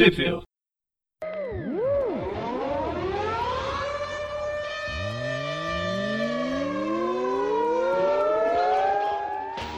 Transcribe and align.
Trivia. 0.00 0.40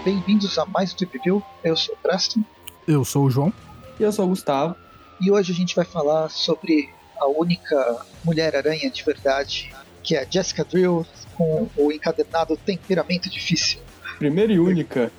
Bem-vindos 0.04 0.56
a 0.60 0.64
mais 0.66 0.92
um 0.92 0.96
Trip 0.96 1.18
View. 1.18 1.42
Eu 1.64 1.74
sou 1.74 1.96
o 1.96 1.98
Preston 1.98 2.44
Eu 2.86 3.04
sou 3.04 3.24
o 3.24 3.30
João. 3.30 3.52
E 3.98 4.04
eu 4.04 4.12
sou 4.12 4.26
o 4.26 4.28
Gustavo. 4.28 4.76
e 5.20 5.28
hoje 5.28 5.50
a 5.50 5.56
gente 5.56 5.74
vai 5.74 5.84
falar 5.84 6.28
sobre 6.28 6.88
a 7.18 7.26
única 7.26 8.06
Mulher-Aranha 8.22 8.92
de 8.92 9.02
verdade, 9.02 9.74
que 10.04 10.14
é 10.14 10.22
a 10.22 10.26
Jessica 10.30 10.64
Drill, 10.64 11.04
com 11.34 11.68
o 11.76 11.90
encadernado 11.90 12.56
Temperamento 12.56 13.28
Difícil. 13.28 13.80
Primeira 14.22 14.52
e 14.52 14.58
única. 14.60 15.10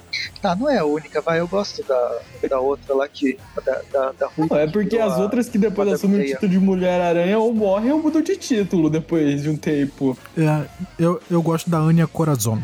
Ah, 0.42 0.56
não 0.56 0.70
é 0.70 0.78
a 0.78 0.86
única, 0.86 1.20
vai, 1.20 1.40
eu 1.42 1.48
gosto 1.48 1.84
da, 1.84 2.20
da 2.50 2.60
outra 2.60 2.96
lá 2.96 3.06
que. 3.08 3.38
da, 3.66 3.82
da, 3.92 4.12
da 4.14 4.28
Ruiva 4.28 4.56
Não, 4.56 4.62
é 4.62 4.66
que 4.68 4.72
porque 4.74 4.98
as 4.98 5.14
a- 5.14 5.18
outras 5.20 5.50
que 5.50 5.58
depois 5.58 5.92
assumem 5.92 6.20
o 6.20 6.24
Teia. 6.24 6.34
título 6.36 6.52
de 6.52 6.60
Mulher-Aranha 6.60 7.38
ou 7.38 7.54
morrem 7.54 7.92
ou 7.92 8.02
mudam 8.02 8.22
de 8.22 8.38
título 8.38 8.90
depois 8.90 9.42
de 9.44 9.50
um 9.50 9.58
tempo. 9.58 10.18
É, 10.38 10.66
eu, 10.98 11.22
eu 11.30 11.42
gosto 11.42 11.70
da 11.70 11.78
Anya 11.80 12.08
Corazon. 12.08 12.60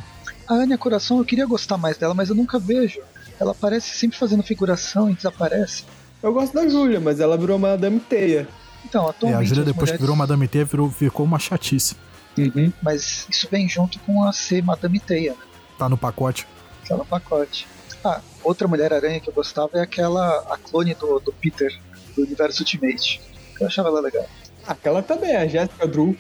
A 0.48 0.53
Anya 0.53 0.77
Coração, 0.77 1.17
eu 1.17 1.25
queria 1.25 1.45
gostar 1.45 1.77
mais 1.77 1.98
dela, 1.98 2.13
mas 2.13 2.29
eu 2.29 2.35
nunca 2.35 2.57
vejo. 2.57 3.01
Ela 3.37 3.51
aparece 3.51 3.98
sempre 3.98 4.17
fazendo 4.17 4.41
figuração 4.41 5.09
e 5.09 5.13
desaparece. 5.13 5.84
Eu 6.23 6.31
gosto 6.34 6.53
da 6.53 6.67
Júlia, 6.70 6.99
mas 7.01 7.20
ela 7.20 7.37
virou 7.37 7.59
Madame 7.59 7.99
Teia. 7.99 8.48
Então, 8.85 9.05
É, 9.07 9.09
atualmente. 9.09 9.41
a 9.41 9.43
Júlia, 9.43 9.63
depois 9.65 9.76
mulheres- 9.81 9.98
que 9.98 10.01
virou 10.01 10.15
Madame 10.15 10.48
T, 10.48 10.63
virou, 10.63 10.90
ficou 10.90 11.26
uma 11.26 11.37
chatice. 11.37 11.95
Uhum. 12.37 12.71
Mas 12.81 13.27
isso 13.29 13.48
vem 13.51 13.67
junto 13.67 13.99
com 13.99 14.23
a 14.23 14.31
ser 14.31 14.63
Madame 14.63 14.99
Teia, 15.01 15.31
né? 15.34 15.37
Tá 15.79 15.89
no 15.89 15.97
pacote. 15.97 16.45
Tá 16.88 16.95
no 16.97 17.05
pacote. 17.05 17.65
Ah, 18.03 18.21
outra 18.43 18.67
Mulher-Aranha 18.67 19.20
que 19.20 19.29
eu 19.29 19.33
gostava 19.33 19.71
é 19.79 19.81
aquela, 19.81 20.39
a 20.49 20.57
clone 20.57 20.93
do, 20.93 21.20
do 21.20 21.31
Peter, 21.33 21.73
do 22.15 22.21
universo 22.23 22.61
Ultimate. 22.61 23.20
Eu 23.59 23.65
achava 23.67 23.87
ela 23.89 24.01
legal. 24.01 24.25
Aquela 24.67 25.01
também, 25.01 25.35
a 25.35 25.48
Jessica 25.48 25.87
Drew. 25.87 26.15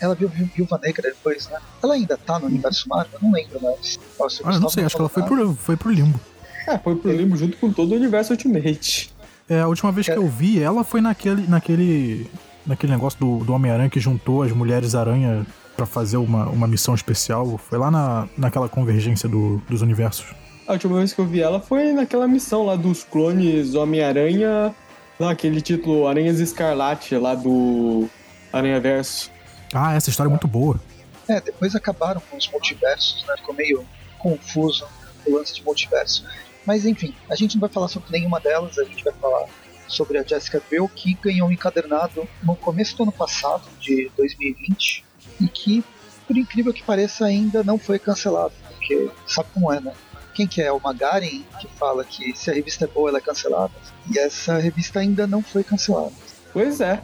Ela 0.00 0.14
viu 0.14 0.28
Viu- 0.28 0.48
Viúva 0.56 0.78
Negra 0.82 1.10
depois, 1.10 1.48
né? 1.48 1.58
Ela 1.82 1.94
ainda 1.94 2.16
tá 2.16 2.38
no 2.38 2.46
universo 2.46 2.88
Marvel? 2.88 3.18
Eu 3.20 3.28
não 3.28 3.32
lembro 3.32 3.60
mais. 3.62 3.98
Nossa, 4.18 4.42
Ah, 4.44 4.58
não 4.58 4.68
sei, 4.68 4.84
acho 4.84 4.96
que 4.96 5.02
ela 5.02 5.08
foi 5.08 5.22
pro, 5.22 5.54
foi 5.54 5.76
pro 5.76 5.90
limbo. 5.90 6.18
É, 6.66 6.78
foi 6.78 6.94
pro 6.96 7.12
limbo 7.12 7.36
junto 7.36 7.56
com 7.58 7.72
todo 7.72 7.92
o 7.92 7.94
universo 7.94 8.32
Ultimate. 8.32 9.12
É, 9.48 9.60
a 9.60 9.66
última 9.68 9.90
vez 9.92 10.06
que 10.06 10.12
eu 10.16 10.26
vi 10.28 10.62
ela 10.62 10.84
foi 10.84 11.00
naquele, 11.00 11.46
naquele, 11.48 12.30
naquele 12.66 12.92
negócio 12.92 13.18
do, 13.18 13.44
do 13.44 13.52
Homem-Aranha 13.52 13.88
que 13.90 13.98
juntou 13.98 14.42
as 14.42 14.52
Mulheres-Aranha 14.52 15.46
pra 15.78 15.86
fazer 15.86 16.16
uma, 16.16 16.46
uma 16.48 16.66
missão 16.66 16.92
especial. 16.92 17.56
Foi 17.56 17.78
lá 17.78 17.88
na, 17.88 18.28
naquela 18.36 18.68
convergência 18.68 19.28
do- 19.28 19.58
dos 19.68 19.80
universos. 19.80 20.26
A 20.66 20.72
última 20.72 20.98
vez 20.98 21.12
que 21.12 21.20
eu 21.20 21.24
vi 21.24 21.40
ela 21.40 21.60
foi 21.60 21.92
naquela 21.92 22.26
missão 22.26 22.66
lá 22.66 22.74
dos 22.74 23.04
clones 23.04 23.74
Homem-Aranha. 23.76 24.74
Lá, 25.20 25.30
aquele 25.30 25.60
título 25.60 26.08
Aranhas 26.08 26.40
Escarlate 26.40 27.16
lá 27.16 27.34
do 27.36 28.08
Aranha 28.52 28.80
Verso. 28.80 29.30
Ah, 29.72 29.94
essa 29.94 30.10
história 30.10 30.28
é 30.28 30.30
muito 30.32 30.48
boa. 30.48 30.80
É, 31.28 31.40
depois 31.40 31.74
acabaram 31.76 32.20
com 32.28 32.36
os 32.36 32.50
multiversos, 32.50 33.24
né? 33.28 33.34
Ficou 33.36 33.54
meio 33.54 33.84
confuso 34.18 34.84
o 35.26 35.36
lance 35.36 35.54
de 35.54 35.62
multiverso. 35.64 36.24
Mas 36.66 36.84
enfim, 36.84 37.14
a 37.30 37.36
gente 37.36 37.54
não 37.54 37.60
vai 37.60 37.70
falar 37.70 37.86
sobre 37.88 38.10
nenhuma 38.10 38.40
delas, 38.40 38.78
a 38.78 38.84
gente 38.84 39.02
vai 39.04 39.12
falar 39.14 39.46
sobre 39.86 40.18
a 40.18 40.22
Jessica 40.24 40.60
Drill, 40.68 40.88
que 40.88 41.14
ganhou 41.14 41.48
um 41.48 41.52
encadernado 41.52 42.28
no 42.42 42.54
começo 42.56 42.96
do 42.96 43.04
ano 43.04 43.12
passado, 43.12 43.62
de 43.80 44.10
2020, 44.16 45.04
e 45.40 45.48
que, 45.48 45.84
por 46.26 46.36
incrível 46.36 46.72
que 46.72 46.82
pareça, 46.82 47.24
ainda 47.26 47.62
não 47.64 47.78
foi 47.78 47.98
cancelado, 47.98 48.52
porque 48.70 49.10
sabe 49.26 49.48
como 49.54 49.72
é, 49.72 49.80
né? 49.80 49.92
Quem 50.34 50.46
que 50.46 50.62
é? 50.62 50.70
O 50.70 50.80
Magaren, 50.80 51.42
que 51.60 51.66
fala 51.78 52.04
que 52.04 52.36
se 52.36 52.48
a 52.50 52.54
revista 52.54 52.84
é 52.84 52.88
boa, 52.88 53.08
ela 53.08 53.18
é 53.18 53.20
cancelada. 53.20 53.72
E 54.12 54.18
essa 54.18 54.56
revista 54.58 55.00
ainda 55.00 55.26
não 55.26 55.42
foi 55.42 55.64
cancelada. 55.64 56.12
Pois 56.52 56.80
é. 56.80 57.00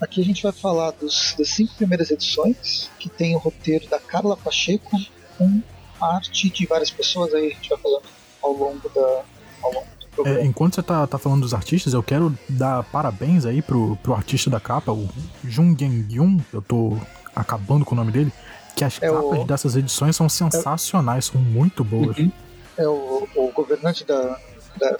Aqui 0.00 0.20
a 0.20 0.24
gente 0.24 0.42
vai 0.42 0.50
falar 0.50 0.90
dos, 0.90 1.32
das 1.38 1.48
cinco 1.50 1.74
primeiras 1.76 2.10
edições, 2.10 2.90
que 2.98 3.08
tem 3.08 3.36
o 3.36 3.38
roteiro 3.38 3.86
da 3.88 4.00
Carla 4.00 4.36
Pacheco, 4.36 4.98
com 5.38 5.62
arte 6.00 6.50
de 6.50 6.66
várias 6.66 6.90
pessoas, 6.90 7.32
aí 7.32 7.46
a 7.46 7.54
gente 7.54 7.68
vai 7.68 7.78
falando 7.78 8.02
ao 8.42 8.52
longo, 8.52 8.88
da, 8.88 9.22
ao 9.62 9.72
longo 9.72 9.86
do 9.86 10.06
É, 10.06 10.08
programa. 10.16 10.40
enquanto 10.42 10.74
você 10.74 10.82
tá, 10.82 11.06
tá 11.06 11.18
falando 11.18 11.42
dos 11.42 11.54
artistas, 11.54 11.94
eu 11.94 12.02
quero 12.02 12.36
dar 12.48 12.82
parabéns 12.82 13.46
aí 13.46 13.62
pro, 13.62 13.94
pro 14.02 14.12
artista 14.12 14.50
da 14.50 14.58
capa, 14.58 14.90
o 14.90 15.08
Jung 15.44 15.80
Yang-yun. 15.80 16.40
Eu 16.52 16.60
tô 16.60 16.98
acabando 17.34 17.84
com 17.84 17.94
o 17.94 17.96
nome 17.98 18.10
dele. 18.12 18.32
Que 18.74 18.84
as 18.84 18.96
É 19.02 19.08
capas 19.10 19.38
o- 19.40 19.44
dessas 19.44 19.76
edições 19.76 20.16
são 20.16 20.28
sensacionais, 20.28 21.26
são 21.26 21.40
muito 21.40 21.84
boas. 21.84 22.16
Uhum. 22.16 22.32
É 22.78 22.88
o, 22.88 23.28
o 23.36 23.52
governante 23.54 24.04
da, 24.04 24.38
da, 24.78 24.96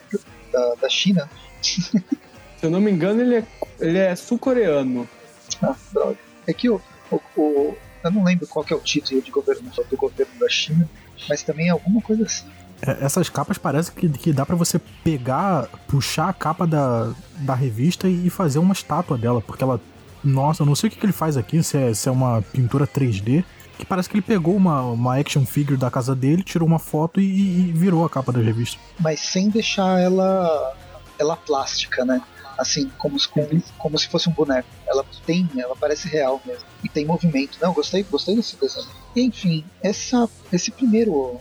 da, 0.52 0.74
da 0.82 0.88
China. 0.88 1.28
Se 1.62 2.66
eu 2.66 2.70
não 2.70 2.80
me 2.80 2.90
engano, 2.90 3.20
ele 3.20 3.36
é, 3.36 3.44
ele 3.80 3.98
é 3.98 4.14
sul-coreano. 4.14 5.08
Ah, 5.62 5.74
droga. 5.92 6.16
É 6.46 6.52
que 6.52 6.68
o, 6.68 6.80
o, 7.10 7.16
o- 7.36 7.76
Eu 8.04 8.10
não 8.10 8.24
lembro 8.24 8.46
qual 8.46 8.64
que 8.64 8.72
é 8.72 8.76
o 8.76 8.80
título 8.80 9.22
de 9.22 9.30
governo 9.30 9.70
do 9.90 9.96
governo 9.96 10.32
da 10.38 10.48
China, 10.48 10.88
mas 11.28 11.42
também 11.42 11.68
é 11.68 11.70
alguma 11.70 12.00
coisa 12.02 12.24
assim. 12.24 12.46
É, 12.84 13.04
essas 13.04 13.28
capas 13.28 13.58
parece 13.58 13.92
que, 13.92 14.08
que 14.08 14.32
dá 14.32 14.44
pra 14.44 14.56
você 14.56 14.78
pegar, 15.04 15.68
puxar 15.88 16.28
a 16.28 16.32
capa 16.32 16.66
da, 16.66 17.12
da 17.38 17.54
revista 17.54 18.08
e 18.08 18.28
fazer 18.28 18.58
uma 18.58 18.72
estátua 18.72 19.16
dela, 19.16 19.40
porque 19.40 19.62
ela. 19.62 19.80
Nossa, 20.24 20.62
eu 20.62 20.66
não 20.66 20.74
sei 20.74 20.88
o 20.88 20.90
que, 20.90 20.98
que 20.98 21.06
ele 21.06 21.12
faz 21.12 21.36
aqui, 21.36 21.62
se 21.62 21.76
é, 21.76 21.94
se 21.94 22.08
é 22.08 22.12
uma 22.12 22.42
pintura 22.42 22.86
3D, 22.86 23.44
que 23.78 23.86
parece 23.86 24.08
que 24.08 24.14
ele 24.14 24.22
pegou 24.22 24.54
uma, 24.54 24.82
uma 24.82 25.18
action 25.18 25.44
figure 25.44 25.76
da 25.76 25.90
casa 25.90 26.14
dele, 26.14 26.42
tirou 26.42 26.66
uma 26.66 26.78
foto 26.78 27.20
e, 27.20 27.24
e 27.24 27.72
virou 27.72 28.04
a 28.04 28.10
capa 28.10 28.32
da 28.32 28.40
revista. 28.40 28.78
mas 29.00 29.20
sem 29.20 29.48
deixar 29.48 30.00
ela 30.00 30.76
ela 31.18 31.36
plástica, 31.36 32.04
né? 32.04 32.20
Assim, 32.58 32.90
como 32.98 33.18
se, 33.18 33.28
como, 33.28 33.62
como 33.78 33.98
se 33.98 34.08
fosse 34.08 34.28
um 34.28 34.32
boneco. 34.32 34.68
Ela 34.86 35.04
tem, 35.24 35.48
ela 35.56 35.74
parece 35.74 36.08
real 36.08 36.40
mesmo. 36.44 36.64
E 36.84 36.88
tem 36.88 37.04
movimento. 37.04 37.58
Não, 37.60 37.72
gostei, 37.72 38.02
gostei 38.02 38.36
desse 38.36 38.56
desenho. 38.56 38.86
E, 39.16 39.22
enfim, 39.22 39.64
essa, 39.82 40.28
esse 40.52 40.70
primeiro, 40.70 41.40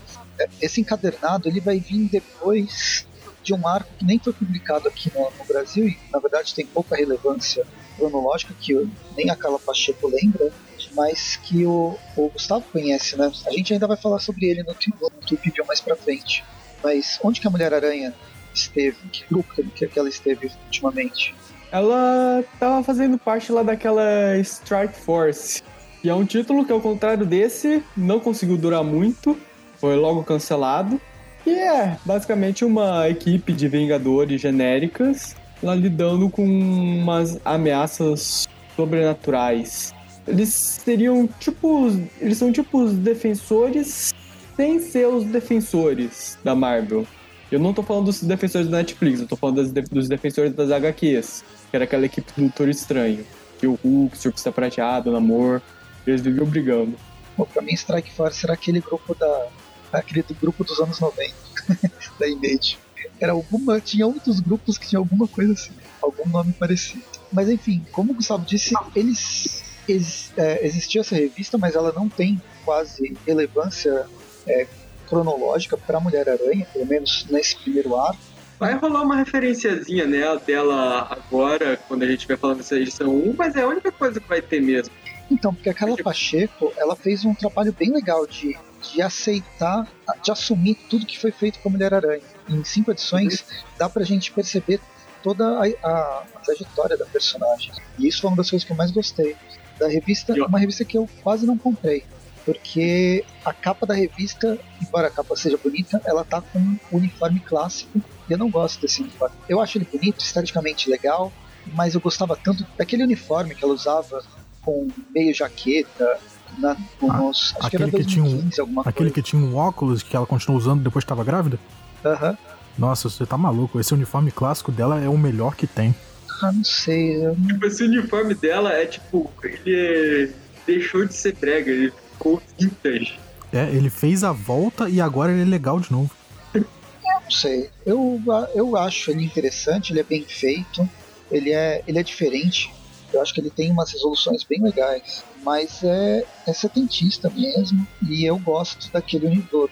esse 0.61 0.79
encadernado, 0.79 1.49
ele 1.49 1.59
vai 1.59 1.79
vir 1.79 2.07
depois 2.09 3.05
de 3.43 3.53
um 3.53 3.67
arco 3.67 3.89
que 3.97 4.05
nem 4.05 4.19
foi 4.19 4.33
publicado 4.33 4.87
aqui 4.87 5.11
no, 5.13 5.29
no 5.37 5.45
Brasil 5.45 5.87
e, 5.87 5.97
na 6.11 6.19
verdade, 6.19 6.55
tem 6.55 6.65
pouca 6.65 6.95
relevância 6.95 7.65
cronológica, 8.01 8.53
que 8.59 8.89
nem 9.15 9.29
a 9.29 9.35
Carla 9.35 9.59
Pacheco 9.59 10.07
lembra, 10.07 10.51
mas 10.95 11.37
que 11.37 11.65
o, 11.65 11.95
o 12.17 12.29
Gustavo 12.29 12.65
conhece, 12.71 13.15
né? 13.15 13.31
A 13.45 13.51
gente 13.51 13.73
ainda 13.73 13.87
vai 13.87 13.97
falar 13.97 14.19
sobre 14.19 14.47
ele 14.47 14.63
no, 14.63 14.73
no 14.73 15.65
mais 15.67 15.79
pra 15.79 15.95
frente. 15.95 16.43
Mas 16.83 17.19
onde 17.23 17.39
que 17.39 17.47
a 17.47 17.51
Mulher-Aranha 17.51 18.13
esteve? 18.53 18.97
Que 19.11 19.23
grupo 19.29 19.53
que, 19.53 19.87
que 19.87 19.99
ela 19.99 20.09
esteve 20.09 20.51
ultimamente? 20.65 21.35
Ela 21.71 22.43
tava 22.59 22.83
fazendo 22.83 23.17
parte 23.17 23.51
lá 23.51 23.63
daquela 23.63 24.37
Strike 24.39 24.97
Force. 24.99 25.61
E 26.03 26.09
é 26.09 26.15
um 26.15 26.25
título 26.25 26.65
que, 26.65 26.71
ao 26.71 26.81
contrário 26.81 27.25
desse, 27.25 27.83
não 27.95 28.19
conseguiu 28.19 28.57
durar 28.57 28.83
muito. 28.83 29.37
Foi 29.77 29.95
logo 29.95 30.23
cancelado. 30.23 30.99
E 31.45 31.51
é 31.51 31.97
basicamente 32.03 32.65
uma 32.65 33.07
equipe 33.07 33.53
de 33.53 33.67
Vingadores 33.67 34.41
genéricas 34.41 35.35
lá 35.61 35.75
lidando 35.75 36.29
com 36.29 36.43
umas 36.43 37.39
ameaças 37.45 38.47
sobrenaturais. 38.75 39.93
Eles 40.27 40.49
seriam 40.49 41.27
tipo. 41.39 41.87
Eles 42.19 42.37
são 42.37 42.51
tipo 42.51 42.83
os 42.83 42.93
defensores 42.93 44.13
sem 44.55 44.79
ser 44.79 45.07
os 45.07 45.25
defensores 45.25 46.37
da 46.43 46.53
Marvel. 46.53 47.05
Eu 47.51 47.59
não 47.59 47.73
tô 47.73 47.83
falando 47.83 48.05
dos 48.05 48.21
defensores 48.21 48.67
da 48.69 48.77
Netflix, 48.77 49.19
eu 49.19 49.27
tô 49.27 49.35
falando 49.35 49.61
dos 49.89 50.07
defensores 50.07 50.53
das 50.53 50.71
HQs, 50.71 51.43
que 51.69 51.75
era 51.75 51.83
aquela 51.83 52.05
equipe 52.05 52.31
do 52.33 52.41
Doutor 52.43 52.69
Estranho. 52.69 53.25
Que 53.59 53.67
o 53.67 53.77
Hulk, 53.83 54.15
o 54.15 54.19
Surfista 54.19 54.51
Prateado, 54.51 55.09
o 55.09 55.13
Namor, 55.13 55.61
eles 56.07 56.21
viviam 56.21 56.45
brigando. 56.45 56.95
Bom, 57.37 57.45
pra 57.45 57.61
mim, 57.61 57.73
Strike 57.73 58.11
Force 58.13 58.45
era 58.45 58.53
aquele 58.53 58.79
grupo 58.79 59.15
da. 59.15 59.47
aquele 59.91 60.23
do 60.23 60.33
grupo 60.35 60.63
dos 60.63 60.79
anos 60.79 60.99
90, 60.99 61.33
da 62.19 62.27
Image. 62.27 62.77
Era 63.19 63.33
alguma. 63.33 63.79
Tinha 63.79 64.05
outros 64.07 64.39
grupos 64.39 64.77
que 64.77 64.87
tinha 64.87 64.99
alguma 64.99 65.27
coisa 65.27 65.53
assim, 65.53 65.73
algum 66.01 66.27
nome 66.29 66.53
parecido. 66.53 67.03
Mas 67.31 67.49
enfim, 67.49 67.83
como 67.91 68.11
o 68.11 68.15
Gustavo 68.15 68.45
disse, 68.45 68.73
eles. 68.95 69.63
ex- 69.87 70.33
é, 70.37 70.65
existia 70.65 71.01
essa 71.01 71.15
revista, 71.15 71.57
mas 71.57 71.75
ela 71.75 71.91
não 71.93 72.09
tem 72.09 72.41
quase 72.65 73.17
relevância 73.25 74.05
é, 74.47 74.67
cronológica 75.07 75.77
pra 75.77 75.99
Mulher-Aranha, 75.99 76.65
pelo 76.73 76.85
menos 76.85 77.25
nesse 77.29 77.57
primeiro 77.61 77.95
arco. 77.95 78.19
Vai 78.59 78.77
rolar 78.77 79.01
uma 79.01 79.15
referenciazinha 79.15 80.05
né, 80.05 80.21
dela 80.45 81.07
agora, 81.09 81.77
quando 81.87 82.03
a 82.03 82.07
gente 82.07 82.27
vai 82.27 82.37
falando 82.37 82.57
dessa 82.57 82.75
edição 82.75 83.09
1, 83.09 83.33
mas 83.35 83.55
é 83.55 83.63
a 83.63 83.67
única 83.67 83.91
coisa 83.91 84.19
que 84.19 84.27
vai 84.27 84.39
ter 84.39 84.61
mesmo. 84.61 84.93
Então, 85.31 85.53
porque 85.53 85.69
a 85.69 85.73
Carla 85.73 85.95
Pacheco, 86.03 86.73
ela 86.77 86.95
fez 86.95 87.23
um 87.23 87.33
trabalho 87.33 87.73
bem 87.73 87.89
legal 87.91 88.27
de, 88.27 88.57
de 88.91 89.01
aceitar, 89.01 89.87
de 90.21 90.29
assumir 90.31 90.75
tudo 90.89 91.05
que 91.05 91.17
foi 91.17 91.31
feito 91.31 91.59
com 91.59 91.69
a 91.69 91.71
Mulher-Aranha. 91.71 92.21
Em 92.49 92.63
cinco 92.63 92.91
edições, 92.91 93.45
dá 93.79 93.87
pra 93.89 94.03
gente 94.03 94.31
perceber 94.31 94.81
toda 95.23 95.45
a, 95.59 95.63
a- 95.87 96.23
a 96.35 96.39
trajetória 96.39 96.97
da 96.97 97.05
personagem. 97.05 97.71
E 97.97 98.07
isso 98.07 98.21
foi 98.21 98.29
uma 98.29 98.37
das 98.37 98.49
coisas 98.49 98.65
que 98.65 98.71
eu 98.73 98.75
mais 98.77 98.91
gostei. 98.91 99.35
Da 99.79 99.87
revista, 99.87 100.33
uma 100.47 100.59
revista 100.59 100.83
que 100.83 100.97
eu 100.97 101.09
quase 101.23 101.45
não 101.47 101.57
comprei. 101.57 102.03
Porque 102.45 103.23
a 103.45 103.53
capa 103.53 103.85
da 103.85 103.93
revista, 103.93 104.59
embora 104.81 105.07
a 105.07 105.11
capa 105.11 105.35
seja 105.35 105.57
bonita, 105.57 106.01
ela 106.05 106.23
tá 106.25 106.41
com 106.41 106.59
um 106.59 106.77
uniforme 106.91 107.39
clássico. 107.39 108.01
E 108.27 108.33
eu 108.33 108.37
não 108.37 108.49
gosto 108.49 108.81
desse 108.81 109.01
uniforme. 109.01 109.35
Eu 109.47 109.61
acho 109.61 109.77
ele 109.77 109.85
bonito, 109.85 110.19
esteticamente 110.19 110.89
legal, 110.89 111.31
mas 111.73 111.93
eu 111.95 112.01
gostava 112.01 112.35
tanto 112.35 112.65
daquele 112.77 113.03
uniforme 113.03 113.55
que 113.55 113.63
ela 113.63 113.73
usava 113.73 114.23
com 114.61 114.87
meio 115.13 115.33
jaqueta, 115.33 116.17
na, 116.57 116.75
nos, 117.01 117.53
acho 117.59 117.69
que 117.69 117.75
era 117.75 117.85
aquele 117.85 118.03
que 118.03 118.09
tinha 118.09 118.23
um, 118.23 118.29
2015, 118.29 118.61
alguma 118.61 118.81
aquele 118.81 118.93
coisa. 118.93 119.13
que 119.13 119.21
tinha 119.21 119.41
um 119.41 119.55
óculos 119.55 120.03
que 120.03 120.15
ela 120.15 120.25
continuou 120.25 120.59
usando 120.59 120.83
depois 120.83 121.03
que 121.03 121.05
estava 121.05 121.23
grávida? 121.23 121.59
Aham. 122.05 122.37
Nossa, 122.77 123.09
você 123.09 123.25
tá 123.25 123.37
maluco. 123.37 123.79
Esse 123.79 123.93
uniforme 123.93 124.31
clássico 124.31 124.71
dela 124.71 124.99
é 124.99 125.07
o 125.07 125.17
melhor 125.17 125.55
que 125.55 125.67
tem. 125.67 125.93
Ah, 126.41 126.51
não 126.51 126.63
sei. 126.63 127.23
eu 127.23 127.35
Tipo, 127.35 127.65
esse 127.65 127.83
uniforme 127.83 128.33
dela 128.33 128.71
é 128.73 128.85
tipo, 128.85 129.31
ele 129.43 130.33
deixou 130.65 131.05
de 131.05 131.13
ser 131.13 131.35
brega, 131.35 131.69
ele 131.69 131.91
ficou 132.13 132.41
vintage. 132.57 133.19
É, 133.53 133.69
ele 133.69 133.89
fez 133.89 134.23
a 134.23 134.31
volta 134.31 134.89
e 134.89 135.01
agora 135.01 135.31
ele 135.31 135.41
é 135.41 135.45
legal 135.45 135.79
de 135.79 135.91
novo. 135.91 136.11
não 136.55 137.31
sei. 137.31 137.69
Eu, 137.85 138.21
eu 138.55 138.77
acho 138.77 139.11
ele 139.11 139.23
interessante, 139.23 139.91
ele 139.91 139.99
é 139.99 140.03
bem 140.03 140.23
feito, 140.23 140.89
ele 141.29 141.51
é, 141.51 141.83
ele 141.87 141.99
é 141.99 142.03
diferente. 142.03 142.73
Eu 143.13 143.21
acho 143.21 143.33
que 143.33 143.41
ele 143.41 143.49
tem 143.49 143.71
umas 143.71 143.91
resoluções 143.91 144.43
bem 144.43 144.61
legais, 144.61 145.23
mas 145.43 145.83
é, 145.83 146.25
é 146.47 146.53
setentista 146.53 147.29
mesmo. 147.29 147.85
E 148.07 148.25
eu 148.25 148.37
gosto 148.39 148.91
daquele 148.91 149.27
uni- 149.27 149.47
do, 149.51 149.69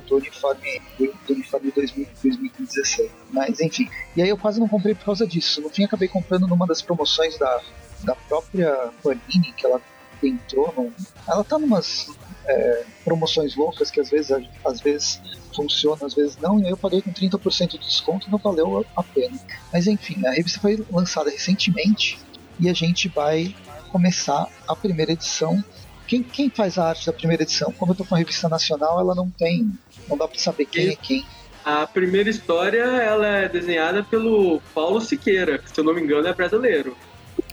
do, 0.00 0.16
uniforme 0.16 0.80
do, 0.98 1.06
do 1.26 1.34
uniforme 1.34 1.70
2000, 1.72 2.06
2016. 2.22 3.10
Mas 3.30 3.60
enfim. 3.60 3.88
E 4.16 4.22
aí 4.22 4.28
eu 4.28 4.36
quase 4.38 4.60
não 4.60 4.68
comprei 4.68 4.94
por 4.94 5.04
causa 5.04 5.26
disso. 5.26 5.60
No 5.60 5.68
fim 5.70 5.84
acabei 5.84 6.08
comprando 6.08 6.46
numa 6.46 6.66
das 6.66 6.80
promoções 6.82 7.38
da, 7.38 7.60
da 8.04 8.14
própria 8.14 8.90
Panini 9.02 9.52
que 9.56 9.66
ela 9.66 9.80
entrou. 10.22 10.92
Ela 11.26 11.42
tá 11.42 11.58
numas 11.58 12.06
é, 12.46 12.84
promoções 13.04 13.56
loucas 13.56 13.90
que 13.90 14.00
às 14.00 14.10
vezes, 14.10 14.30
às 14.64 14.80
vezes 14.80 15.20
funciona, 15.54 16.06
às 16.06 16.14
vezes 16.14 16.36
não, 16.38 16.58
e 16.60 16.64
aí 16.64 16.70
eu 16.70 16.76
paguei 16.76 17.02
com 17.02 17.12
30% 17.12 17.72
de 17.72 17.78
desconto 17.78 18.30
não 18.30 18.38
valeu 18.38 18.86
a 18.96 19.02
pena. 19.02 19.38
Mas 19.72 19.86
enfim, 19.86 20.24
a 20.26 20.30
revista 20.30 20.60
foi 20.60 20.84
lançada 20.90 21.30
recentemente 21.30 22.18
e 22.62 22.70
a 22.70 22.72
gente 22.72 23.08
vai 23.08 23.54
começar 23.90 24.46
a 24.68 24.76
primeira 24.76 25.12
edição. 25.12 25.62
Quem, 26.06 26.22
quem 26.22 26.48
faz 26.48 26.78
a 26.78 26.90
arte 26.90 27.06
da 27.06 27.12
primeira 27.12 27.42
edição? 27.42 27.72
Como 27.72 27.90
eu 27.90 27.96
tô 27.96 28.04
com 28.04 28.14
a 28.14 28.18
revista 28.18 28.48
nacional, 28.48 29.00
ela 29.00 29.14
não 29.16 29.28
tem. 29.28 29.72
Não 30.08 30.16
dá 30.16 30.28
pra 30.28 30.38
saber 30.38 30.66
quem 30.66 30.88
é 30.88 30.96
quem. 30.96 31.26
A 31.64 31.86
primeira 31.86 32.30
história 32.30 32.82
ela 32.82 33.26
é 33.26 33.48
desenhada 33.48 34.04
pelo 34.04 34.60
Paulo 34.72 35.00
Siqueira, 35.00 35.58
que 35.58 35.70
se 35.70 35.80
eu 35.80 35.84
não 35.84 35.92
me 35.92 36.00
engano 36.00 36.26
é 36.28 36.32
brasileiro. 36.32 36.96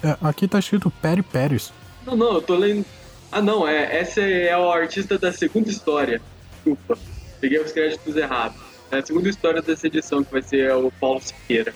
É, 0.04 0.16
aqui 0.22 0.48
tá 0.48 0.60
escrito 0.60 0.92
Peri 1.02 1.24
Pérez. 1.24 1.74
Não, 2.06 2.16
não, 2.16 2.34
eu 2.36 2.42
tô 2.42 2.56
lendo. 2.56 2.86
Ah, 3.32 3.42
não, 3.42 3.68
é, 3.68 4.00
essa 4.00 4.22
é 4.22 4.56
o 4.58 4.72
artista 4.72 5.18
da 5.18 5.32
segunda 5.32 5.70
história. 5.70 6.22
Desculpa, 6.54 6.98
peguei 7.42 7.60
os 7.60 7.72
créditos 7.72 8.16
errados. 8.16 8.60
É 8.92 8.98
a 8.98 9.06
segunda 9.06 9.30
história 9.30 9.62
dessa 9.62 9.88
edição 9.88 10.24
que 10.24 10.32
vai 10.32 10.42
ser 10.42 10.72
o 10.74 10.92
Paulo 11.00 11.22
Siqueira. 11.22 11.74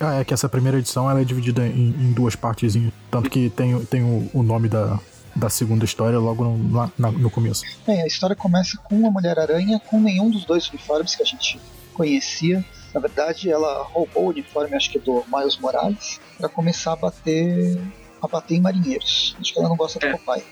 Ah, 0.00 0.20
é 0.20 0.24
que 0.24 0.34
essa 0.34 0.48
primeira 0.48 0.78
edição 0.78 1.10
ela 1.10 1.20
é 1.20 1.24
dividida 1.24 1.66
em, 1.66 1.88
em 1.88 2.12
duas 2.12 2.36
partezinhas. 2.36 2.92
Tanto 3.10 3.30
que 3.30 3.48
tem, 3.50 3.78
tem 3.86 4.02
o, 4.02 4.30
o 4.34 4.42
nome 4.42 4.68
da, 4.68 4.98
da 5.34 5.48
segunda 5.48 5.84
história 5.84 6.18
logo 6.18 6.44
no, 6.44 6.74
lá 6.76 6.90
na- 6.98 7.10
no 7.12 7.30
começo. 7.30 7.62
Bem, 7.86 8.02
a 8.02 8.06
história 8.06 8.36
começa 8.36 8.76
com 8.78 9.06
a 9.06 9.10
Mulher-Aranha 9.10 9.80
com 9.86 10.00
nenhum 10.00 10.30
dos 10.30 10.44
dois 10.44 10.68
uniformes 10.68 11.14
que 11.14 11.22
a 11.22 11.26
gente 11.26 11.58
conhecia. 11.94 12.64
Na 12.94 13.00
verdade, 13.00 13.50
ela 13.50 13.82
roubou 13.84 14.24
o 14.24 14.28
uniforme, 14.28 14.74
acho 14.76 14.90
que 14.90 14.98
do 14.98 15.24
Miles 15.34 15.58
Morales, 15.58 16.20
para 16.38 16.48
começar 16.48 16.92
a 16.92 16.96
bater, 16.96 17.78
a 18.22 18.28
bater 18.28 18.54
em 18.56 18.60
marinheiros. 18.60 19.36
Acho 19.40 19.52
que 19.52 19.58
ela 19.58 19.68
não 19.68 19.76
gosta 19.76 19.98
do 19.98 20.06
É. 20.06 20.12
papai. 20.12 20.42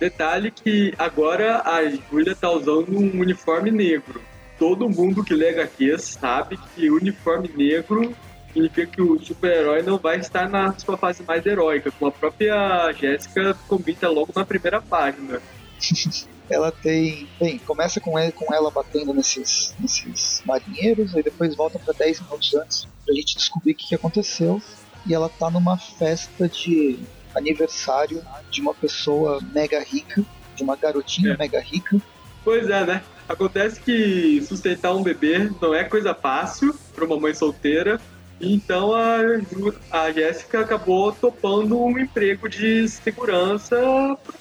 Detalhe 0.00 0.50
que 0.50 0.92
agora 0.98 1.62
a 1.64 1.88
Julia 2.10 2.34
tá 2.34 2.50
usando 2.50 2.96
um 2.98 3.20
uniforme 3.20 3.70
negro. 3.70 4.20
Todo 4.58 4.88
mundo 4.88 5.22
que 5.24 5.34
lê 5.34 5.50
HQ 5.50 5.98
sabe 5.98 6.58
que 6.74 6.90
uniforme 6.90 7.48
negro 7.56 8.14
significa 8.54 8.86
que 8.86 9.02
o 9.02 9.18
super-herói 9.18 9.82
não 9.82 9.98
vai 9.98 10.18
estar 10.18 10.48
na 10.48 10.72
sua 10.78 10.96
fase 10.96 11.22
mais 11.24 11.44
heróica, 11.44 11.90
como 11.90 12.08
a 12.08 12.12
própria 12.12 12.92
Jéssica 12.92 13.54
comenta 13.66 14.08
logo 14.08 14.32
na 14.34 14.44
primeira 14.46 14.80
página. 14.80 15.42
Ela 16.48 16.70
tem. 16.70 17.26
Bem, 17.40 17.58
começa 17.58 18.00
com, 18.00 18.18
ele, 18.18 18.30
com 18.30 18.52
ela 18.54 18.70
batendo 18.70 19.14
nesses, 19.14 19.74
nesses 19.80 20.42
marinheiros, 20.44 21.16
aí 21.16 21.22
depois 21.22 21.56
volta 21.56 21.78
para 21.78 21.94
10 21.94 22.20
minutos 22.20 22.54
antes 22.54 22.86
pra 23.04 23.14
gente 23.14 23.36
descobrir 23.36 23.72
o 23.72 23.74
que, 23.74 23.88
que 23.88 23.94
aconteceu. 23.94 24.60
E 25.06 25.14
ela 25.14 25.30
tá 25.30 25.50
numa 25.50 25.78
festa 25.78 26.46
de 26.46 26.98
aniversário 27.34 28.22
de 28.50 28.60
uma 28.60 28.74
pessoa 28.74 29.40
mega 29.54 29.80
rica, 29.82 30.22
de 30.54 30.62
uma 30.62 30.76
garotinha 30.76 31.32
É. 31.32 31.36
mega 31.38 31.60
rica. 31.60 31.96
Pois 32.44 32.68
é, 32.68 32.84
né? 32.84 33.02
Acontece 33.26 33.80
que 33.80 34.42
sustentar 34.42 34.94
um 34.94 35.02
bebê 35.02 35.50
não 35.62 35.74
é 35.74 35.82
coisa 35.84 36.14
fácil 36.14 36.74
para 36.94 37.06
uma 37.06 37.18
mãe 37.18 37.32
solteira. 37.32 37.98
Então 38.40 38.94
a, 38.94 39.18
Ju- 39.38 39.74
a 39.90 40.10
Jéssica 40.12 40.60
acabou 40.60 41.12
topando 41.12 41.80
um 41.80 41.98
emprego 41.98 42.48
de 42.48 42.86
segurança 42.88 43.76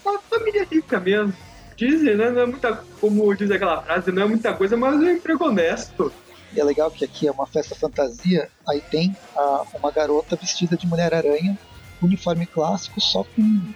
para 0.04 0.12
uma 0.12 0.19
família 0.22 0.68
rica 0.69 1.00
mesmo. 1.00 1.34
Dizem, 1.78 2.16
né? 2.16 2.30
Não 2.30 2.42
é 2.42 2.45
muita, 2.45 2.84
como 3.00 3.34
diz 3.36 3.50
aquela 3.51 3.81
frase, 3.81 4.12
não 4.12 4.24
é 4.24 4.25
muita 4.28 4.54
coisa, 4.54 4.75
mas 4.78 4.95
é 4.95 4.98
um 5.06 5.12
emprego 5.12 5.45
honesto. 5.45 6.12
E 6.54 6.60
é 6.60 6.63
legal 6.63 6.92
que 6.92 7.04
aqui 7.04 7.28
é 7.28 7.31
uma 7.31 7.48
festa 7.48 7.74
fantasia, 7.75 8.50
aí 8.68 8.80
tem 8.81 9.16
a- 9.36 9.63
uma 9.80 9.92
garota 9.92 10.36
vestida 10.36 10.75
de 10.78 10.86
Mulher-Aranha, 10.86 11.57
uniforme 12.01 12.46
clássico, 12.46 13.00
só 13.01 13.24
com, 13.24 13.74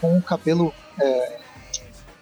com 0.00 0.18
o 0.18 0.22
cabelo. 0.22 0.72
É, 1.00 1.38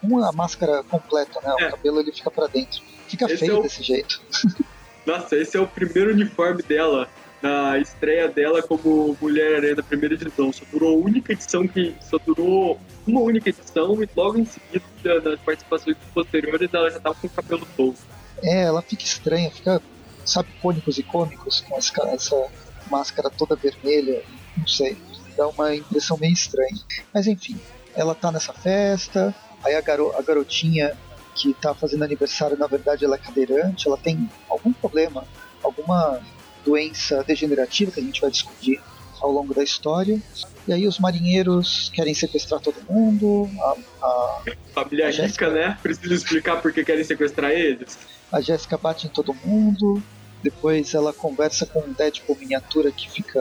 com 0.00 0.22
a 0.22 0.32
máscara 0.32 0.82
completa, 0.84 1.40
né? 1.42 1.54
É. 1.60 1.68
O 1.68 1.70
cabelo 1.72 2.00
ele 2.00 2.12
fica 2.12 2.30
pra 2.30 2.46
dentro. 2.46 2.82
Fica 3.08 3.24
Esse 3.26 3.38
feio 3.38 3.56
é 3.56 3.58
o- 3.58 3.62
desse 3.62 3.82
jeito. 3.82 4.20
Nossa, 5.06 5.36
esse 5.36 5.54
é 5.56 5.60
o 5.60 5.66
primeiro 5.66 6.12
uniforme 6.12 6.62
dela, 6.62 7.08
na 7.44 7.78
estreia 7.78 8.26
dela 8.26 8.62
como 8.62 9.14
Mulher-Aranha 9.20 9.76
da 9.76 9.82
primeira 9.82 10.14
edição. 10.14 10.50
Só 10.50 10.64
durou 10.72 10.96
a 10.96 11.04
única 11.04 11.34
edição 11.34 11.68
que. 11.68 11.94
Só 12.00 12.18
durou 12.18 12.80
uma 13.06 13.20
única 13.20 13.50
edição 13.50 14.02
e 14.02 14.08
logo 14.16 14.38
em 14.38 14.46
seguida, 14.46 15.20
nas 15.20 15.38
participações 15.40 15.94
posteriores, 16.14 16.72
ela 16.72 16.90
já 16.90 16.98
tava 16.98 17.14
com 17.16 17.26
o 17.26 17.30
cabelo 17.30 17.68
todo. 17.76 17.96
É, 18.42 18.62
ela 18.62 18.80
fica 18.80 19.02
estranha, 19.02 19.50
fica, 19.50 19.82
sabe, 20.24 20.48
cônicos 20.62 20.96
e 20.96 21.02
cômicos, 21.02 21.60
com 21.60 21.76
essa, 21.76 22.08
essa 22.08 22.46
máscara 22.90 23.28
toda 23.28 23.54
vermelha, 23.54 24.22
não 24.56 24.66
sei, 24.66 24.96
dá 25.36 25.46
uma 25.48 25.74
impressão 25.74 26.16
meio 26.16 26.32
estranha. 26.32 26.78
Mas 27.12 27.26
enfim, 27.26 27.60
ela 27.94 28.14
tá 28.14 28.32
nessa 28.32 28.54
festa, 28.54 29.34
aí 29.62 29.74
a, 29.74 29.80
garo, 29.82 30.14
a 30.16 30.22
garotinha 30.22 30.96
que 31.34 31.52
tá 31.54 31.74
fazendo 31.74 32.04
aniversário, 32.04 32.56
na 32.56 32.66
verdade, 32.66 33.04
ela 33.04 33.16
é 33.16 33.18
cadeirante, 33.18 33.86
ela 33.86 33.98
tem 33.98 34.28
algum 34.48 34.72
problema, 34.72 35.24
alguma 35.62 36.20
doença 36.64 37.22
degenerativa 37.24 37.90
que 37.90 38.00
a 38.00 38.02
gente 38.02 38.20
vai 38.20 38.30
descobrir 38.30 38.80
ao 39.20 39.30
longo 39.30 39.54
da 39.54 39.62
história. 39.62 40.20
E 40.66 40.72
aí 40.72 40.86
os 40.86 40.98
marinheiros 40.98 41.90
querem 41.94 42.14
sequestrar 42.14 42.60
todo 42.60 42.76
mundo, 42.88 43.48
a, 43.60 43.76
a 44.02 44.42
Família 44.72 45.08
A 45.08 45.10
rica, 45.10 45.50
né? 45.50 45.78
Precisa 45.82 46.14
explicar 46.14 46.60
por 46.60 46.72
que 46.72 46.84
querem 46.84 47.04
sequestrar 47.04 47.50
eles. 47.50 47.98
A 48.32 48.40
Jéssica 48.40 48.76
bate 48.76 49.06
em 49.06 49.10
todo 49.10 49.34
mundo, 49.44 50.02
depois 50.42 50.94
ela 50.94 51.12
conversa 51.12 51.66
com 51.66 51.80
um 51.80 51.92
Deadpool 51.92 52.36
miniatura 52.38 52.90
que 52.90 53.10
fica 53.10 53.40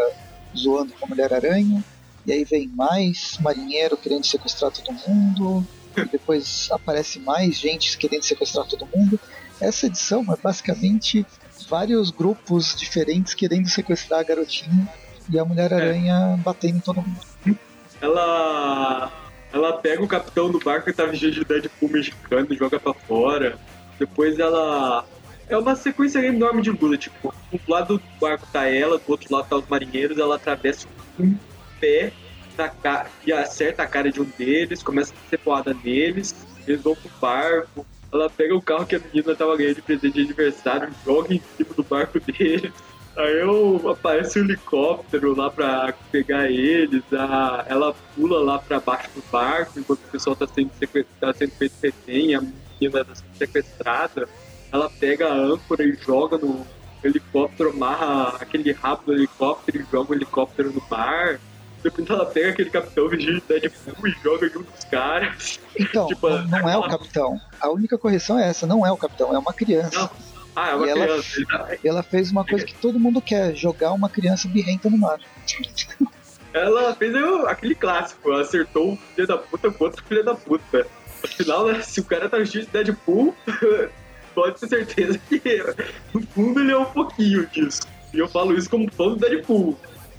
zoando 0.55 0.93
com 0.93 1.05
a 1.05 1.09
Mulher-Aranha, 1.09 1.83
e 2.25 2.31
aí 2.31 2.43
vem 2.43 2.67
mais 2.67 3.37
marinheiro 3.39 3.97
querendo 3.97 4.25
sequestrar 4.25 4.71
todo 4.71 4.93
mundo, 5.07 5.65
e 5.97 6.05
depois 6.05 6.69
aparece 6.71 7.19
mais 7.19 7.57
gente 7.57 7.97
querendo 7.97 8.23
sequestrar 8.23 8.65
todo 8.67 8.87
mundo. 8.93 9.19
Essa 9.59 9.87
edição 9.87 10.21
é 10.31 10.37
basicamente 10.41 11.25
vários 11.73 12.11
grupos 12.11 12.75
diferentes 12.75 13.33
querendo 13.33 13.67
sequestrar 13.67 14.19
a 14.19 14.23
garotinha 14.23 14.87
e 15.27 15.39
a 15.39 15.43
Mulher-Aranha 15.43 16.39
batendo 16.45 16.77
em 16.77 16.79
todo 16.79 17.01
mundo. 17.01 17.57
Ela. 17.99 19.11
Ela 19.51 19.77
pega 19.77 20.03
o 20.03 20.07
capitão 20.07 20.51
do 20.51 20.59
barco 20.59 20.85
que 20.85 20.93
tá 20.93 21.05
vestido 21.05 21.31
de 21.31 21.45
Deadpool 21.45 21.89
mexicano 21.89 22.47
e 22.51 22.55
joga 22.55 22.79
pra 22.79 22.93
fora. 22.93 23.57
Depois 23.97 24.37
ela. 24.37 25.03
É 25.49 25.57
uma 25.57 25.75
sequência 25.75 26.19
enorme 26.19 26.61
de 26.61 26.69
luta, 26.69 26.95
tipo, 26.95 27.33
do 27.51 27.59
lado 27.67 27.97
do 27.97 28.03
barco 28.21 28.47
tá 28.53 28.69
ela, 28.69 28.99
do 28.99 29.03
outro 29.07 29.35
lado 29.35 29.47
tá 29.49 29.55
os 29.55 29.67
marinheiros, 29.67 30.17
ela 30.19 30.35
atravessa 30.35 30.87
um 31.19 31.35
pé 31.79 32.13
na 32.55 32.69
ca... 32.69 33.07
e 33.25 33.33
acerta 33.33 33.81
a 33.81 33.87
cara 33.87 34.11
de 34.11 34.21
um 34.21 34.25
deles, 34.37 34.81
começa 34.81 35.11
a 35.13 35.29
ser 35.29 35.37
porrada 35.39 35.75
neles, 35.83 36.33
eles 36.67 36.81
vão 36.81 36.95
pro 36.95 37.11
barco, 37.19 37.85
ela 38.13 38.29
pega 38.29 38.55
o 38.55 38.61
carro 38.61 38.85
que 38.85 38.95
a 38.95 38.99
menina 38.99 39.35
tava 39.35 39.57
ganhando 39.57 39.75
de 39.75 39.81
presente 39.81 40.13
de 40.13 40.21
aniversário, 40.21 40.93
joga 41.03 41.33
em 41.33 41.41
cima 41.57 41.73
do 41.75 41.83
barco 41.83 42.19
deles. 42.19 42.71
Aí 43.15 43.41
eu, 43.41 43.91
aparece 43.91 44.39
um 44.39 44.43
helicóptero 44.43 45.35
lá 45.35 45.49
pra 45.49 45.93
pegar 46.11 46.49
eles, 46.49 47.03
a, 47.13 47.63
ela 47.67 47.93
pula 48.15 48.39
lá 48.39 48.57
pra 48.57 48.79
baixo 48.79 49.09
do 49.13 49.23
barco 49.31 49.79
enquanto 49.79 49.99
o 49.99 50.11
pessoal 50.11 50.35
tá 50.35 50.47
sendo, 50.47 50.71
tá 51.19 51.31
sendo 51.31 51.51
feito 51.51 51.75
refém, 51.81 52.33
a 52.33 52.41
menina 52.41 53.05
tá 53.05 53.13
sendo 53.13 53.37
sequestrada. 53.37 54.27
Ela 54.71 54.89
pega 54.89 55.27
a 55.27 55.35
âncora 55.35 55.83
e 55.83 55.93
joga 55.93 56.39
no 56.39 56.65
helicóptero, 57.03 57.69
amarra 57.69 58.37
aquele 58.39 58.71
rabo 58.71 59.03
do 59.05 59.13
helicóptero 59.13 59.83
e 59.83 59.91
joga 59.91 60.11
o 60.11 60.15
helicóptero 60.15 60.71
no 60.71 60.81
mar. 60.89 61.39
Depois 61.83 62.09
ela 62.09 62.25
pega 62.25 62.49
aquele 62.49 62.69
capitão 62.69 63.09
vestido 63.09 63.41
de 63.41 63.47
Deadpool 63.59 64.07
e 64.07 64.11
joga 64.23 64.47
em 64.47 64.57
um 64.57 64.61
dos 64.61 64.83
caras. 64.89 65.59
Então, 65.77 66.07
Tipo, 66.07 66.29
não, 66.29 66.47
não 66.47 66.69
é 66.69 66.77
o 66.77 66.83
capitão. 66.87 67.41
A 67.59 67.69
única 67.69 67.97
correção 67.97 68.39
é 68.39 68.47
essa, 68.49 68.65
não 68.65 68.85
é 68.85 68.91
o 68.91 68.97
capitão, 68.97 69.33
é 69.35 69.37
uma 69.37 69.53
criança. 69.53 69.99
Não. 69.99 70.09
Ah, 70.55 70.69
é 70.69 70.75
uma 70.75 70.85
E 70.85 70.89
ela- 70.89 71.05
criança. 71.07 71.35
ele 71.37 71.45
tá- 71.47 71.67
E 71.83 71.87
ela 71.87 72.03
fez 72.03 72.31
uma 72.31 72.45
coisa 72.45 72.63
que 72.65 72.75
todo 72.75 72.99
mundo 72.99 73.19
quer: 73.21 73.55
jogar 73.55 73.91
uma 73.91 74.07
criança 74.07 74.47
birrenta 74.47 74.89
no 74.89 74.97
mar. 74.97 75.19
Ela 76.53 76.93
fez 76.95 77.15
o- 77.15 77.47
aquele 77.47 77.73
clássico, 77.75 78.31
ela 78.31 78.41
acertou 78.41 78.91
um 78.91 78.97
filho 78.97 79.27
da 79.27 79.37
puta 79.37 79.71
com 79.71 79.83
outro 79.85 80.03
filho 80.05 80.23
da 80.23 80.35
puta. 80.35 80.85
Afinal, 81.23 81.65
né, 81.67 81.81
se 81.81 81.99
o 81.99 82.03
cara 82.03 82.29
tá 82.29 82.37
vestido 82.37 82.65
de 82.65 82.71
Deadpool, 82.71 83.35
pode 84.35 84.59
ter 84.59 84.67
certeza 84.67 85.17
que 85.27 85.41
no 86.13 86.21
fundo 86.27 86.59
ele 86.59 86.71
é 86.71 86.77
um 86.77 86.85
pouquinho 86.85 87.47
disso. 87.47 87.81
E 88.13 88.19
eu 88.19 88.27
falo 88.27 88.55
isso 88.55 88.69
como 88.69 88.91
fã 88.91 89.05
do 89.09 89.15
Deadpool. 89.15 89.77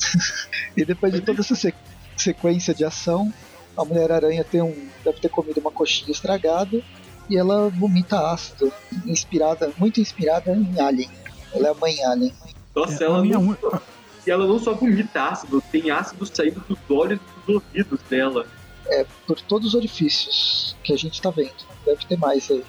E 0.77 0.85
depois 0.85 1.13
de 1.13 1.21
toda 1.21 1.41
essa 1.41 1.55
se- 1.55 1.75
sequência 2.17 2.75
de 2.75 2.85
ação, 2.85 3.33
a 3.77 3.85
Mulher-Aranha 3.85 4.43
tem 4.45 4.61
um, 4.63 4.75
deve 5.05 5.21
ter 5.21 5.29
comido 5.29 5.61
uma 5.61 5.71
coxinha 5.71 6.11
estragada 6.11 6.83
e 7.31 7.37
ela 7.37 7.69
vomita 7.71 8.31
ácido, 8.33 8.73
inspirada, 9.07 9.73
muito 9.79 10.01
inspirada 10.01 10.53
em 10.53 10.81
Alien. 10.81 11.11
Ela 11.55 11.69
é 11.69 11.71
a 11.71 11.75
mãe 11.75 12.05
Alien. 12.05 12.33
Nossa, 12.75 13.05
É, 13.05 13.07
ela, 13.07 13.25
não, 13.25 13.57
e 14.27 14.31
ela 14.31 14.47
não 14.47 14.59
só 14.59 14.75
vomita 14.75 15.23
ácido, 15.29 15.63
tem 15.71 15.91
ácido 15.91 16.27
saindo 16.27 16.61
dos 16.69 16.79
olhos 16.91 17.21
e 17.21 17.47
dos 17.47 17.55
ouvidos 17.63 18.01
dela. 18.11 18.47
Por 19.27 19.41
todos 19.41 19.69
os 19.69 19.75
orifícios 19.75 20.77
que 20.83 20.93
a 20.93 20.97
gente 20.97 21.23
tá 21.23 21.31
vendo. 21.31 21.55
Deve 21.87 22.05
ter 22.07 22.19
mais 22.19 22.51
aí. 22.51 22.65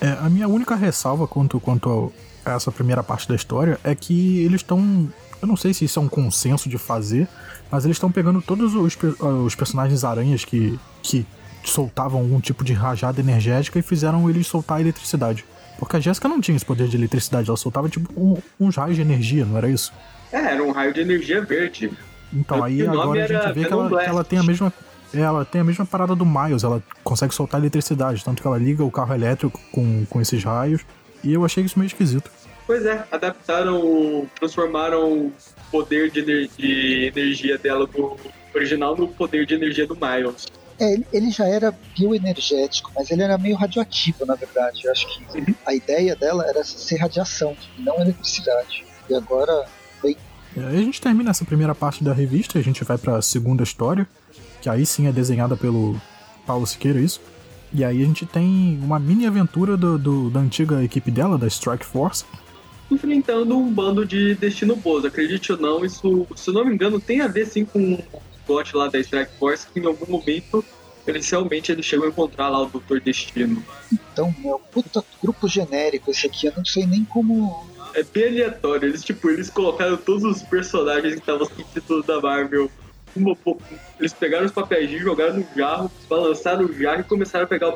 É, 0.00 0.08
a 0.20 0.28
minha 0.28 0.48
única 0.48 0.74
ressalva 0.74 1.26
quanto, 1.28 1.60
quanto 1.60 2.12
a 2.44 2.52
essa 2.52 2.72
primeira 2.72 3.02
parte 3.02 3.28
da 3.28 3.34
história 3.34 3.78
é 3.84 3.94
que 3.94 4.42
eles 4.44 4.60
estão. 4.60 5.08
Eu 5.44 5.48
não 5.48 5.56
sei 5.56 5.74
se 5.74 5.84
isso 5.84 5.98
é 5.98 6.02
um 6.02 6.08
consenso 6.08 6.68
de 6.68 6.78
fazer, 6.78 7.28
mas 7.70 7.84
eles 7.84 7.96
estão 7.96 8.10
pegando 8.10 8.40
todos 8.40 8.74
os, 8.74 8.94
pe- 8.96 9.14
os 9.22 9.54
personagens 9.54 10.02
aranhas 10.02 10.44
que, 10.44 10.78
que 11.02 11.26
soltavam 11.62 12.20
algum 12.20 12.40
tipo 12.40 12.64
de 12.64 12.72
rajada 12.72 13.20
energética 13.20 13.78
e 13.78 13.82
fizeram 13.82 14.28
eles 14.30 14.46
soltar 14.46 14.80
eletricidade. 14.80 15.44
Porque 15.78 15.96
a 15.96 16.00
Jéssica 16.00 16.28
não 16.28 16.40
tinha 16.40 16.56
esse 16.56 16.64
poder 16.64 16.88
de 16.88 16.96
eletricidade, 16.96 17.48
ela 17.50 17.56
soltava 17.58 17.88
tipo 17.88 18.08
um, 18.18 18.36
uns 18.58 18.76
raios 18.76 18.96
de 18.96 19.02
energia, 19.02 19.44
não 19.44 19.58
era 19.58 19.68
isso? 19.68 19.92
É, 20.32 20.38
era 20.54 20.62
um 20.64 20.70
raio 20.72 20.94
de 20.94 21.00
energia 21.00 21.44
verde. 21.44 21.90
Então 22.32 22.64
aí 22.64 22.86
agora 22.86 23.22
a 23.24 23.26
gente 23.26 23.52
vê 23.52 23.64
que 23.66 23.72
ela, 23.72 23.88
que 24.02 24.08
ela 24.08 24.24
tem 24.24 24.38
a 24.38 24.42
mesma. 24.42 24.72
é, 25.12 25.20
Ela 25.20 25.44
tem 25.44 25.60
a 25.60 25.64
mesma 25.64 25.84
parada 25.84 26.14
do 26.16 26.24
Miles, 26.24 26.64
ela 26.64 26.82
consegue 27.02 27.34
soltar 27.34 27.60
eletricidade, 27.60 28.24
tanto 28.24 28.40
que 28.40 28.46
ela 28.48 28.56
liga 28.58 28.82
o 28.82 28.90
carro 28.90 29.14
elétrico 29.14 29.60
com, 29.70 30.06
com 30.08 30.20
esses 30.20 30.42
raios. 30.42 30.80
E 31.22 31.32
eu 31.34 31.44
achei 31.44 31.62
isso 31.64 31.78
meio 31.78 31.86
esquisito. 31.88 32.30
Pois 32.66 32.84
é, 32.86 33.04
adaptaram, 33.12 34.26
transformaram 34.38 35.26
o 35.26 35.32
poder 35.70 36.10
de, 36.10 36.20
ener- 36.20 36.48
de 36.56 37.06
energia 37.14 37.58
dela 37.58 37.86
do 37.86 38.16
original 38.54 38.96
no 38.96 39.08
poder 39.08 39.44
de 39.46 39.54
energia 39.54 39.86
do 39.86 39.94
Miles. 39.96 40.46
É, 40.80 40.94
ele, 41.12 41.30
já 41.30 41.46
era 41.46 41.72
bioenergético, 41.96 42.90
mas 42.96 43.10
ele 43.10 43.22
era 43.22 43.36
meio 43.38 43.54
radioativo, 43.54 44.24
na 44.26 44.34
verdade. 44.34 44.80
Eu 44.84 44.92
acho 44.92 45.06
que 45.08 45.54
a 45.66 45.74
ideia 45.74 46.16
dela 46.16 46.44
era 46.48 46.64
ser 46.64 46.96
radiação, 46.96 47.56
não 47.78 48.00
eletricidade. 48.00 48.84
E 49.08 49.14
agora, 49.14 49.66
E 50.02 50.16
aí 50.56 50.76
a 50.78 50.82
gente 50.82 51.00
termina 51.00 51.30
essa 51.30 51.44
primeira 51.44 51.74
parte 51.74 52.02
da 52.02 52.12
revista 52.12 52.58
e 52.58 52.60
a 52.60 52.64
gente 52.64 52.82
vai 52.82 52.96
pra 52.96 53.20
segunda 53.20 53.62
história, 53.62 54.08
que 54.62 54.68
aí 54.68 54.86
sim 54.86 55.06
é 55.06 55.12
desenhada 55.12 55.56
pelo 55.56 56.00
Paulo 56.46 56.66
Siqueira, 56.66 56.98
isso. 56.98 57.20
E 57.72 57.84
aí 57.84 58.02
a 58.02 58.06
gente 58.06 58.24
tem 58.24 58.78
uma 58.82 58.98
mini 58.98 59.26
aventura 59.26 59.76
do, 59.76 59.98
do- 59.98 60.30
da 60.30 60.40
antiga 60.40 60.82
equipe 60.82 61.10
dela, 61.10 61.36
da 61.36 61.46
Strike 61.46 61.84
Force. 61.84 62.24
Enfrentando 62.90 63.56
um 63.56 63.72
bando 63.72 64.04
de 64.04 64.34
Destino 64.34 64.76
Boas. 64.76 65.04
Acredite 65.04 65.52
ou 65.52 65.58
não, 65.58 65.84
isso, 65.84 66.26
se 66.36 66.50
eu 66.50 66.54
não 66.54 66.64
me 66.64 66.74
engano, 66.74 67.00
tem 67.00 67.20
a 67.20 67.28
ver 67.28 67.46
sim 67.46 67.64
com 67.64 67.94
o 67.94 68.04
plot 68.46 68.76
lá 68.76 68.88
da 68.88 68.98
Strike 69.00 69.32
Force, 69.38 69.66
que 69.72 69.80
em 69.80 69.86
algum 69.86 70.10
momento 70.10 70.64
eles 71.06 71.28
realmente 71.28 71.70
eles 71.70 71.84
chegam 71.84 72.06
a 72.06 72.08
encontrar 72.08 72.48
lá 72.48 72.62
o 72.62 72.66
Doutor 72.66 73.00
Destino. 73.00 73.62
então, 73.92 74.34
meu, 74.38 74.58
puta 74.72 75.04
grupo 75.22 75.46
genérico 75.48 76.10
esse 76.10 76.26
aqui, 76.26 76.46
eu 76.46 76.52
não 76.56 76.64
sei 76.64 76.86
nem 76.86 77.04
como. 77.04 77.66
É 77.94 78.02
bem 78.02 78.28
aleatório. 78.28 78.88
Eles, 78.88 79.04
tipo, 79.04 79.30
eles 79.30 79.50
colocaram 79.50 79.96
todos 79.96 80.24
os 80.24 80.42
personagens 80.42 81.14
que 81.14 81.20
estavam 81.20 81.48
no 81.56 81.64
título 81.64 82.02
da 82.02 82.20
Marvel. 82.20 82.70
Uma, 83.14 83.36
eles 84.00 84.12
pegaram 84.12 84.44
os 84.44 84.50
papéis, 84.50 84.90
jogaram 85.00 85.36
no 85.36 85.46
jarro, 85.54 85.90
balançaram 86.08 86.64
o 86.64 86.72
jarro 86.72 87.00
e 87.00 87.04
começaram 87.04 87.44
a 87.44 87.48
pegar 87.48 87.74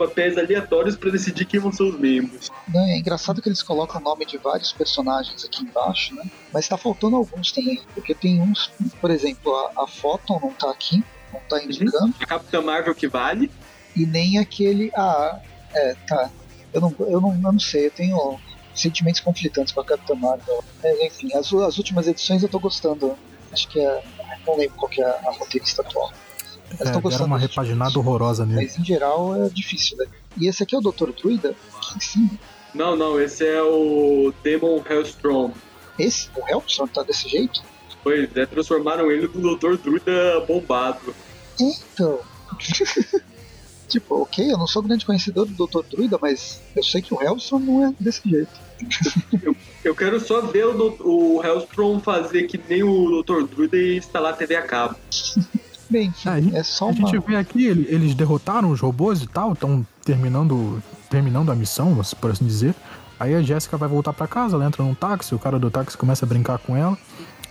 papéis 0.00 0.38
aleatórios 0.38 0.96
pra 0.96 1.10
decidir 1.10 1.44
quem 1.44 1.60
vão 1.60 1.70
ser 1.70 1.82
os 1.82 2.00
membros. 2.00 2.50
Né? 2.66 2.92
É 2.92 2.98
engraçado 2.98 3.42
que 3.42 3.48
eles 3.50 3.62
colocam 3.62 4.00
o 4.00 4.04
nome 4.04 4.24
de 4.24 4.38
vários 4.38 4.72
personagens 4.72 5.44
aqui 5.44 5.62
embaixo, 5.62 6.14
né? 6.14 6.24
Mas 6.52 6.66
tá 6.66 6.78
faltando 6.78 7.16
alguns 7.16 7.52
também. 7.52 7.78
Porque 7.94 8.14
tem 8.14 8.40
uns, 8.40 8.72
por 8.98 9.10
exemplo, 9.10 9.54
a, 9.54 9.84
a 9.84 9.86
Photon 9.86 10.40
não 10.40 10.52
tá 10.52 10.70
aqui, 10.70 11.04
não 11.30 11.40
tá 11.40 11.62
indicando. 11.62 12.14
A 12.18 12.26
Capitã 12.26 12.62
Marvel 12.62 12.94
que 12.94 13.06
vale. 13.06 13.50
e 13.94 14.06
nem 14.06 14.38
aquele. 14.38 14.90
Ah, 14.96 15.38
é, 15.74 15.94
tá. 16.06 16.30
Eu 16.72 16.80
não, 16.80 16.94
eu 17.00 17.20
não, 17.20 17.32
eu 17.34 17.52
não 17.52 17.60
sei, 17.60 17.86
eu 17.86 17.90
tenho 17.90 18.40
sentimentos 18.74 19.20
conflitantes 19.20 19.74
com 19.74 19.82
a 19.82 19.84
Capitã 19.84 20.14
Marvel. 20.14 20.64
Mas, 20.82 20.98
enfim, 21.00 21.28
as, 21.34 21.52
as 21.52 21.76
últimas 21.76 22.08
edições 22.08 22.42
eu 22.42 22.48
tô 22.48 22.58
gostando. 22.58 23.18
Acho 23.52 23.68
que 23.68 23.78
é. 23.78 24.02
Não 24.46 24.56
lembro 24.56 24.76
qual 24.76 24.88
que 24.88 25.02
é 25.02 25.06
a 25.06 25.30
roteirista 25.30 25.82
atual. 25.82 26.10
Mas 26.70 26.80
É, 26.80 26.84
deram 26.84 27.00
gostando 27.00 27.26
uma 27.26 27.38
repaginada 27.38 27.98
horrorosa 27.98 28.46
nele. 28.46 28.62
Mas 28.62 28.78
em 28.78 28.84
geral 28.84 29.34
é 29.44 29.48
difícil, 29.48 29.96
né? 29.96 30.06
E 30.36 30.46
esse 30.46 30.62
aqui 30.62 30.74
é 30.74 30.78
o 30.78 30.80
Dr. 30.80 31.10
Druida? 31.10 31.54
Aqui 31.76 31.96
em 31.96 32.00
cima. 32.00 32.30
Não, 32.74 32.94
não, 32.96 33.20
esse 33.20 33.44
é 33.44 33.62
o 33.62 34.32
Demon 34.42 34.82
Hellstrom. 34.88 35.50
Esse, 35.98 36.28
o 36.36 36.48
Helpson, 36.48 36.86
tá 36.86 37.02
desse 37.02 37.28
jeito? 37.28 37.62
Pois 38.02 38.34
é, 38.36 38.46
transformaram 38.46 39.10
ele 39.10 39.28
no 39.34 39.56
Dr. 39.56 39.76
Druida 39.76 40.40
bombado. 40.46 41.14
Então. 41.58 42.20
tipo, 43.88 44.22
ok, 44.22 44.52
eu 44.52 44.56
não 44.56 44.66
sou 44.66 44.82
grande 44.82 45.04
conhecedor 45.04 45.46
do 45.46 45.66
Dr. 45.66 45.82
Druida, 45.90 46.18
mas 46.20 46.60
eu 46.74 46.82
sei 46.82 47.02
que 47.02 47.12
o 47.12 47.20
Helpson 47.20 47.58
não 47.58 47.86
é 47.86 47.94
desse 47.98 48.28
jeito. 48.28 48.70
Eu 49.82 49.94
quero 49.94 50.20
só 50.20 50.42
ver 50.42 50.66
o, 50.66 50.96
o 51.00 51.42
Hellstrom 51.42 52.00
fazer 52.00 52.44
que 52.44 52.60
nem 52.68 52.82
o 52.82 53.22
Dr. 53.22 53.44
Druida 53.44 53.76
e 53.76 53.96
instalar 53.96 54.34
a 54.34 54.36
TV 54.36 54.54
a 54.54 54.62
cabo. 54.62 54.96
Bem, 55.90 56.06
enfim, 56.08 56.28
É, 56.28 56.32
a 56.32 56.40
gente- 56.40 56.56
é 56.56 56.62
só 56.62 56.84
A 56.86 56.88
uma. 56.88 57.08
gente 57.08 57.18
vê 57.26 57.36
aqui, 57.36 57.66
ele- 57.66 57.86
eles 57.90 58.14
derrotaram 58.14 58.70
os 58.70 58.80
robôs 58.80 59.22
e 59.22 59.26
tal, 59.26 59.52
estão 59.52 59.84
terminando, 60.04 60.82
terminando 61.08 61.50
a 61.50 61.54
missão, 61.54 62.00
por 62.20 62.30
assim 62.30 62.46
dizer. 62.46 62.74
Aí 63.18 63.34
a 63.34 63.42
Jéssica 63.42 63.76
vai 63.76 63.88
voltar 63.88 64.12
pra 64.12 64.26
casa, 64.26 64.56
ela 64.56 64.64
entra 64.64 64.82
num 64.82 64.94
táxi, 64.94 65.34
o 65.34 65.38
cara 65.38 65.58
do 65.58 65.70
táxi 65.70 65.96
começa 65.96 66.24
a 66.24 66.28
brincar 66.28 66.58
com 66.58 66.76
ela. 66.76 66.96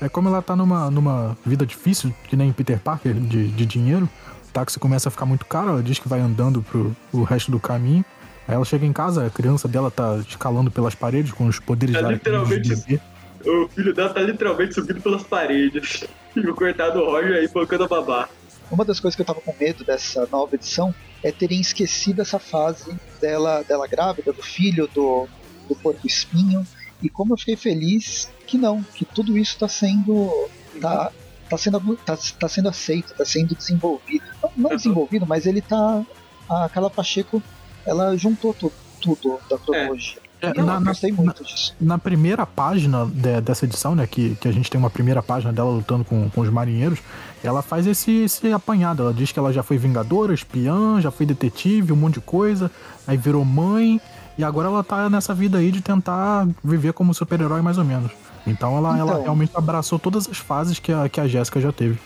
É 0.01 0.07
como 0.07 0.29
ela 0.29 0.41
tá 0.41 0.55
numa, 0.55 0.89
numa 0.89 1.37
vida 1.45 1.65
difícil, 1.65 2.13
que 2.27 2.35
nem 2.35 2.51
Peter 2.53 2.79
Parker, 2.79 3.13
de, 3.13 3.49
de 3.49 3.65
dinheiro. 3.65 4.09
O 4.47 4.51
táxi 4.53 4.79
começa 4.79 5.09
a 5.09 5.11
ficar 5.11 5.25
muito 5.25 5.45
caro, 5.45 5.69
ela 5.71 5.83
diz 5.83 5.99
que 5.99 6.07
vai 6.07 6.19
andando 6.21 6.63
pro 6.63 6.95
o 7.11 7.23
resto 7.23 7.51
do 7.51 7.59
caminho. 7.59 8.03
Aí 8.47 8.55
ela 8.55 8.65
chega 8.65 8.83
em 8.85 8.93
casa, 8.93 9.27
a 9.27 9.29
criança 9.29 9.67
dela 9.67 9.91
tá 9.91 10.17
escalando 10.27 10.71
pelas 10.71 10.95
paredes 10.95 11.31
com 11.33 11.45
os 11.45 11.59
poderes 11.59 11.95
É 11.95 12.01
da 12.01 12.09
literalmente 12.11 12.61
de 12.61 12.75
bebê. 12.75 12.99
O 13.45 13.69
filho 13.69 13.93
dela 13.93 14.13
tá 14.13 14.21
literalmente 14.21 14.73
subindo 14.73 15.01
pelas 15.01 15.23
paredes. 15.23 16.05
E 16.35 16.47
o 16.47 16.53
coitado 16.55 17.03
Roger 17.03 17.37
aí 17.37 17.47
bancando 17.51 17.85
a 17.85 17.87
babá. 17.87 18.29
Uma 18.71 18.85
das 18.85 18.99
coisas 18.99 19.15
que 19.15 19.21
eu 19.23 19.25
tava 19.25 19.41
com 19.41 19.51
medo 19.57 19.83
dessa 19.83 20.27
nova 20.27 20.55
edição 20.55 20.93
é 21.23 21.31
terem 21.31 21.59
esquecido 21.59 22.21
essa 22.21 22.37
fase 22.37 22.95
dela, 23.19 23.63
dela 23.63 23.87
grávida, 23.87 24.31
do 24.31 24.43
filho, 24.43 24.87
do, 24.93 25.27
do 25.67 25.75
porco 25.81 26.05
espinho. 26.05 26.61
E 27.01 27.09
como 27.09 27.33
eu 27.33 27.37
fiquei 27.37 27.57
feliz 27.57 28.31
que 28.45 28.59
não, 28.59 28.83
que 28.93 29.05
tudo 29.05 29.35
isso 29.39 29.57
tá 29.57 29.67
sendo. 29.67 30.49
tá, 30.79 31.11
tá 31.49 31.57
sendo, 31.57 31.97
tá, 32.05 32.15
tá 32.39 32.47
sendo 32.47 32.69
aceito, 32.69 33.11
tá 33.15 33.25
sendo 33.25 33.55
desenvolvido. 33.55 34.23
Não, 34.43 34.51
não 34.55 34.69
Uhum. 34.69 34.75
desenvolvido, 34.77 35.25
mas 35.27 35.47
ele 35.47 35.63
tá. 35.63 36.03
A 36.47 36.69
Carla 36.69 36.91
Pacheco, 36.91 37.41
ela 37.87 38.15
juntou 38.15 38.53
tu, 38.53 38.71
tudo 39.01 39.39
da 39.49 39.57
cronologia. 39.57 40.21
É, 40.23 40.28
eu 40.41 40.65
na- 40.65 40.79
na- 40.79 40.91
gostei 40.91 41.11
muito 41.11 41.43
disso. 41.43 41.75
na 41.79 41.97
primeira 41.97 42.45
página 42.45 43.05
de- 43.05 43.41
dessa 43.41 43.65
edição, 43.65 43.95
né, 43.95 44.07
que, 44.07 44.35
que 44.35 44.47
a 44.47 44.51
gente 44.51 44.69
tem 44.69 44.79
uma 44.79 44.89
primeira 44.89 45.21
página 45.21 45.51
dela 45.51 45.69
lutando 45.71 46.03
com, 46.05 46.29
com 46.29 46.41
os 46.41 46.49
marinheiros, 46.49 46.99
ela 47.43 47.61
faz 47.61 47.85
esse, 47.87 48.11
esse 48.23 48.51
apanhado. 48.51 49.03
Ela 49.03 49.13
diz 49.13 49.31
que 49.31 49.39
ela 49.39 49.51
já 49.51 49.63
foi 49.63 49.77
vingadora, 49.77 50.33
espiã, 50.33 50.99
já 51.01 51.11
foi 51.11 51.25
detetive, 51.25 51.91
um 51.93 51.95
monte 51.95 52.15
de 52.15 52.21
coisa, 52.21 52.71
aí 53.07 53.17
virou 53.17 53.43
mãe, 53.43 53.99
e 54.37 54.43
agora 54.43 54.67
ela 54.69 54.83
tá 54.83 55.09
nessa 55.09 55.33
vida 55.33 55.57
aí 55.57 55.71
de 55.71 55.81
tentar 55.81 56.47
viver 56.63 56.93
como 56.93 57.13
super-herói 57.13 57.61
mais 57.61 57.77
ou 57.77 57.83
menos. 57.85 58.11
Então 58.47 58.77
ela, 58.77 58.97
ela 58.97 59.11
Então. 59.11 59.23
realmente 59.23 59.51
abraçou 59.53 59.99
todas 59.99 60.27
as 60.29 60.37
fases 60.37 60.79
que 60.79 60.91
a, 60.91 61.09
que 61.09 61.19
a 61.19 61.27
Jéssica 61.27 61.59
já 61.59 61.71
teve. 61.73 61.99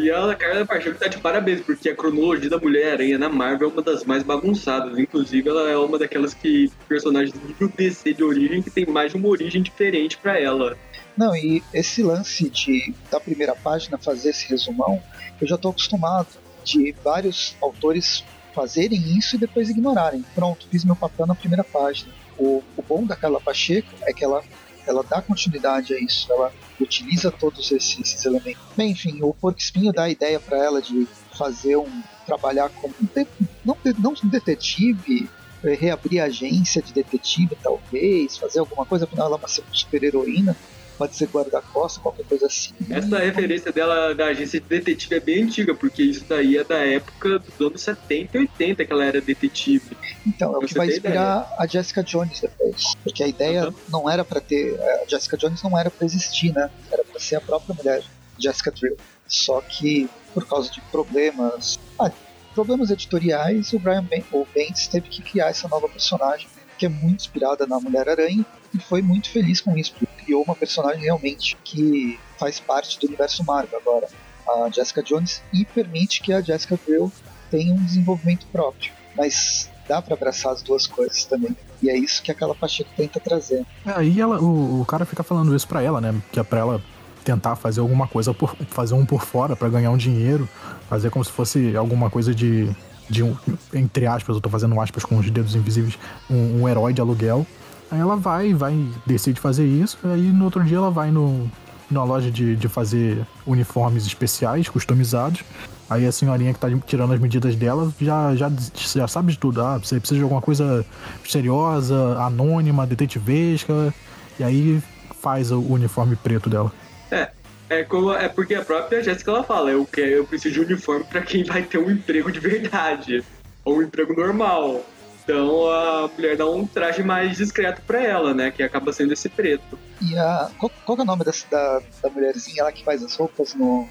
E 0.00 0.08
ela, 0.08 0.34
Carla 0.34 0.64
Pacheco, 0.64 0.98
tá 0.98 1.08
de 1.08 1.18
parabéns, 1.18 1.60
porque 1.60 1.90
a 1.90 1.94
cronologia 1.94 2.48
da 2.48 2.56
Mulher-Aranha 2.56 3.18
na 3.18 3.28
Marvel 3.28 3.68
é 3.68 3.72
uma 3.72 3.82
das 3.82 4.02
mais 4.02 4.22
bagunçadas. 4.22 4.98
Inclusive, 4.98 5.46
ela 5.46 5.68
é 5.68 5.76
uma 5.76 5.98
daquelas 5.98 6.32
que 6.32 6.72
personagens 6.88 7.34
nível 7.44 7.68
DC 7.68 8.14
de 8.14 8.24
origem 8.24 8.62
que 8.62 8.70
tem 8.70 8.86
mais 8.86 9.12
de 9.12 9.18
uma 9.18 9.28
origem 9.28 9.62
diferente 9.62 10.16
pra 10.16 10.40
ela. 10.40 10.74
Não, 11.14 11.36
e 11.36 11.62
esse 11.74 12.02
lance 12.02 12.48
de 12.48 12.94
da 13.10 13.20
primeira 13.20 13.54
página 13.54 13.98
fazer 13.98 14.30
esse 14.30 14.48
resumão, 14.48 15.02
eu 15.38 15.46
já 15.46 15.56
estou 15.56 15.70
acostumado 15.70 16.28
de 16.64 16.94
vários 17.04 17.54
autores 17.60 18.24
fazerem 18.54 18.98
isso 19.18 19.36
e 19.36 19.38
depois 19.38 19.68
ignorarem. 19.68 20.24
Pronto, 20.34 20.66
fiz 20.70 20.82
meu 20.82 20.96
papel 20.96 21.26
na 21.26 21.34
primeira 21.34 21.62
página. 21.62 22.10
O, 22.38 22.62
o 22.74 22.82
bom 22.82 23.04
da 23.04 23.16
Carla 23.16 23.38
Pacheco 23.38 23.90
é 24.06 24.14
que 24.14 24.24
ela, 24.24 24.42
ela 24.90 25.02
dá 25.02 25.22
continuidade 25.22 25.94
a 25.94 26.00
isso, 26.00 26.30
ela 26.32 26.52
utiliza 26.80 27.30
todos 27.30 27.70
esses, 27.72 27.98
esses 28.00 28.24
elementos. 28.24 28.60
Bem, 28.76 28.90
enfim, 28.92 29.18
o 29.22 29.32
Porco 29.34 29.58
Espinho 29.58 29.92
dá 29.92 30.04
a 30.04 30.10
ideia 30.10 30.38
para 30.40 30.58
ela 30.58 30.80
de 30.82 31.06
fazer 31.36 31.76
um 31.76 32.02
trabalhar 32.26 32.68
como 32.70 32.94
um 33.00 33.06
de- 33.06 33.26
não, 33.64 33.76
não 33.98 34.12
um 34.12 34.28
detetive, 34.28 35.28
reabrir 35.62 36.20
a 36.20 36.24
agência 36.24 36.80
de 36.82 36.92
detetive, 36.92 37.56
talvez, 37.62 38.36
fazer 38.38 38.60
alguma 38.60 38.86
coisa, 38.86 39.04
afinal 39.04 39.26
ela 39.26 39.36
é 39.36 39.38
uma 39.38 39.48
super 39.72 40.02
heroína, 40.02 40.56
pode 41.00 41.16
ser 41.16 41.28
guarda-costas, 41.28 42.02
qualquer 42.02 42.26
coisa 42.26 42.46
assim. 42.46 42.74
Essa 42.90 43.18
referência 43.18 43.72
dela 43.72 44.14
da 44.14 44.26
agência 44.26 44.60
de 44.60 44.66
detetive 44.66 45.14
é 45.14 45.20
bem 45.20 45.44
antiga, 45.44 45.74
porque 45.74 46.02
isso 46.02 46.26
daí 46.28 46.58
é 46.58 46.62
da 46.62 46.76
época 46.76 47.38
dos 47.38 47.58
anos 47.66 47.80
70 47.80 48.36
e 48.36 48.40
80 48.42 48.84
que 48.84 48.92
ela 48.92 49.04
era 49.06 49.18
detetive. 49.18 49.96
Então, 50.26 50.54
é 50.54 50.58
o 50.58 50.60
que 50.60 50.74
vai 50.74 50.88
inspirar 50.88 51.46
ideia. 51.46 51.56
a 51.58 51.66
Jessica 51.66 52.02
Jones 52.02 52.38
depois. 52.38 52.94
Porque 53.02 53.22
a 53.22 53.26
ideia 53.26 53.68
uhum. 53.68 53.74
não 53.88 54.10
era 54.10 54.22
para 54.22 54.42
ter. 54.42 54.78
A 54.78 55.06
Jessica 55.08 55.38
Jones 55.38 55.62
não 55.62 55.78
era 55.78 55.90
para 55.90 56.04
existir, 56.04 56.52
né? 56.52 56.70
Era 56.92 57.02
para 57.02 57.18
ser 57.18 57.36
a 57.36 57.40
própria 57.40 57.74
mulher, 57.74 58.02
Jessica 58.38 58.70
Drill. 58.70 58.98
Só 59.26 59.62
que, 59.62 60.06
por 60.34 60.46
causa 60.46 60.70
de 60.70 60.82
problemas. 60.82 61.80
Ah, 61.98 62.12
problemas 62.54 62.90
editoriais, 62.90 63.72
o 63.72 63.78
Brian 63.78 64.04
ben, 64.04 64.22
o 64.32 64.46
Bendis 64.54 64.86
teve 64.86 65.08
que 65.08 65.22
criar 65.22 65.48
essa 65.48 65.66
nova 65.66 65.88
personagem, 65.88 66.46
que 66.80 66.86
é 66.86 66.88
muito 66.88 67.20
inspirada 67.20 67.66
na 67.66 67.78
Mulher-Aranha, 67.78 68.44
e 68.72 68.78
foi 68.78 69.02
muito 69.02 69.28
feliz 69.28 69.60
com 69.60 69.76
isso, 69.76 69.92
porque 69.92 70.24
criou 70.24 70.42
uma 70.42 70.56
personagem 70.56 71.02
realmente 71.02 71.54
que 71.62 72.18
faz 72.38 72.58
parte 72.58 72.98
do 72.98 73.06
universo 73.06 73.44
Marvel 73.44 73.78
agora, 73.78 74.08
a 74.48 74.70
Jessica 74.70 75.02
Jones, 75.02 75.42
e 75.52 75.66
permite 75.66 76.22
que 76.22 76.32
a 76.32 76.40
Jessica 76.40 76.80
Drill 76.86 77.12
tenha 77.50 77.74
um 77.74 77.84
desenvolvimento 77.84 78.46
próprio. 78.46 78.92
Mas 79.14 79.68
dá 79.86 80.00
para 80.00 80.14
abraçar 80.14 80.52
as 80.52 80.62
duas 80.62 80.86
coisas 80.86 81.26
também. 81.26 81.54
E 81.82 81.90
é 81.90 81.98
isso 81.98 82.22
que 82.22 82.30
aquela 82.30 82.54
Pacheco 82.54 82.88
tenta 82.96 83.20
trazer. 83.20 83.66
Aí 83.84 84.18
ela, 84.18 84.40
o, 84.40 84.80
o 84.80 84.86
cara 84.86 85.04
fica 85.04 85.22
falando 85.22 85.54
isso 85.54 85.68
pra 85.68 85.82
ela, 85.82 86.00
né? 86.00 86.14
Que 86.32 86.40
é 86.40 86.42
pra 86.42 86.60
ela 86.60 86.82
tentar 87.22 87.56
fazer 87.56 87.80
alguma 87.80 88.08
coisa 88.08 88.32
por 88.32 88.56
fazer 88.68 88.94
um 88.94 89.04
por 89.04 89.22
fora 89.22 89.54
para 89.54 89.68
ganhar 89.68 89.90
um 89.90 89.98
dinheiro, 89.98 90.48
fazer 90.88 91.10
como 91.10 91.22
se 91.22 91.30
fosse 91.30 91.76
alguma 91.76 92.08
coisa 92.08 92.34
de 92.34 92.74
de 93.10 93.22
um, 93.22 93.36
entre 93.74 94.06
aspas, 94.06 94.36
eu 94.36 94.40
tô 94.40 94.48
fazendo 94.48 94.80
aspas 94.80 95.04
com 95.04 95.18
os 95.18 95.28
dedos 95.28 95.54
invisíveis, 95.54 95.98
um, 96.30 96.62
um 96.62 96.68
herói 96.68 96.92
de 96.92 97.00
aluguel. 97.00 97.46
Aí 97.90 97.98
ela 97.98 98.16
vai, 98.16 98.54
vai, 98.54 98.86
decide 99.04 99.40
fazer 99.40 99.66
isso, 99.66 99.98
aí 100.04 100.22
no 100.22 100.44
outro 100.44 100.62
dia 100.62 100.76
ela 100.76 100.90
vai 100.90 101.10
no, 101.10 101.50
numa 101.90 102.04
loja 102.04 102.30
de, 102.30 102.54
de 102.54 102.68
fazer 102.68 103.26
uniformes 103.44 104.06
especiais, 104.06 104.68
customizados. 104.68 105.42
Aí 105.88 106.06
a 106.06 106.12
senhorinha 106.12 106.54
que 106.54 106.60
tá 106.60 106.68
tirando 106.86 107.12
as 107.12 107.18
medidas 107.18 107.56
dela 107.56 107.92
já, 108.00 108.36
já, 108.36 108.48
já 108.76 109.08
sabe 109.08 109.32
de 109.32 109.38
tudo. 109.38 109.60
Ah, 109.60 109.76
você 109.76 109.98
precisa 109.98 110.18
de 110.18 110.22
alguma 110.22 110.40
coisa 110.40 110.86
misteriosa, 111.20 112.16
anônima, 112.20 112.86
detetivesca. 112.86 113.92
E 114.38 114.44
aí 114.44 114.80
faz 115.20 115.50
o 115.50 115.60
uniforme 115.60 116.14
preto 116.14 116.48
dela. 116.48 116.72
É, 117.10 117.32
é, 117.70 117.84
como, 117.84 118.12
é 118.12 118.28
porque 118.28 118.56
a 118.56 118.64
própria 118.64 119.00
Jéssica 119.00 119.30
ela 119.30 119.44
fala, 119.44 119.70
eu, 119.70 119.86
quero, 119.86 120.10
eu 120.10 120.26
preciso 120.26 120.54
de 120.54 120.72
uniforme 120.72 121.04
para 121.04 121.22
quem 121.22 121.44
vai 121.44 121.62
ter 121.62 121.78
um 121.78 121.88
emprego 121.88 122.30
de 122.32 122.40
verdade, 122.40 123.24
ou 123.64 123.78
um 123.78 123.82
emprego 123.82 124.12
normal. 124.12 124.84
Então 125.22 125.70
a 125.70 126.08
mulher 126.08 126.36
dá 126.36 126.50
um 126.50 126.66
traje 126.66 127.04
mais 127.04 127.36
discreto 127.36 127.80
para 127.82 128.02
ela, 128.02 128.34
né? 128.34 128.50
Que 128.50 128.64
acaba 128.64 128.92
sendo 128.92 129.12
esse 129.12 129.28
preto. 129.28 129.78
E 130.02 130.18
a. 130.18 130.50
Qual, 130.58 130.72
qual 130.84 130.98
é 130.98 131.02
o 131.02 131.04
nome 131.04 131.24
dessa, 131.24 131.46
da, 131.48 131.80
da 132.02 132.10
mulherzinha 132.10 132.64
lá 132.64 132.72
que 132.72 132.82
faz 132.82 133.04
as 133.04 133.14
roupas 133.14 133.54
no. 133.54 133.86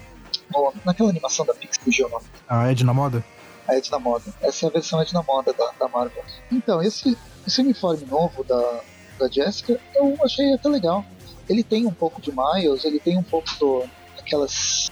no 0.54 0.74
naquela 0.84 1.08
animação 1.08 1.46
da 1.46 1.54
Pixar 1.54 1.82
do 1.82 1.90
Geonome? 1.90 2.26
A 2.46 2.70
Edna 2.70 2.92
Moda? 2.92 3.24
A 3.66 3.74
Edna 3.76 3.98
Moda. 3.98 4.24
Essa 4.42 4.66
é 4.66 4.68
a 4.68 4.72
versão 4.72 5.00
Edna 5.00 5.22
Moda 5.22 5.54
da, 5.54 5.70
da 5.78 5.88
Marvel. 5.88 6.22
Então, 6.52 6.82
esse, 6.82 7.16
esse 7.46 7.62
uniforme 7.62 8.04
novo 8.04 8.44
da, 8.44 8.80
da 9.18 9.28
Jessica 9.28 9.80
eu 9.94 10.18
achei 10.22 10.52
até 10.52 10.68
legal 10.68 11.02
ele 11.50 11.64
tem 11.64 11.84
um 11.84 11.92
pouco 11.92 12.22
de 12.22 12.30
Miles, 12.30 12.84
ele 12.84 13.00
tem 13.00 13.18
um 13.18 13.22
pouco 13.24 13.48
do, 13.58 13.84
aquelas, 14.16 14.88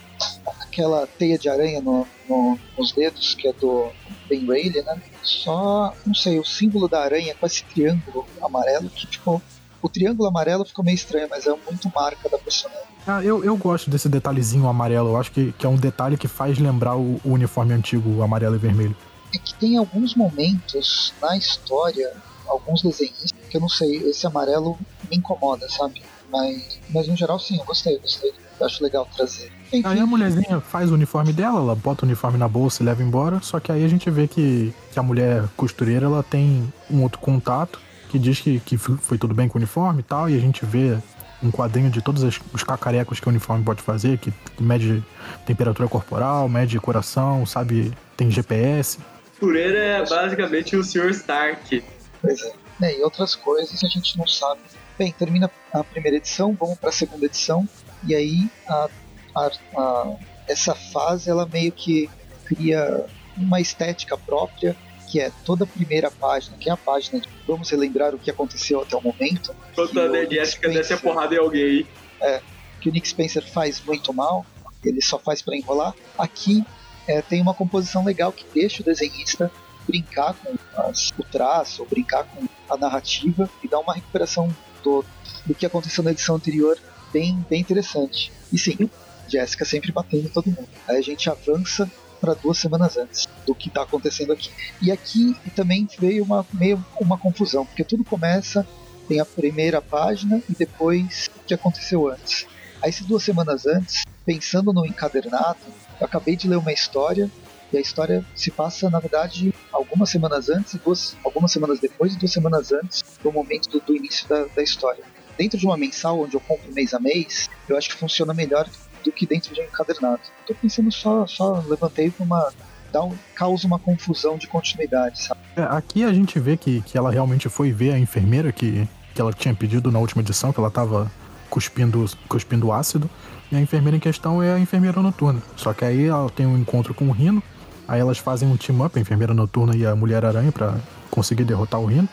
aquela 0.60 1.06
teia 1.06 1.38
de 1.38 1.48
aranha 1.48 1.80
no, 1.80 2.04
no, 2.28 2.58
nos 2.76 2.90
dedos, 2.92 3.34
que 3.34 3.46
é 3.46 3.52
do 3.52 3.88
Ben 4.28 4.44
Rayleigh, 4.44 4.82
né? 4.82 5.00
Só, 5.22 5.94
não 6.04 6.14
sei, 6.14 6.40
o 6.40 6.44
símbolo 6.44 6.88
da 6.88 7.00
aranha 7.00 7.34
com 7.36 7.46
esse 7.46 7.62
triângulo 7.64 8.26
amarelo 8.42 8.90
que 8.90 9.06
ficou. 9.06 9.40
O 9.80 9.88
triângulo 9.88 10.28
amarelo 10.28 10.64
ficou 10.64 10.84
meio 10.84 10.96
estranho, 10.96 11.28
mas 11.30 11.46
é 11.46 11.50
muito 11.50 11.88
marca 11.94 12.28
da 12.28 12.36
personagem. 12.36 12.82
Ah, 13.06 13.22
eu, 13.22 13.44
eu 13.44 13.56
gosto 13.56 13.88
desse 13.88 14.08
detalhezinho 14.08 14.66
amarelo. 14.66 15.10
Eu 15.10 15.16
acho 15.16 15.30
que, 15.30 15.52
que 15.52 15.64
é 15.64 15.68
um 15.68 15.76
detalhe 15.76 16.16
que 16.16 16.26
faz 16.26 16.58
lembrar 16.58 16.96
o, 16.96 17.20
o 17.24 17.30
uniforme 17.30 17.72
antigo, 17.72 18.20
amarelo 18.20 18.56
e 18.56 18.58
vermelho. 18.58 18.96
É 19.32 19.38
que 19.38 19.54
tem 19.54 19.76
alguns 19.76 20.16
momentos 20.16 21.14
na 21.22 21.36
história, 21.36 22.12
alguns 22.48 22.82
desenhos, 22.82 23.32
que 23.48 23.56
eu 23.56 23.60
não 23.60 23.68
sei, 23.68 23.98
esse 23.98 24.26
amarelo 24.26 24.76
me 25.08 25.16
incomoda, 25.16 25.68
sabe? 25.68 26.02
Mas, 26.30 26.80
mas 26.90 27.08
no 27.08 27.16
geral, 27.16 27.38
sim, 27.38 27.58
eu 27.58 27.64
gostei, 27.64 27.98
gostei. 27.98 28.32
Eu 28.60 28.66
acho 28.66 28.82
legal 28.82 29.08
trazer. 29.16 29.50
Enfim. 29.72 29.82
Aí 29.84 30.00
a 30.00 30.06
mulherzinha 30.06 30.60
faz 30.60 30.90
o 30.90 30.94
uniforme 30.94 31.32
dela, 31.32 31.60
ela 31.60 31.74
bota 31.74 32.04
o 32.04 32.06
uniforme 32.06 32.38
na 32.38 32.48
bolsa 32.48 32.82
e 32.82 32.86
leva 32.86 33.02
embora. 33.02 33.40
Só 33.40 33.60
que 33.60 33.70
aí 33.70 33.84
a 33.84 33.88
gente 33.88 34.10
vê 34.10 34.26
que, 34.26 34.74
que 34.92 34.98
a 34.98 35.02
mulher 35.02 35.44
costureira 35.56 36.06
ela 36.06 36.22
tem 36.22 36.72
um 36.90 37.02
outro 37.02 37.20
contato 37.20 37.80
que 38.10 38.18
diz 38.18 38.40
que, 38.40 38.58
que 38.60 38.76
foi 38.76 39.18
tudo 39.18 39.34
bem 39.34 39.48
com 39.48 39.58
o 39.58 39.60
uniforme 39.60 40.00
e 40.00 40.02
tal. 40.02 40.28
E 40.28 40.36
a 40.36 40.40
gente 40.40 40.64
vê 40.64 40.98
um 41.42 41.50
quadrinho 41.50 41.90
de 41.90 42.02
todos 42.02 42.22
os 42.52 42.64
cacarecos 42.64 43.20
que 43.20 43.26
o 43.26 43.30
uniforme 43.30 43.64
pode 43.64 43.82
fazer, 43.82 44.18
que 44.18 44.32
mede 44.58 45.04
temperatura 45.46 45.88
corporal, 45.88 46.48
mede 46.48 46.80
coração, 46.80 47.46
sabe, 47.46 47.92
tem 48.16 48.30
GPS. 48.30 48.98
Costureira 49.30 49.78
é 49.78 50.06
basicamente 50.06 50.76
o 50.76 50.82
Sr. 50.82 51.10
Stark. 51.10 51.84
Pois 52.20 52.42
é. 52.42 52.52
é. 52.82 52.98
E 52.98 53.02
outras 53.02 53.36
coisas 53.36 53.84
a 53.84 53.88
gente 53.88 54.18
não 54.18 54.26
sabe 54.26 54.60
Bem, 54.98 55.12
termina 55.12 55.48
a 55.72 55.84
primeira 55.84 56.16
edição, 56.16 56.56
vamos 56.58 56.76
para 56.76 56.88
a 56.88 56.92
segunda 56.92 57.24
edição, 57.24 57.68
e 58.04 58.16
aí 58.16 58.50
a, 58.66 58.88
a, 59.32 59.50
a, 59.76 60.16
essa 60.48 60.74
fase 60.74 61.30
ela 61.30 61.46
meio 61.46 61.70
que 61.70 62.10
cria 62.44 63.06
uma 63.36 63.60
estética 63.60 64.18
própria, 64.18 64.76
que 65.08 65.20
é 65.20 65.30
toda 65.44 65.62
a 65.62 65.66
primeira 65.68 66.10
página, 66.10 66.56
que 66.58 66.68
é 66.68 66.72
a 66.72 66.76
página 66.76 67.20
de 67.20 67.28
vamos 67.46 67.70
relembrar 67.70 68.12
o 68.12 68.18
que 68.18 68.28
aconteceu 68.28 68.82
até 68.82 68.96
o 68.96 69.00
momento. 69.00 69.54
Toda 69.72 70.02
a 70.02 70.24
Jessica 70.24 70.68
desce 70.68 70.94
a 70.94 70.98
porrada 70.98 71.32
em 71.32 71.38
alguém. 71.38 71.86
É, 72.20 72.42
que 72.80 72.88
o 72.88 72.92
Nick 72.92 73.08
Spencer 73.08 73.46
faz 73.48 73.80
muito 73.80 74.12
mal, 74.12 74.44
ele 74.84 75.00
só 75.00 75.16
faz 75.16 75.40
para 75.40 75.56
enrolar. 75.56 75.94
Aqui 76.18 76.64
é, 77.06 77.22
tem 77.22 77.40
uma 77.40 77.54
composição 77.54 78.04
legal 78.04 78.32
que 78.32 78.44
deixa 78.52 78.82
o 78.82 78.84
desenhista 78.84 79.48
brincar 79.86 80.34
com 80.34 80.54
as, 80.82 81.12
o 81.16 81.22
traço, 81.22 81.86
brincar 81.86 82.24
com 82.24 82.46
a 82.68 82.76
narrativa 82.76 83.48
e 83.62 83.68
dar 83.68 83.78
uma 83.78 83.94
recuperação 83.94 84.54
do, 84.82 85.04
do 85.46 85.54
que 85.54 85.66
aconteceu 85.66 86.02
na 86.04 86.10
edição 86.10 86.36
anterior 86.36 86.78
bem, 87.12 87.44
bem 87.48 87.60
interessante. 87.60 88.32
E 88.52 88.58
sim, 88.58 88.90
Jéssica 89.28 89.64
sempre 89.64 89.92
batendo 89.92 90.28
todo 90.28 90.46
mundo. 90.46 90.68
Aí 90.86 90.96
a 90.96 91.02
gente 91.02 91.28
avança 91.28 91.90
para 92.20 92.34
duas 92.34 92.58
semanas 92.58 92.96
antes 92.96 93.26
do 93.46 93.54
que 93.54 93.68
está 93.68 93.82
acontecendo 93.82 94.32
aqui. 94.32 94.50
E 94.82 94.90
aqui 94.90 95.36
também 95.54 95.88
veio 95.98 96.24
uma, 96.24 96.44
meio 96.52 96.84
uma 97.00 97.16
confusão, 97.16 97.64
porque 97.64 97.84
tudo 97.84 98.04
começa, 98.04 98.66
tem 99.06 99.20
a 99.20 99.24
primeira 99.24 99.80
página 99.80 100.42
e 100.48 100.54
depois 100.54 101.30
o 101.36 101.44
que 101.44 101.54
aconteceu 101.54 102.08
antes. 102.08 102.46
Aí, 102.82 102.92
se 102.92 103.04
duas 103.04 103.22
semanas 103.22 103.66
antes, 103.66 104.04
pensando 104.24 104.72
no 104.72 104.86
encadernado, 104.86 105.58
eu 106.00 106.06
acabei 106.06 106.36
de 106.36 106.48
ler 106.48 106.56
uma 106.56 106.72
história 106.72 107.30
e 107.72 107.76
a 107.76 107.80
história 107.80 108.24
se 108.34 108.50
passa, 108.50 108.88
na 108.88 108.98
verdade, 108.98 109.52
algumas 109.72 110.10
semanas 110.10 110.48
antes 110.48 110.74
e 110.74 110.78
duas, 110.78 111.16
algumas 111.24 111.52
semanas 111.52 111.78
depois 111.78 112.14
e 112.14 112.18
duas 112.18 112.32
semanas 112.32 112.72
antes 112.72 113.04
do 113.22 113.32
momento 113.32 113.68
do, 113.68 113.80
do 113.80 113.96
início 113.96 114.28
da, 114.28 114.44
da, 114.44 114.62
história. 114.62 115.04
Dentro 115.36 115.58
de 115.58 115.66
uma 115.66 115.76
mensal, 115.76 116.20
onde 116.20 116.34
eu 116.34 116.40
compro 116.40 116.72
mês 116.72 116.94
a 116.94 116.98
mês, 116.98 117.48
eu 117.68 117.76
acho 117.76 117.90
que 117.90 117.96
funciona 117.96 118.34
melhor 118.34 118.68
do 119.04 119.12
que 119.12 119.26
dentro 119.26 119.54
de 119.54 119.60
um 119.60 119.64
encadernado. 119.64 120.22
Estou 120.40 120.56
pensando 120.56 120.90
só, 120.90 121.26
só 121.26 121.62
levantei 121.66 122.10
para 122.10 122.24
uma 122.24 122.52
dá 122.90 123.04
um, 123.04 123.14
causa 123.34 123.66
uma 123.66 123.78
confusão 123.78 124.38
de 124.38 124.46
continuidade, 124.46 125.22
sabe? 125.22 125.40
É, 125.56 125.62
aqui 125.62 126.04
a 126.04 126.12
gente 126.12 126.40
vê 126.40 126.56
que, 126.56 126.80
que 126.82 126.96
ela 126.96 127.10
realmente 127.10 127.48
foi 127.48 127.70
ver 127.70 127.92
a 127.92 127.98
enfermeira 127.98 128.50
que, 128.50 128.88
que 129.14 129.20
ela 129.20 129.32
tinha 129.32 129.54
pedido 129.54 129.92
na 129.92 129.98
última 129.98 130.22
edição, 130.22 130.52
que 130.52 130.58
ela 130.58 130.68
estava 130.68 131.10
cuspindo, 131.50 132.04
cuspindo 132.28 132.72
ácido. 132.72 133.10
E 133.50 133.56
a 133.56 133.60
enfermeira 133.60 133.96
em 133.96 134.00
questão 134.00 134.42
é 134.42 134.52
a 134.52 134.58
enfermeira 134.58 135.00
noturna. 135.00 135.42
Só 135.56 135.72
que 135.72 135.84
aí 135.84 136.06
ela 136.06 136.28
tem 136.30 136.46
um 136.46 136.58
encontro 136.58 136.92
com 136.92 137.08
o 137.08 137.12
Rino, 137.12 137.42
Aí 137.88 138.00
elas 138.00 138.18
fazem 138.18 138.46
um 138.46 138.56
team-up, 138.56 138.96
a 138.98 139.00
enfermeira 139.00 139.32
noturna 139.32 139.74
e 139.74 139.86
a 139.86 139.96
Mulher-Aranha, 139.96 140.52
para 140.52 140.78
conseguir 141.10 141.44
derrotar 141.44 141.80
o 141.80 141.86
Rino. 141.86 142.08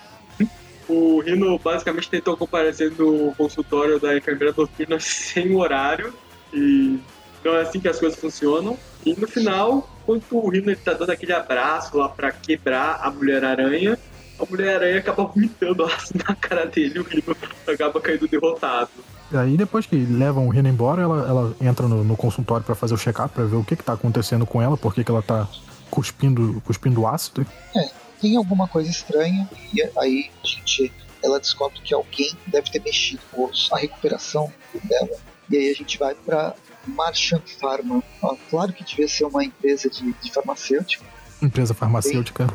O 0.87 1.19
Rino 1.19 1.59
basicamente 1.59 2.09
tentou 2.09 2.37
comparecer 2.37 2.91
no 2.97 3.33
consultório 3.35 3.99
da 3.99 4.15
enfermeira 4.15 4.53
noturna 4.57 4.97
sem 4.99 5.53
horário. 5.55 6.13
E 6.53 6.97
então 7.45 7.55
é 7.55 7.61
assim 7.61 7.79
que 7.79 7.87
as 7.87 7.99
coisas 7.99 8.17
funcionam. 8.17 8.75
E 9.05 9.13
no 9.19 9.27
final, 9.27 9.87
quando 10.03 10.23
o 10.31 10.49
Rino 10.49 10.71
está 10.71 10.93
dando 10.93 11.11
aquele 11.11 11.33
abraço 11.33 11.95
lá 11.95 12.09
para 12.09 12.31
quebrar 12.31 12.99
a 13.03 13.11
Mulher-Aranha, 13.11 13.99
a 14.39 14.45
Mulher-Aranha 14.49 14.97
acaba 14.97 15.25
vomitando 15.25 15.85
na 16.27 16.35
cara 16.35 16.65
dele 16.65 16.93
e 16.95 16.99
o 16.99 17.03
Rino 17.03 17.35
acaba 17.67 18.01
caindo 18.01 18.27
derrotado. 18.27 18.89
Aí 19.31 19.57
depois 19.57 19.85
que 19.85 19.95
levam 19.95 20.47
o 20.47 20.49
Rino 20.49 20.69
embora, 20.69 21.01
ela, 21.01 21.27
ela 21.27 21.55
entra 21.61 21.87
no, 21.87 22.03
no 22.03 22.15
consultório 22.15 22.65
para 22.65 22.73
fazer 22.73 22.93
o 22.93 22.97
check-up, 22.97 23.33
pra 23.33 23.43
ver 23.43 23.55
o 23.55 23.63
que 23.63 23.75
que 23.75 23.83
tá 23.83 23.93
acontecendo 23.93 24.45
com 24.45 24.61
ela, 24.61 24.77
por 24.77 24.93
que 24.93 25.03
que 25.03 25.11
ela 25.11 25.21
tá 25.21 25.47
cuspindo, 25.95 26.61
cuspindo 26.65 27.07
ácido. 27.07 27.47
É, 27.73 27.89
tem 28.19 28.35
alguma 28.35 28.67
coisa 28.67 28.89
estranha 28.89 29.49
e 29.73 29.81
aí 29.97 30.29
a 30.43 30.47
gente, 30.47 30.91
ela 31.23 31.39
descobre 31.39 31.79
que 31.79 31.93
alguém 31.93 32.33
deve 32.45 32.69
ter 32.69 32.81
mexido 32.81 33.21
com 33.31 33.49
a 33.71 33.77
recuperação 33.77 34.51
dela. 34.83 35.17
E 35.49 35.55
aí 35.55 35.71
a 35.71 35.73
gente 35.73 35.97
vai 35.97 36.13
para 36.13 36.53
Marchand 36.85 37.43
Pharma. 37.59 38.03
Ó, 38.21 38.35
claro 38.49 38.73
que 38.73 38.83
devia 38.83 39.07
ser 39.07 39.23
uma 39.23 39.43
empresa 39.43 39.89
de, 39.89 40.11
de 40.11 40.31
farmacêutica. 40.33 41.05
Empresa 41.41 41.73
farmacêutica. 41.73 42.47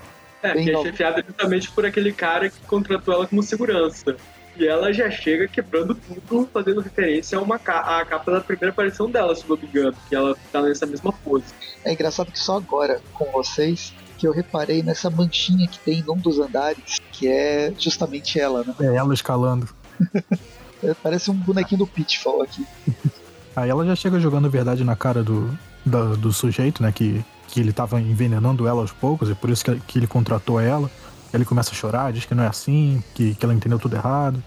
É, 0.43 0.55
Bem 0.55 0.65
que 0.65 0.71
é 0.71 0.83
chefiada 0.83 1.25
justamente 1.27 1.71
por 1.71 1.87
aquele 1.87 2.13
cara 2.13 2.51
que 2.51 2.61
contratou 2.67 3.15
ela 3.15 3.27
como 3.27 3.43
segurança. 3.43 4.17
E 4.61 4.67
ela 4.69 4.93
já 4.93 5.11
chega 5.11 5.49
quebrando 5.49 5.95
tudo, 5.95 6.47
fazendo 6.53 6.81
referência 6.83 7.39
a 7.39 7.41
uma 7.41 7.59
ca- 7.59 7.99
à 8.01 8.05
capa 8.05 8.31
da 8.31 8.41
primeira 8.43 8.71
aparição 8.71 9.11
dela, 9.11 9.35
se 9.35 9.49
não 9.49 9.57
me 9.57 9.67
engano, 9.67 9.95
que 10.09 10.15
ela 10.15 10.37
tá 10.53 10.61
nessa 10.61 10.85
mesma 10.85 11.13
pose. 11.13 11.47
É 11.83 11.93
engraçado 11.93 12.31
que 12.31 12.39
só 12.39 12.59
agora, 12.59 13.01
com 13.15 13.25
vocês, 13.33 13.95
que 14.19 14.27
eu 14.29 14.33
reparei 14.33 14.83
nessa 14.83 15.09
manchinha 15.09 15.67
que 15.67 15.79
tem 15.79 16.05
num 16.07 16.17
dos 16.19 16.39
andares, 16.39 16.99
que 17.11 17.27
é 17.27 17.73
justamente 17.79 18.39
ela, 18.39 18.63
né? 18.63 18.75
É 18.81 18.95
ela 18.95 19.15
escalando. 19.15 19.67
É, 20.83 20.95
Parece 21.03 21.31
um 21.31 21.35
bonequinho 21.35 21.81
do 21.81 21.87
Pitfall 21.87 22.41
aqui. 22.41 22.67
Aí 23.55 23.69
ela 23.69 23.85
já 23.85 23.95
chega 23.95 24.19
jogando 24.19 24.49
verdade 24.49 24.83
na 24.83 24.97
cara 24.97 25.23
do, 25.23 25.51
da- 25.85 26.15
do 26.15 26.33
sujeito, 26.33 26.83
né? 26.83 26.91
Que, 26.91 27.23
que 27.49 27.61
ele 27.61 27.71
tava 27.71 28.01
envenenando 28.01 28.67
ela 28.67 28.81
aos 28.81 28.91
poucos, 28.91 29.29
e 29.29 29.35
por 29.35 29.51
isso 29.51 29.63
que, 29.63 29.79
que 29.81 29.99
ele 29.99 30.07
contratou 30.07 30.59
ela. 30.59 30.91
Ele 31.33 31.45
começa 31.45 31.71
a 31.71 31.75
chorar, 31.75 32.13
diz 32.13 32.25
que 32.25 32.35
não 32.35 32.45
é 32.45 32.49
assim, 32.49 33.03
que, 33.15 33.35
que 33.35 33.45
ela 33.45 33.55
entendeu 33.55 33.79
tudo 33.79 33.97
errado. 33.97 34.43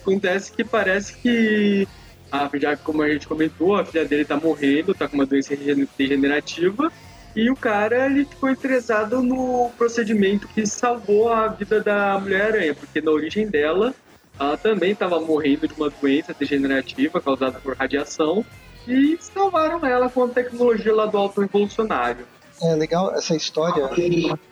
Acontece 0.00 0.52
que 0.52 0.62
parece 0.62 1.16
que, 1.16 1.88
a, 2.30 2.50
já 2.54 2.76
como 2.76 3.02
a 3.02 3.08
gente 3.08 3.26
comentou, 3.26 3.74
a 3.74 3.84
filha 3.84 4.04
dele 4.04 4.24
tá 4.24 4.36
morrendo, 4.36 4.94
tá 4.94 5.08
com 5.08 5.14
uma 5.14 5.24
doença 5.24 5.56
degenerativa, 5.96 6.92
e 7.34 7.50
o 7.50 7.56
cara 7.56 8.06
ele 8.06 8.26
ficou 8.26 8.50
interessado 8.50 9.22
no 9.22 9.70
procedimento 9.78 10.46
que 10.48 10.66
salvou 10.66 11.32
a 11.32 11.48
vida 11.48 11.80
da 11.80 12.18
Mulher-Aranha, 12.20 12.74
porque 12.74 13.00
na 13.00 13.10
origem 13.10 13.48
dela, 13.48 13.94
ela 14.38 14.58
também 14.58 14.92
estava 14.92 15.18
morrendo 15.20 15.66
de 15.66 15.74
uma 15.74 15.88
doença 15.88 16.34
degenerativa 16.38 17.20
causada 17.20 17.58
por 17.58 17.74
radiação, 17.74 18.44
e 18.86 19.16
salvaram 19.18 19.84
ela 19.86 20.10
com 20.10 20.24
a 20.24 20.28
tecnologia 20.28 20.94
lá 20.94 21.06
do 21.06 21.16
Alto 21.16 21.40
Revolucionário. 21.40 22.26
É 22.62 22.74
legal 22.74 23.12
essa 23.14 23.34
história, 23.34 23.90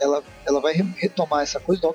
ela, 0.00 0.22
ela 0.46 0.60
vai 0.60 0.72
re- 0.74 0.94
retomar 0.96 1.42
essa 1.42 1.60
coisa 1.60 1.80
do 1.80 1.94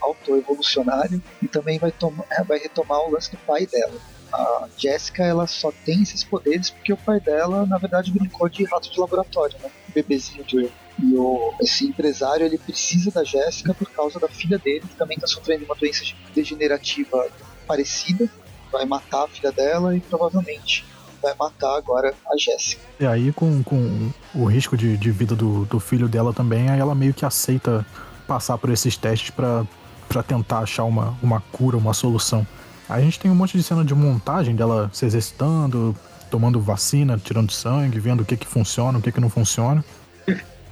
auto-evolucionário 0.00 1.22
e 1.42 1.48
também 1.48 1.78
vai, 1.78 1.92
toma- 1.92 2.24
é, 2.30 2.42
vai 2.42 2.58
retomar 2.58 3.00
o 3.00 3.10
lance 3.10 3.30
do 3.30 3.36
pai 3.38 3.66
dela. 3.66 3.94
A 4.32 4.68
Jessica, 4.76 5.22
ela 5.24 5.46
só 5.46 5.70
tem 5.84 6.02
esses 6.02 6.24
poderes 6.24 6.70
porque 6.70 6.92
o 6.92 6.96
pai 6.96 7.20
dela, 7.20 7.64
na 7.66 7.78
verdade, 7.78 8.10
brincou 8.10 8.48
de 8.48 8.64
rato 8.64 8.90
de 8.90 8.98
laboratório, 8.98 9.56
né? 9.62 9.70
Bebezinho 9.94 10.44
de 10.44 10.70
e 10.98 11.14
o, 11.14 11.52
esse 11.60 11.86
empresário 11.86 12.46
ele 12.46 12.56
precisa 12.56 13.10
da 13.10 13.22
Jéssica 13.22 13.74
por 13.74 13.90
causa 13.90 14.18
da 14.18 14.28
filha 14.28 14.58
dele, 14.58 14.80
que 14.80 14.96
também 14.96 15.16
está 15.16 15.26
sofrendo 15.26 15.66
uma 15.66 15.74
doença 15.74 16.02
degenerativa 16.34 17.28
parecida. 17.66 18.28
Vai 18.72 18.86
matar 18.86 19.24
a 19.24 19.28
filha 19.28 19.52
dela 19.52 19.94
e 19.94 20.00
provavelmente 20.00 20.84
vai 21.26 21.34
matar 21.38 21.76
agora 21.76 22.14
a 22.30 22.36
Jéssica. 22.36 22.82
E 23.00 23.06
aí, 23.06 23.32
com, 23.32 23.62
com 23.62 24.10
o 24.34 24.44
risco 24.44 24.76
de, 24.76 24.96
de 24.96 25.10
vida 25.10 25.34
do, 25.34 25.64
do 25.64 25.80
filho 25.80 26.08
dela 26.08 26.32
também, 26.32 26.70
aí 26.70 26.78
ela 26.78 26.94
meio 26.94 27.12
que 27.12 27.24
aceita 27.24 27.84
passar 28.26 28.58
por 28.58 28.70
esses 28.70 28.96
testes 28.96 29.30
pra 29.30 29.64
pra 30.08 30.22
tentar 30.22 30.60
achar 30.60 30.84
uma, 30.84 31.16
uma 31.22 31.40
cura, 31.52 31.76
uma 31.76 31.92
solução. 31.92 32.46
Aí 32.88 33.02
a 33.02 33.04
gente 33.04 33.18
tem 33.18 33.30
um 33.30 33.34
monte 33.34 33.56
de 33.56 33.62
cena 33.62 33.84
de 33.84 33.94
montagem 33.94 34.54
dela 34.54 34.90
se 34.92 35.04
exercitando, 35.04 35.96
tomando 36.30 36.60
vacina, 36.60 37.18
tirando 37.18 37.50
sangue, 37.52 37.98
vendo 37.98 38.20
o 38.20 38.24
que 38.24 38.36
que 38.36 38.46
funciona, 38.46 38.98
o 38.98 39.02
que 39.02 39.12
que 39.12 39.20
não 39.20 39.28
funciona. 39.28 39.84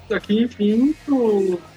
Só 0.09 0.21
que, 0.21 0.43
enfim, 0.43 0.95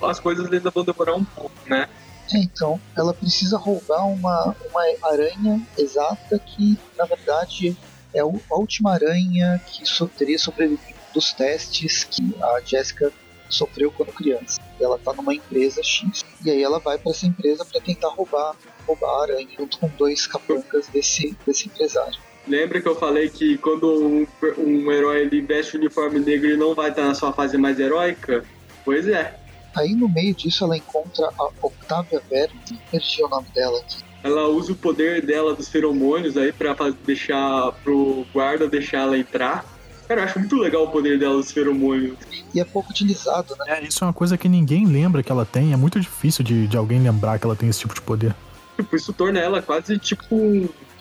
as 0.04 0.20
coisas 0.20 0.52
ainda 0.52 0.70
vão 0.70 0.84
demorar 0.84 1.16
um 1.16 1.24
pouco, 1.24 1.56
né? 1.68 1.88
É, 2.34 2.40
então, 2.40 2.80
ela 2.96 3.14
precisa 3.14 3.58
roubar 3.58 4.06
uma, 4.06 4.56
uma 4.70 5.10
aranha 5.10 5.62
exata 5.78 6.38
que, 6.38 6.78
na 6.98 7.06
verdade, 7.06 7.76
é 8.18 8.22
a 8.22 8.56
última 8.56 8.94
aranha 8.94 9.62
que 9.66 9.84
teria 10.18 10.40
sobrevivido 10.40 10.98
dos 11.14 11.34
testes 11.34 12.04
que 12.04 12.36
a 12.42 12.62
Jessica 12.66 13.12
sofreu 13.50 13.92
quando 13.92 14.12
criança. 14.12 14.60
Ela 14.80 14.98
tá 15.00 15.14
numa 15.14 15.34
empresa 15.34 15.82
X. 15.84 16.26
E 16.44 16.52
aí 16.52 16.62
ela 16.62 16.80
vai 16.80 16.98
para 16.98 17.12
essa 17.12 17.26
empresa 17.26 17.66
para 17.66 17.82
tentar 17.82 18.10
roubar, 18.10 18.56
roubar 18.86 19.10
a 19.10 19.22
aranha 19.24 19.48
junto 19.58 19.80
com 19.80 19.88
dois 19.98 20.28
capangas 20.28 20.88
desse, 20.88 21.36
desse 21.46 21.68
empresário. 21.68 22.20
Lembra 22.48 22.82
que 22.82 22.88
eu 22.88 22.96
falei 22.96 23.30
que 23.30 23.58
quando 23.58 23.88
um, 23.92 24.28
um 24.58 24.92
herói 24.92 25.22
ele 25.22 25.42
veste 25.42 25.76
o 25.76 25.80
uniforme 25.80 26.20
negro, 26.20 26.48
ele 26.48 26.58
não 26.58 26.74
vai 26.74 26.90
estar 26.90 27.04
na 27.04 27.14
sua 27.14 27.34
fase 27.34 27.58
mais 27.58 27.80
heróica? 27.80 28.46
Pois 28.86 29.08
é. 29.08 29.38
Aí 29.76 29.94
no 29.94 30.08
meio 30.08 30.34
disso 30.34 30.64
ela 30.64 30.78
encontra 30.78 31.30
a 31.38 31.50
Octavia 31.62 32.22
Verme, 32.30 32.60
perdi 32.90 33.24
o 33.24 33.28
nome 33.28 33.48
dela 33.54 33.78
aqui. 33.80 34.07
Ela 34.24 34.48
usa 34.48 34.72
o 34.72 34.76
poder 34.76 35.26
dela 35.26 35.56
dos 35.56 35.68
feromônios 35.70 36.36
aí 36.38 36.52
pra 36.52 36.76
faz- 36.76 36.96
deixar 37.06 37.72
pro 37.84 38.26
guarda 38.34 38.68
deixar 38.68 39.00
ela 39.02 39.18
entrar. 39.18 39.64
Cara, 40.08 40.22
eu 40.22 40.26
acho 40.26 40.40
muito 40.40 40.56
legal 40.56 40.84
o 40.86 40.88
poder 40.90 41.20
dela 41.20 41.36
dos 41.36 41.52
feromônios. 41.52 42.18
E 42.54 42.60
é 42.60 42.66
pouco 42.66 42.90
utilizado, 42.92 43.56
né? 43.60 43.80
É, 43.80 43.84
isso 43.84 44.04
é 44.04 44.08
uma 44.08 44.14
coisa 44.14 44.38
que 44.38 44.48
ninguém 44.48 44.86
lembra 44.86 45.22
que 45.22 45.32
ela 45.32 45.46
tem, 45.46 45.74
é 45.74 45.78
muito 45.78 46.00
difícil 46.00 46.44
de, 46.46 46.66
de 46.68 46.78
alguém 46.78 47.02
lembrar 47.02 47.38
que 47.40 47.46
ela 47.46 47.56
tem 47.56 47.68
esse 47.70 47.80
tipo 47.80 47.94
de 47.94 48.02
poder. 48.02 48.34
Tipo, 48.78 48.96
isso 48.96 49.12
torna 49.12 49.40
ela 49.40 49.62
quase 49.62 49.98
tipo, 50.00 50.36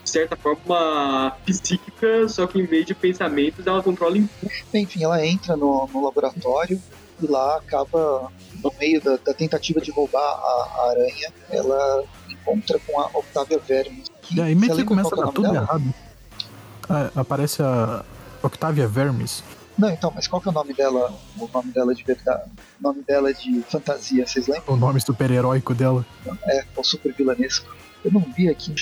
de 0.02 0.10
certa 0.10 0.34
forma, 0.36 0.60
uma 0.66 1.30
psíquica, 1.44 2.28
só 2.28 2.46
que 2.46 2.58
em 2.58 2.66
vez 2.66 2.84
de 2.86 2.94
pensamentos, 2.94 3.66
ela 3.66 3.82
controla 3.82 4.18
impulso. 4.18 4.64
Enfim, 4.74 5.04
ela 5.04 5.24
entra 5.24 5.56
no, 5.56 5.88
no 5.92 6.04
laboratório 6.04 6.80
e 7.22 7.26
lá 7.26 7.56
acaba, 7.58 8.30
no 8.62 8.72
meio 8.80 9.00
da, 9.00 9.16
da 9.24 9.32
tentativa 9.32 9.80
de 9.80 9.90
roubar 9.90 10.20
a, 10.20 10.68
a 10.78 10.90
aranha, 10.90 11.32
ela 11.50 12.04
encontra 12.46 12.78
com 12.86 13.00
a 13.00 13.06
Octavia 13.14 13.58
Verme. 13.58 14.04
E 14.30 14.40
aí 14.40 14.54
meio 14.54 14.74
que 14.76 14.84
começa 14.84 15.14
a 15.14 15.18
dar 15.18 15.28
é 15.28 15.32
tudo 15.32 15.50
dela? 15.50 15.64
errado. 15.64 15.94
Ah, 16.88 17.10
aparece 17.16 17.62
a 17.62 18.04
Octavia 18.42 18.86
Vermis. 18.86 19.42
Não, 19.76 19.90
então, 19.90 20.10
mas 20.14 20.26
qual 20.26 20.40
que 20.40 20.48
é 20.48 20.50
o 20.50 20.54
nome 20.54 20.72
dela? 20.72 21.12
O 21.38 21.48
nome 21.52 21.72
dela 21.72 21.94
de 21.94 22.02
verdade? 22.02 22.50
O 22.80 22.82
nome 22.82 23.02
dela 23.02 23.34
de 23.34 23.62
fantasia, 23.62 24.26
vocês 24.26 24.46
lembram? 24.46 24.74
o 24.74 24.76
nome 24.76 25.00
super-heróico 25.00 25.74
dela. 25.74 26.06
É, 26.44 26.64
o 26.74 26.82
super 26.82 27.12
vilanesco. 27.12 27.74
Eu 28.02 28.12
não 28.12 28.20
vi 28.20 28.48
aqui. 28.48 28.74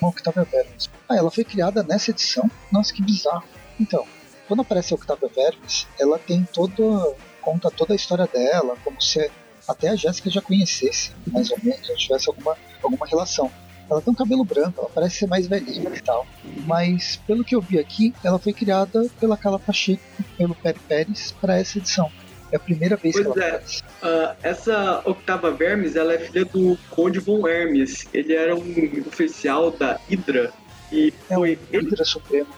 Uma 0.00 0.10
Octavia 0.10 0.44
Vermes. 0.44 0.88
Ah, 1.08 1.16
ela 1.16 1.30
foi 1.30 1.44
criada 1.44 1.82
nessa 1.82 2.10
edição. 2.10 2.48
Nossa, 2.72 2.94
que 2.94 3.02
bizarro. 3.02 3.44
Então, 3.78 4.06
quando 4.48 4.60
aparece 4.60 4.94
a 4.94 4.96
Octavia 4.96 5.28
Vermes, 5.34 5.86
ela 6.00 6.18
tem 6.18 6.44
toda. 6.44 7.14
conta 7.42 7.70
toda 7.70 7.92
a 7.92 7.96
história 7.96 8.26
dela, 8.26 8.76
como 8.82 9.00
se 9.02 9.30
até 9.68 9.88
a 9.88 9.96
Jéssica 9.96 10.30
já 10.30 10.40
conhecesse, 10.40 11.10
mais 11.26 11.50
ou 11.50 11.58
menos, 11.62 11.86
já 11.86 11.94
tivesse 11.94 12.28
alguma, 12.28 12.56
alguma 12.82 13.06
relação. 13.06 13.50
Ela 13.88 14.02
tem 14.02 14.12
um 14.12 14.16
cabelo 14.16 14.44
branco, 14.44 14.80
ela 14.80 14.90
parece 14.92 15.18
ser 15.18 15.26
mais 15.26 15.46
velhinha 15.46 15.90
e 15.94 16.00
tal. 16.00 16.26
Mas, 16.66 17.16
pelo 17.26 17.44
que 17.44 17.54
eu 17.54 17.60
vi 17.60 17.78
aqui, 17.78 18.12
ela 18.24 18.38
foi 18.38 18.52
criada 18.52 19.06
pela 19.20 19.36
Carla 19.36 19.58
Pacheco, 19.58 20.02
pelo 20.36 20.54
Peri 20.56 20.78
Pérez, 20.80 21.32
para 21.40 21.56
essa 21.56 21.78
edição. 21.78 22.10
É 22.50 22.56
a 22.56 22.60
primeira 22.60 22.96
vez 22.96 23.16
que 23.16 23.24
Pois 23.24 23.36
ela 23.36 23.46
é. 23.46 23.62
Ah, 24.02 24.36
essa 24.42 25.02
Octava 25.04 25.50
Vermes, 25.50 25.96
ela 25.96 26.14
é 26.14 26.18
filha 26.18 26.44
do 26.44 26.78
Conde 26.90 27.18
Von 27.18 27.46
Hermes. 27.46 28.06
Ele 28.12 28.34
era 28.34 28.54
um 28.54 29.04
oficial 29.06 29.70
da 29.70 29.98
Hydra. 30.08 30.52
E 30.92 31.12
É 31.28 31.34
foi 31.34 31.58
Hydra 31.72 32.04
Supremo. 32.04 32.48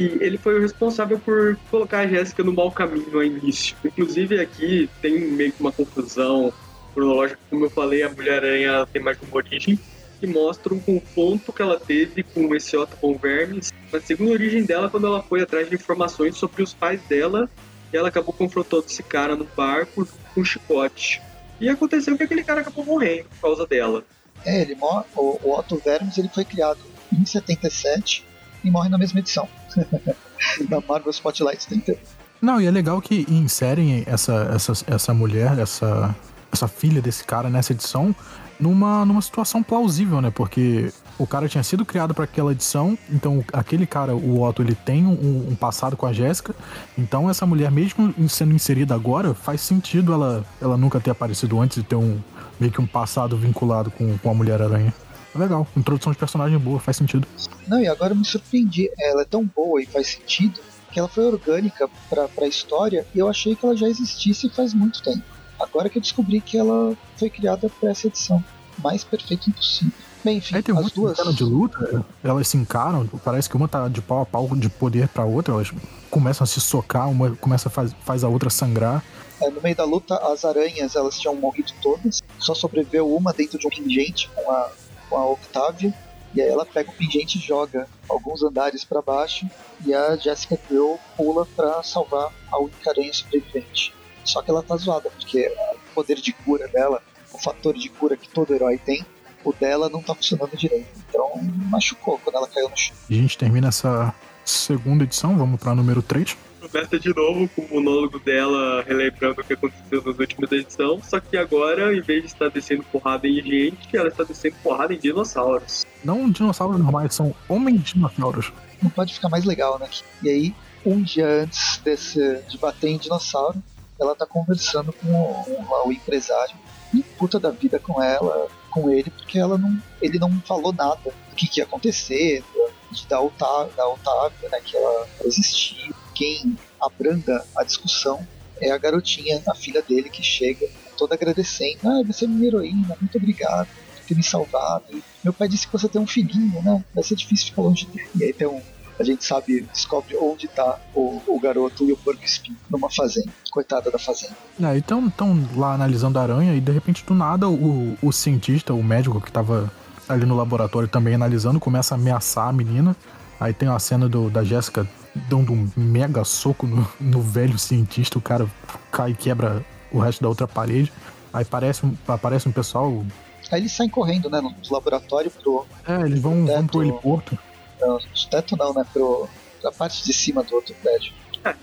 E 0.00 0.16
ele 0.24 0.38
foi 0.38 0.58
o 0.58 0.62
responsável 0.62 1.18
por 1.18 1.58
colocar 1.70 2.00
a 2.00 2.06
Jéssica 2.06 2.42
no 2.42 2.54
mau 2.54 2.72
caminho 2.72 3.10
no 3.10 3.22
início. 3.22 3.76
Inclusive 3.84 4.40
aqui 4.40 4.88
tem 5.02 5.20
meio 5.20 5.52
que 5.52 5.60
uma 5.60 5.70
confusão 5.70 6.50
cronológica, 6.94 7.38
como 7.50 7.66
eu 7.66 7.70
falei, 7.70 8.02
a 8.02 8.08
Mulher-Aranha 8.08 8.86
tem 8.90 9.02
mais 9.02 9.18
uma 9.20 9.36
origem, 9.36 9.78
que 10.18 10.26
mostra 10.26 10.72
um 10.72 10.80
confronto 10.80 11.52
que 11.52 11.60
ela 11.60 11.78
teve 11.78 12.22
com 12.22 12.54
esse 12.54 12.74
Otto 12.78 12.96
Von 13.00 13.14
Vermes 13.14 13.70
na 13.92 14.00
segunda 14.00 14.32
origem 14.32 14.64
dela, 14.64 14.88
quando 14.88 15.06
ela 15.06 15.22
foi 15.22 15.42
atrás 15.42 15.68
de 15.68 15.74
informações 15.74 16.34
sobre 16.34 16.62
os 16.62 16.72
pais 16.72 17.02
dela, 17.02 17.48
e 17.92 17.96
ela 17.96 18.08
acabou 18.08 18.32
confrontando 18.32 18.86
esse 18.86 19.02
cara 19.02 19.36
no 19.36 19.44
barco 19.44 20.08
com 20.34 20.40
um 20.40 20.44
chicote. 20.44 21.20
E 21.60 21.68
aconteceu 21.68 22.16
que 22.16 22.22
aquele 22.22 22.42
cara 22.42 22.62
acabou 22.62 22.86
morrendo 22.86 23.28
por 23.28 23.40
causa 23.40 23.66
dela. 23.66 24.02
É, 24.46 24.62
ele 24.62 24.78
o, 24.80 25.38
o 25.42 25.58
Otto 25.58 25.76
Vermes 25.76 26.16
ele 26.16 26.30
foi 26.32 26.46
criado 26.46 26.80
em 27.12 27.26
77 27.26 28.29
e 28.64 28.70
morre 28.70 28.88
na 28.88 28.98
mesma 28.98 29.20
edição. 29.20 29.48
da 30.68 30.80
Marvel 30.80 31.10
Spotlight 31.10 31.66
31. 31.66 31.96
Não, 32.40 32.60
e 32.60 32.66
é 32.66 32.70
legal 32.70 33.00
que 33.00 33.26
inserem 33.28 34.02
essa, 34.06 34.50
essa, 34.54 34.72
essa 34.86 35.14
mulher, 35.14 35.58
essa, 35.58 36.14
essa 36.50 36.66
filha 36.66 37.02
desse 37.02 37.24
cara 37.24 37.50
nessa 37.50 37.72
edição 37.72 38.14
numa, 38.60 39.04
numa 39.04 39.22
situação 39.22 39.62
plausível, 39.62 40.20
né? 40.20 40.30
Porque 40.30 40.92
o 41.18 41.26
cara 41.26 41.48
tinha 41.48 41.62
sido 41.62 41.84
criado 41.84 42.14
para 42.14 42.24
aquela 42.24 42.52
edição, 42.52 42.96
então 43.10 43.42
aquele 43.52 43.86
cara, 43.86 44.14
o 44.14 44.42
Otto, 44.42 44.62
ele 44.62 44.74
tem 44.74 45.06
um, 45.06 45.48
um 45.50 45.54
passado 45.54 45.96
com 45.96 46.06
a 46.06 46.12
Jéssica, 46.12 46.54
então 46.96 47.28
essa 47.28 47.46
mulher, 47.46 47.70
mesmo 47.70 48.14
sendo 48.28 48.54
inserida 48.54 48.94
agora, 48.94 49.34
faz 49.34 49.60
sentido 49.62 50.12
ela, 50.12 50.44
ela 50.60 50.76
nunca 50.76 51.00
ter 51.00 51.10
aparecido 51.10 51.58
antes 51.60 51.78
e 51.78 51.82
ter 51.82 51.96
um 51.96 52.18
meio 52.58 52.72
que 52.72 52.80
um 52.80 52.86
passado 52.86 53.36
vinculado 53.36 53.90
com, 53.90 54.16
com 54.18 54.30
a 54.30 54.34
Mulher-Aranha. 54.34 54.92
É 55.34 55.38
legal, 55.38 55.66
introdução 55.76 56.12
de 56.12 56.18
personagem 56.18 56.58
boa, 56.58 56.80
faz 56.80 56.96
sentido. 56.96 57.26
Não, 57.68 57.80
e 57.80 57.86
agora 57.86 58.12
eu 58.12 58.16
me 58.16 58.24
surpreendi. 58.24 58.90
Ela 58.98 59.22
é 59.22 59.24
tão 59.24 59.44
boa 59.44 59.80
e 59.80 59.86
faz 59.86 60.08
sentido 60.08 60.60
que 60.90 60.98
ela 60.98 61.08
foi 61.08 61.24
orgânica 61.24 61.88
pra, 62.08 62.26
pra 62.28 62.46
história 62.46 63.06
e 63.14 63.18
eu 63.18 63.28
achei 63.28 63.54
que 63.54 63.64
ela 63.64 63.76
já 63.76 63.88
existisse 63.88 64.48
faz 64.50 64.74
muito 64.74 65.02
tempo. 65.02 65.22
Agora 65.60 65.88
que 65.88 65.98
eu 65.98 66.02
descobri 66.02 66.40
que 66.40 66.58
ela 66.58 66.96
foi 67.16 67.30
criada 67.30 67.70
pra 67.80 67.90
essa 67.90 68.06
edição. 68.06 68.42
Mais 68.78 69.04
perfeito 69.04 69.50
impossível. 69.50 69.92
Bem, 70.24 70.38
enfim, 70.38 70.56
Aí 70.56 70.62
tem 70.62 70.76
as 70.76 70.90
duas. 70.90 71.16
cena 71.16 71.32
de 71.32 71.44
luta, 71.44 72.04
elas 72.22 72.46
se 72.48 72.56
encaram, 72.56 73.06
parece 73.24 73.48
que 73.48 73.56
uma 73.56 73.66
tá 73.68 73.88
de 73.88 74.02
pau 74.02 74.20
a 74.20 74.26
pau 74.26 74.48
de 74.54 74.68
poder 74.68 75.08
pra 75.08 75.24
outra, 75.24 75.54
elas 75.54 75.70
começam 76.10 76.44
a 76.44 76.46
se 76.46 76.60
socar, 76.60 77.08
uma 77.08 77.30
começa 77.36 77.68
a 77.68 77.70
faz, 77.70 77.94
faz 78.04 78.22
a 78.22 78.28
outra 78.28 78.50
sangrar. 78.50 79.02
É, 79.40 79.50
no 79.50 79.62
meio 79.62 79.74
da 79.74 79.84
luta, 79.84 80.16
as 80.16 80.44
aranhas 80.44 80.94
elas 80.94 81.18
tinham 81.18 81.34
morrido 81.34 81.72
todas, 81.80 82.22
só 82.38 82.54
sobreviveu 82.54 83.14
uma 83.14 83.32
dentro 83.32 83.58
de 83.58 83.66
um 83.66 83.70
pingente 83.70 84.28
com 84.34 84.50
a, 84.50 84.70
com 85.10 85.16
a 85.16 85.28
Octavia. 85.28 85.92
E 86.32 86.40
aí 86.40 86.48
ela 86.48 86.64
pega 86.64 86.88
o 86.88 86.94
pingente 86.94 87.38
e 87.38 87.40
joga 87.40 87.88
alguns 88.08 88.40
andares 88.42 88.84
para 88.84 89.02
baixo 89.02 89.50
e 89.84 89.92
a 89.92 90.14
Jessica 90.14 90.56
Drill 90.68 90.98
pula 91.16 91.44
para 91.44 91.82
salvar 91.82 92.32
a 92.52 92.58
única 92.58 92.90
aranha 92.90 93.12
sobrevivente. 93.12 93.92
Só 94.24 94.40
que 94.40 94.48
ela 94.48 94.62
tá 94.62 94.76
zoada, 94.76 95.10
porque 95.10 95.52
o 95.90 95.94
poder 95.94 96.20
de 96.20 96.32
cura 96.32 96.68
dela, 96.68 97.02
o 97.32 97.38
fator 97.38 97.74
de 97.74 97.88
cura 97.88 98.16
que 98.16 98.28
todo 98.28 98.54
herói 98.54 98.78
tem, 98.78 99.04
o 99.44 99.52
dela 99.52 99.88
não 99.88 100.00
tá 100.00 100.14
funcionando 100.14 100.56
direito. 100.56 100.88
Então 101.08 101.28
machucou 101.68 102.20
quando 102.22 102.36
ela 102.36 102.46
caiu 102.46 102.68
no 102.68 102.76
chão. 102.76 102.94
A 103.10 103.12
gente 103.12 103.36
termina 103.36 103.68
essa 103.68 104.14
segunda 104.44 105.02
edição, 105.02 105.36
vamos 105.36 105.58
pra 105.58 105.74
número 105.74 106.00
3. 106.00 106.36
Começa 106.60 106.98
de 106.98 107.14
novo 107.14 107.48
com 107.48 107.62
o 107.62 107.74
monólogo 107.74 108.18
dela 108.18 108.82
relembrando 108.82 109.40
o 109.40 109.44
que 109.44 109.54
aconteceu 109.54 110.02
nas 110.04 110.18
últimas 110.18 110.52
edições, 110.52 111.06
só 111.06 111.18
que 111.18 111.36
agora, 111.36 111.94
em 111.96 112.02
vez 112.02 112.22
de 112.22 112.28
estar 112.28 112.50
descendo 112.50 112.82
porrada 112.84 113.26
em 113.26 113.42
gente, 113.42 113.96
ela 113.96 114.08
está 114.08 114.24
descendo 114.24 114.56
porrada 114.62 114.92
em 114.92 114.98
dinossauros. 114.98 115.86
Não 116.04 116.30
dinossauros 116.30 116.78
normais, 116.78 117.14
são 117.14 117.34
homens 117.48 117.82
dinossauros. 117.84 118.52
Não 118.82 118.90
pode 118.90 119.14
ficar 119.14 119.30
mais 119.30 119.44
legal, 119.44 119.78
né? 119.78 119.88
E 120.22 120.28
aí, 120.28 120.54
um 120.84 121.02
dia 121.02 121.44
antes 121.44 121.78
desse, 121.78 122.42
de 122.48 122.58
bater 122.58 122.88
em 122.88 122.98
dinossauro, 122.98 123.62
ela 123.98 124.14
tá 124.14 124.26
conversando 124.26 124.92
com 124.92 125.08
o, 125.08 125.88
o 125.88 125.92
empresário 125.92 126.56
e 126.92 127.02
puta 127.02 127.38
da 127.38 127.50
vida 127.50 127.78
com 127.78 128.02
ela, 128.02 128.48
com 128.70 128.90
ele, 128.90 129.10
porque 129.10 129.38
ela 129.38 129.56
não, 129.56 129.78
ele 130.00 130.18
não 130.18 130.40
falou 130.40 130.72
nada 130.72 131.00
do 131.04 131.36
que, 131.36 131.46
que 131.46 131.60
ia 131.60 131.64
acontecer, 131.64 132.42
de, 132.90 133.06
da, 133.06 133.20
Otávia, 133.20 133.72
da 133.76 133.88
Otávia, 133.88 134.48
né, 134.50 134.60
que 134.64 134.76
ela 134.76 135.06
existia. 135.24 135.90
Quem 136.20 136.54
abranda 136.78 137.42
a 137.56 137.64
discussão 137.64 138.20
é 138.60 138.70
a 138.70 138.76
garotinha, 138.76 139.42
a 139.48 139.54
filha 139.54 139.80
dele, 139.80 140.10
que 140.10 140.22
chega 140.22 140.68
toda 140.94 141.14
agradecendo. 141.14 141.78
Ah, 141.82 142.02
você 142.06 142.26
é 142.26 142.28
minha 142.28 142.46
heroína, 142.46 142.94
muito 143.00 143.16
obrigado 143.16 143.68
por 143.68 144.04
ter 144.06 144.14
me 144.14 144.22
salvado. 144.22 145.02
Meu 145.24 145.32
pai 145.32 145.48
disse 145.48 145.66
que 145.66 145.72
você 145.72 145.88
tem 145.88 145.98
um 145.98 146.06
filhinho, 146.06 146.62
né? 146.62 146.84
Vai 146.94 147.02
ser 147.02 147.14
difícil 147.14 147.46
ficar 147.46 147.62
longe 147.62 147.86
dele. 147.86 148.10
E 148.16 148.24
aí 148.24 148.34
tem 148.34 148.46
um, 148.46 148.60
a 148.98 149.02
gente 149.02 149.24
sabe, 149.24 149.62
descobre 149.72 150.14
onde 150.18 150.46
tá 150.46 150.78
o, 150.94 151.22
o 151.26 151.40
garoto 151.40 151.88
e 151.88 151.92
o 151.92 151.96
porco 151.96 152.22
espinho 152.22 152.58
numa 152.68 152.90
fazenda. 152.90 153.30
Coitada 153.50 153.90
da 153.90 153.98
fazenda. 153.98 154.36
É, 154.62 154.76
então 154.76 155.06
estão 155.06 155.48
lá 155.56 155.72
analisando 155.72 156.18
a 156.18 156.22
aranha 156.22 156.54
e 156.54 156.60
de 156.60 156.70
repente 156.70 157.02
do 157.02 157.14
nada 157.14 157.48
o, 157.48 157.96
o 158.02 158.12
cientista, 158.12 158.74
o 158.74 158.84
médico 158.84 159.22
que 159.22 159.32
tava 159.32 159.72
ali 160.06 160.26
no 160.26 160.36
laboratório 160.36 160.86
também 160.86 161.14
analisando, 161.14 161.58
começa 161.58 161.94
a 161.94 161.96
ameaçar 161.96 162.48
a 162.48 162.52
menina. 162.52 162.94
Aí 163.40 163.54
tem 163.54 163.70
a 163.70 163.78
cena 163.78 164.06
do, 164.06 164.28
da 164.28 164.44
Jéssica 164.44 164.86
dando 165.28 165.52
um 165.52 165.70
mega 165.76 166.24
soco 166.24 166.66
no, 166.66 166.86
no 167.00 167.20
velho 167.20 167.58
cientista, 167.58 168.18
o 168.18 168.22
cara 168.22 168.46
cai 168.90 169.10
e 169.10 169.14
quebra 169.14 169.64
o 169.92 169.98
resto 169.98 170.22
da 170.22 170.28
outra 170.28 170.46
parede. 170.46 170.92
Aí 171.32 171.42
aparece, 171.42 171.82
aparece 172.06 172.48
um 172.48 172.52
pessoal. 172.52 173.04
Aí 173.50 173.60
eles 173.60 173.72
saem 173.72 173.88
correndo, 173.90 174.28
né, 174.30 174.40
no 174.40 174.54
laboratório 174.70 175.30
pro. 175.30 175.66
É, 175.86 176.00
eles 176.02 176.20
vão, 176.20 176.44
pro 176.44 176.54
vão 176.54 176.66
pro 176.66 176.80
teto. 176.80 176.82
heliporto. 176.82 177.38
Não, 177.80 177.94
no 177.94 178.30
teto 178.30 178.56
não, 178.56 178.74
né? 178.74 178.84
Pro, 178.92 179.28
pra 179.60 179.72
parte 179.72 180.04
de 180.04 180.12
cima 180.12 180.42
do 180.42 180.54
outro 180.54 180.74
prédio. 180.82 181.12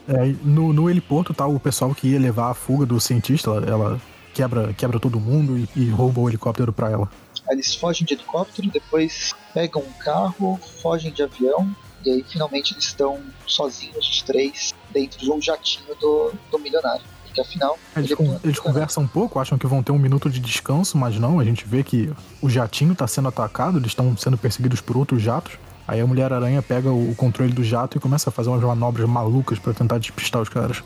É, 0.07 0.33
no, 0.43 0.73
no 0.73 0.89
heliporto 0.89 1.33
tá 1.33 1.45
o 1.45 1.59
pessoal 1.59 1.93
que 1.93 2.07
ia 2.09 2.19
levar 2.19 2.49
a 2.49 2.53
fuga 2.53 2.85
do 2.85 2.99
cientista. 2.99 3.51
Ela, 3.51 3.65
ela 3.65 4.01
quebra, 4.33 4.73
quebra 4.73 4.99
todo 4.99 5.19
mundo 5.19 5.57
e, 5.57 5.69
e 5.75 5.89
rouba 5.89 6.21
o 6.21 6.29
helicóptero 6.29 6.73
pra 6.73 6.89
ela. 6.89 7.09
Aí 7.49 7.55
eles 7.55 7.75
fogem 7.75 8.05
de 8.05 8.13
helicóptero, 8.13 8.69
depois 8.69 9.33
pegam 9.53 9.81
um 9.81 10.03
carro, 10.03 10.59
fogem 10.81 11.11
de 11.11 11.23
avião, 11.23 11.73
e 12.07 12.11
aí 12.11 12.25
finalmente 12.27 12.73
eles 12.73 12.85
estão 12.85 13.19
sozinhos, 13.45 14.07
os 14.07 14.21
três, 14.21 14.73
dentro 14.91 15.19
de 15.19 15.29
um 15.31 15.41
jatinho 15.41 15.93
do, 15.99 16.33
do 16.49 16.57
milionário. 16.59 17.03
Porque 17.25 17.41
afinal. 17.41 17.77
Eles, 17.95 18.11
ele 18.11 18.29
é 18.31 18.39
eles 18.45 18.59
conversam 18.59 19.03
um 19.03 19.07
pouco, 19.07 19.39
acham 19.39 19.57
que 19.57 19.67
vão 19.67 19.83
ter 19.83 19.91
um 19.91 19.99
minuto 19.99 20.29
de 20.29 20.39
descanso, 20.39 20.97
mas 20.97 21.19
não, 21.19 21.39
a 21.39 21.43
gente 21.43 21.65
vê 21.67 21.83
que 21.83 22.11
o 22.41 22.49
jatinho 22.49 22.95
tá 22.95 23.05
sendo 23.07 23.27
atacado, 23.27 23.77
eles 23.77 23.91
estão 23.91 24.15
sendo 24.17 24.37
perseguidos 24.37 24.79
por 24.81 24.95
outros 24.97 25.21
jatos. 25.21 25.57
Aí 25.87 25.99
a 26.01 26.07
Mulher-Aranha 26.07 26.61
pega 26.61 26.91
o 26.91 27.13
controle 27.15 27.51
do 27.53 27.63
jato 27.63 27.97
e 27.97 28.01
começa 28.01 28.29
a 28.29 28.33
fazer 28.33 28.49
umas 28.49 28.61
manobras 28.63 29.07
malucas 29.07 29.57
pra 29.59 29.73
tentar 29.73 29.97
despistar 29.99 30.41
os 30.41 30.49
caras. 30.49 30.83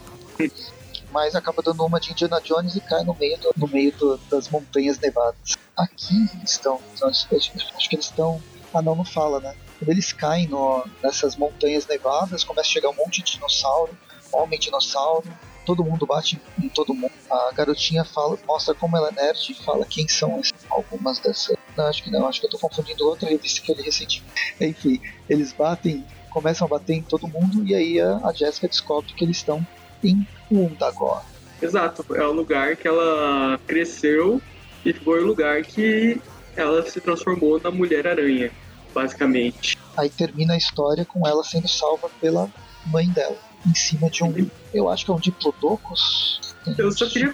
mas 1.12 1.36
acaba 1.36 1.62
dando 1.62 1.84
uma 1.86 2.00
de 2.00 2.12
Indiana 2.12 2.40
Jones 2.42 2.76
e 2.76 2.82
cai 2.82 3.04
no 3.04 3.16
meio, 3.20 3.38
do- 3.40 3.54
no 3.58 3.68
meio 3.68 3.92
do- 3.98 4.18
das 4.30 4.50
montanhas 4.50 4.98
nevadas. 5.00 5.58
Aqui 5.78 6.16
eles 6.36 6.52
estão, 6.52 6.80
então, 6.96 7.10
acho, 7.10 7.28
acho- 7.36 7.52
acho 7.76 7.90
que 7.90 7.96
eles 7.96 8.06
estão. 8.06 8.42
Ah, 8.74 8.82
não, 8.82 8.96
não 8.96 9.04
fala, 9.04 9.40
né? 9.42 9.54
Quando 9.82 9.89
eles 9.89 10.13
caem 10.13 10.48
no- 10.48 10.86
nessas 11.04 11.36
montanhas 11.36 11.88
nevadas, 11.88 12.44
começa 12.44 12.70
a 12.70 12.72
chegar 12.72 12.89
um 12.91 12.96
monte 12.96 13.24
de 13.24 13.32
dinossauro, 13.34 13.98
homem 14.32 14.60
dinossauro, 14.60 15.28
todo 15.65 15.84
mundo 15.84 16.06
bate 16.06 16.39
em 16.62 16.70
todo 16.70 16.94
mundo. 16.94 17.12
A 17.32 17.52
garotinha 17.52 18.06
fala, 18.06 18.38
mostra 18.48 18.76
como 18.76 18.96
ela 18.96 19.10
é 19.10 19.12
nerd 19.12 19.52
e 19.52 19.56
fala 19.56 19.84
quem 19.84 20.08
são 20.08 20.39
esses- 20.39 20.54
algumas 20.70 21.17
dessas. 21.20 21.56
Não, 21.76 21.88
acho 21.88 22.04
que 22.04 22.12
não, 22.12 22.28
acho 22.28 22.39
que 22.39 22.46
eu 22.46 22.50
tô 22.52 22.60
confundindo 22.60 23.08
outra 23.08 23.28
revista 23.28 23.60
que 23.62 23.72
ele 23.72 23.82
recentemente. 23.82 24.32
Enfim, 24.62 25.02
eles 25.28 25.52
batem, 25.52 26.06
começam 26.30 26.67
a 26.67 26.70
bater 26.70 26.94
em 26.94 27.02
todo 27.04 27.28
mundo 27.28 27.65
e 27.65 27.74
aí 27.74 28.00
a, 28.00 28.17
a 28.24 28.32
Jessica 28.34 28.67
descobre 28.67 29.12
que 29.13 29.24
eles 29.24 29.38
estão 29.38 29.65
em 30.04 30.28
Undagor. 30.52 31.24
Exato, 31.60 32.06
é 32.15 32.24
o 32.24 32.32
lugar 32.32 32.76
que 32.76 32.88
ela 32.88 33.60
cresceu 33.65 34.39
e 34.86 34.94
foi 34.94 35.24
o 35.24 35.26
lugar 35.26 35.63
que 35.63 36.22
ela 36.56 36.88
se 36.88 37.00
transformou 37.02 37.60
na 37.60 37.72
Mulher-Aranha, 37.72 38.52
basicamente. 38.94 39.78
Aí 39.98 40.10
termina 40.10 40.54
a 40.54 40.58
história 40.58 41.06
com 41.06 41.28
ela 41.28 41.44
sendo 41.44 41.68
salva 41.68 42.10
pela 42.20 42.50
mãe 42.88 43.08
dela, 43.10 43.38
em 43.66 43.76
cima 43.76 44.10
de 44.10 44.24
um. 44.24 44.50
Eu 44.74 44.90
acho 44.90 45.06
que 45.06 45.12
é 45.12 45.14
um 45.14 45.20
Diplodocus. 45.20 46.56
Eu 46.78 46.92
só 46.92 47.08
queria. 47.08 47.32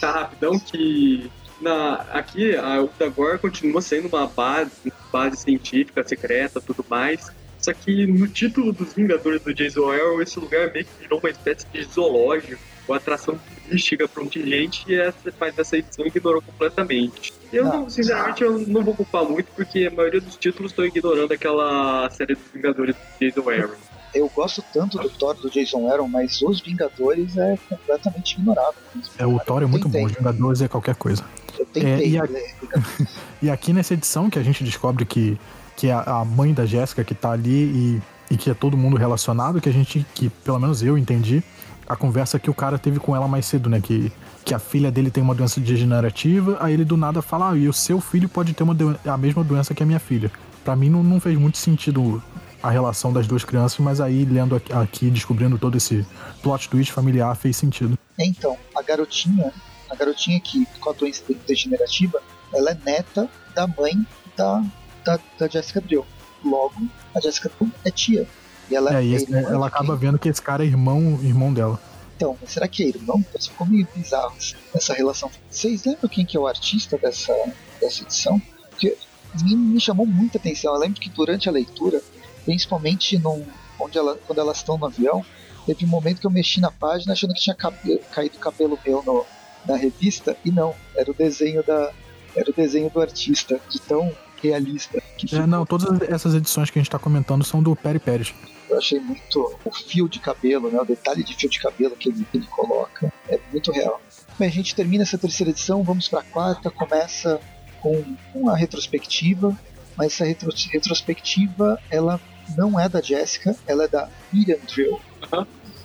Tá 0.00 0.10
rapidão 0.10 0.58
que 0.58 1.30
na, 1.60 1.94
aqui 2.12 2.56
a 2.56 2.82
Utagor 2.82 3.38
continua 3.38 3.80
sendo 3.80 4.08
uma 4.08 4.26
base, 4.26 4.92
base 5.12 5.36
científica, 5.36 6.06
secreta, 6.06 6.60
tudo 6.60 6.84
mais. 6.88 7.30
Só 7.58 7.72
que 7.72 8.06
no 8.06 8.28
título 8.28 8.72
dos 8.72 8.92
Vingadores 8.92 9.40
do 9.40 9.54
Jason 9.54 9.90
Aaron, 9.90 10.20
esse 10.20 10.38
lugar 10.38 10.70
meio 10.72 10.84
que 10.84 11.00
virou 11.00 11.18
uma 11.18 11.30
espécie 11.30 11.66
de 11.72 11.82
zoológico, 11.84 12.60
uma 12.86 12.98
atração 12.98 13.40
turística 13.64 14.08
para 14.08 14.20
um 14.20 14.24
monte 14.24 14.42
de 14.42 14.50
gente 14.50 14.84
e 14.88 14.94
essa, 14.94 15.32
mas 15.40 15.58
essa 15.58 15.76
edição 15.76 16.06
ignorou 16.06 16.42
completamente. 16.42 17.32
Eu, 17.52 17.64
Não. 17.64 17.88
sinceramente, 17.88 18.42
eu 18.42 18.58
não 18.66 18.82
vou 18.82 18.94
culpar 18.94 19.24
muito 19.24 19.46
porque 19.54 19.88
a 19.90 19.94
maioria 19.94 20.20
dos 20.20 20.36
títulos 20.36 20.72
estão 20.72 20.84
ignorando 20.84 21.32
aquela 21.32 22.08
série 22.10 22.34
dos 22.34 22.44
Vingadores 22.52 22.94
do 22.96 23.26
Jason 23.26 23.48
Aaron. 23.50 23.74
Eu 24.14 24.30
gosto 24.32 24.62
tanto 24.72 24.96
do 24.98 25.10
Thor 25.10 25.34
do 25.34 25.50
Jason 25.50 25.90
Aaron, 25.90 26.06
mas 26.08 26.40
os 26.42 26.60
Vingadores 26.60 27.36
é 27.36 27.58
completamente 27.68 28.34
ignorado. 28.34 28.74
É, 29.18 29.26
o 29.26 29.38
Thor 29.40 29.62
é 29.62 29.66
muito 29.66 29.88
bom, 29.88 30.04
os 30.04 30.12
Vingadores 30.12 30.62
é 30.62 30.68
qualquer 30.68 30.94
coisa. 30.94 31.24
Eu 31.58 31.66
tentei 31.66 32.04
É, 32.04 32.08
e 32.08 32.18
a-. 32.18 32.28
E 33.42 33.50
aqui 33.50 33.72
nessa 33.72 33.94
edição 33.94 34.30
que 34.30 34.38
a 34.38 34.42
gente 34.42 34.62
descobre 34.64 35.04
que, 35.04 35.38
que 35.76 35.88
é 35.88 35.92
a, 35.92 36.20
a 36.20 36.24
mãe 36.24 36.54
da 36.54 36.64
Jéssica 36.64 37.02
que 37.04 37.14
tá 37.14 37.32
ali 37.32 37.50
e, 37.50 38.02
e 38.30 38.36
que 38.36 38.48
é 38.50 38.54
todo 38.54 38.76
mundo 38.76 38.96
relacionado, 38.96 39.60
que 39.60 39.68
a 39.68 39.72
gente, 39.72 40.06
que 40.14 40.28
pelo 40.30 40.58
menos 40.58 40.82
eu 40.82 40.96
entendi, 40.96 41.42
a 41.88 41.96
conversa 41.96 42.38
que 42.38 42.50
o 42.50 42.54
cara 42.54 42.78
teve 42.78 42.98
com 42.98 43.14
ela 43.14 43.28
mais 43.28 43.46
cedo, 43.46 43.68
né? 43.68 43.80
Que, 43.80 44.10
que 44.44 44.54
a 44.54 44.58
filha 44.58 44.90
dele 44.90 45.10
tem 45.10 45.22
uma 45.22 45.34
doença 45.34 45.60
degenerativa, 45.60 46.56
aí 46.60 46.72
ele 46.74 46.84
do 46.84 46.96
nada 46.96 47.20
fala, 47.22 47.50
ah, 47.50 47.56
e 47.56 47.68
o 47.68 47.72
seu 47.72 48.00
filho 48.00 48.28
pode 48.28 48.54
ter 48.54 48.62
uma 48.62 48.76
a 49.06 49.16
mesma 49.16 49.42
doença 49.44 49.74
que 49.74 49.82
a 49.82 49.86
minha 49.86 50.00
filha. 50.00 50.30
Pra 50.64 50.74
mim 50.74 50.88
não, 50.88 51.02
não 51.02 51.20
fez 51.20 51.38
muito 51.38 51.58
sentido 51.58 52.22
a 52.62 52.70
relação 52.70 53.12
das 53.12 53.26
duas 53.26 53.44
crianças, 53.44 53.78
mas 53.78 54.00
aí 54.00 54.24
lendo 54.24 54.56
aqui, 54.56 55.10
descobrindo 55.10 55.58
todo 55.58 55.76
esse 55.76 56.06
plot 56.42 56.68
twist 56.70 56.92
familiar, 56.92 57.34
fez 57.36 57.56
sentido. 57.56 57.98
Então, 58.18 58.56
a 58.74 58.80
garotinha, 58.82 59.52
a 59.90 59.94
garotinha 59.94 60.40
que 60.40 60.64
com 60.80 60.90
a 60.90 60.92
doença 60.94 61.22
de- 61.28 61.34
degenerativa, 61.46 62.22
ela 62.54 62.70
é 62.70 62.78
neta 62.86 63.28
da 63.54 63.66
mãe 63.66 64.06
da, 64.34 64.64
da, 65.04 65.18
da 65.38 65.46
Jessica 65.48 65.80
Drill. 65.80 66.06
Logo, 66.42 66.74
a 67.14 67.20
Jessica 67.20 67.50
Drill 67.58 67.70
é 67.84 67.90
tia. 67.90 68.26
E 68.70 68.74
ela, 68.76 68.96
É, 68.98 69.04
e 69.04 69.14
esse- 69.14 69.24
irmã 69.24 69.42
de 69.42 69.52
ela 69.54 69.66
acaba 69.66 69.94
vendo 69.96 70.18
que 70.18 70.28
esse 70.28 70.40
cara 70.42 70.62
é 70.64 70.66
irmão, 70.66 71.18
irmão 71.22 71.52
dela. 71.52 71.80
Então, 72.16 72.36
mas 72.40 72.50
será 72.52 72.68
que 72.68 72.82
é 72.84 72.88
irmão? 72.88 73.24
Isso 73.38 73.50
ficou 73.50 73.66
meio 73.66 73.86
bizarro 73.94 74.34
essa 74.74 74.94
relação. 74.94 75.30
Vocês 75.50 75.84
lembram 75.84 76.08
quem 76.08 76.24
que 76.24 76.36
é 76.36 76.40
o 76.40 76.46
artista 76.46 76.96
dessa, 76.96 77.34
dessa 77.80 78.02
edição? 78.02 78.40
Porque 78.70 78.96
me, 79.42 79.56
me 79.56 79.80
chamou 79.80 80.06
muita 80.06 80.38
atenção. 80.38 80.72
Eu 80.74 80.80
lembro 80.80 81.00
que 81.00 81.08
durante 81.10 81.48
a 81.48 81.52
leitura, 81.52 82.00
principalmente 82.44 83.18
num, 83.18 83.44
onde 83.80 83.98
ela, 83.98 84.16
quando 84.26 84.38
elas 84.38 84.58
estão 84.58 84.78
no 84.78 84.86
avião, 84.86 85.24
teve 85.66 85.84
um 85.84 85.88
momento 85.88 86.20
que 86.20 86.26
eu 86.26 86.30
mexi 86.30 86.60
na 86.60 86.70
página 86.70 87.12
achando 87.14 87.34
que 87.34 87.40
tinha 87.40 87.56
cabe- 87.56 88.00
caído 88.12 88.38
cabelo 88.38 88.78
meu 88.86 89.02
no, 89.02 89.24
na 89.66 89.76
revista, 89.76 90.36
e 90.44 90.50
não, 90.50 90.74
era 90.94 91.10
o 91.10 91.14
desenho 91.14 91.62
da. 91.64 91.90
Era 92.36 92.50
o 92.50 92.52
desenho 92.54 92.90
do 92.90 93.00
artista, 93.00 93.60
de 93.70 93.80
tão 93.80 94.12
realista 94.42 95.02
que 95.16 95.34
É, 95.34 95.46
não, 95.46 95.64
todas 95.64 96.00
essas 96.08 96.34
edições 96.34 96.70
que 96.70 96.78
a 96.78 96.82
gente 96.82 96.90
tá 96.90 96.98
comentando 96.98 97.44
são 97.44 97.62
do 97.62 97.74
Peri 97.74 97.98
Pérez. 97.98 98.34
Eu 98.68 98.78
achei 98.78 98.98
muito 98.98 99.56
o 99.64 99.70
fio 99.72 100.08
de 100.08 100.18
cabelo, 100.18 100.70
né? 100.70 100.80
O 100.80 100.84
detalhe 100.84 101.22
de 101.22 101.34
fio 101.36 101.48
de 101.48 101.60
cabelo 101.60 101.94
que 101.96 102.08
ele, 102.08 102.26
que 102.30 102.38
ele 102.38 102.46
coloca. 102.46 103.12
É 103.28 103.38
muito 103.52 103.70
real. 103.70 104.00
Bem, 104.38 104.48
a 104.48 104.52
gente 104.52 104.74
termina 104.74 105.02
essa 105.04 105.16
terceira 105.16 105.50
edição, 105.50 105.82
vamos 105.82 106.08
para 106.08 106.20
a 106.20 106.24
quarta, 106.24 106.70
começa 106.70 107.40
com 107.80 108.02
uma 108.34 108.56
retrospectiva, 108.56 109.56
mas 109.96 110.12
essa 110.14 110.24
retro- 110.24 110.50
retrospectiva 110.72 111.78
ela 111.90 112.20
não 112.56 112.78
é 112.80 112.88
da 112.88 113.00
Jessica, 113.00 113.54
ela 113.66 113.84
é 113.84 113.88
da 113.88 114.08
Miriam 114.32 114.58
Drill. 114.66 115.00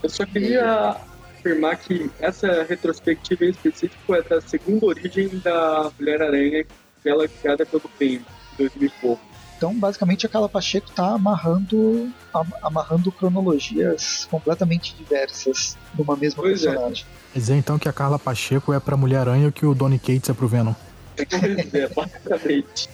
Eu 0.02 0.10
só 0.10 0.26
queria 0.26 0.96
afirmar 1.38 1.78
que 1.78 2.10
essa 2.20 2.64
retrospectiva 2.64 3.46
em 3.46 3.50
específico 3.50 4.16
é 4.16 4.22
da 4.22 4.42
segunda 4.42 4.86
origem 4.86 5.30
da 5.40 5.92
Mulher-Aranha, 6.00 6.66
que 7.04 7.10
ela 7.10 7.26
é 7.26 7.28
criada 7.28 7.66
pelo 7.66 7.90
em 8.02 8.22
2000 8.60 8.88
e 8.88 9.02
pouco. 9.02 9.22
Então, 9.58 9.74
basicamente, 9.78 10.26
a 10.26 10.30
Carla 10.30 10.48
Pacheco 10.48 10.89
tá 10.91 11.15
amarrando, 11.15 12.10
am- 12.34 12.54
amarrando 12.62 13.12
cronologias 13.12 14.26
completamente 14.32 14.95
diversas 14.95 15.76
numa 15.98 16.15
mesma 16.15 16.41
Pois 16.43 16.63
é. 16.63 16.67
personagem. 16.69 17.06
Quer 17.34 17.39
dizer 17.39 17.56
então 17.56 17.78
que 17.78 17.89
a 17.89 17.93
Carla 17.93 18.17
Pacheco 18.17 18.72
é 18.72 18.80
pra 18.80 18.95
Mulher-Aranha 18.95 19.48
o 19.50 19.52
que 19.52 19.65
o 19.65 19.76
Donny 19.76 20.00
Cates 20.00 20.30
é 20.30 20.34
pro 20.34 20.48
Venom. 20.48 20.74
Pois 21.15 21.74
é, 21.74 21.88
basicamente. 21.89 22.89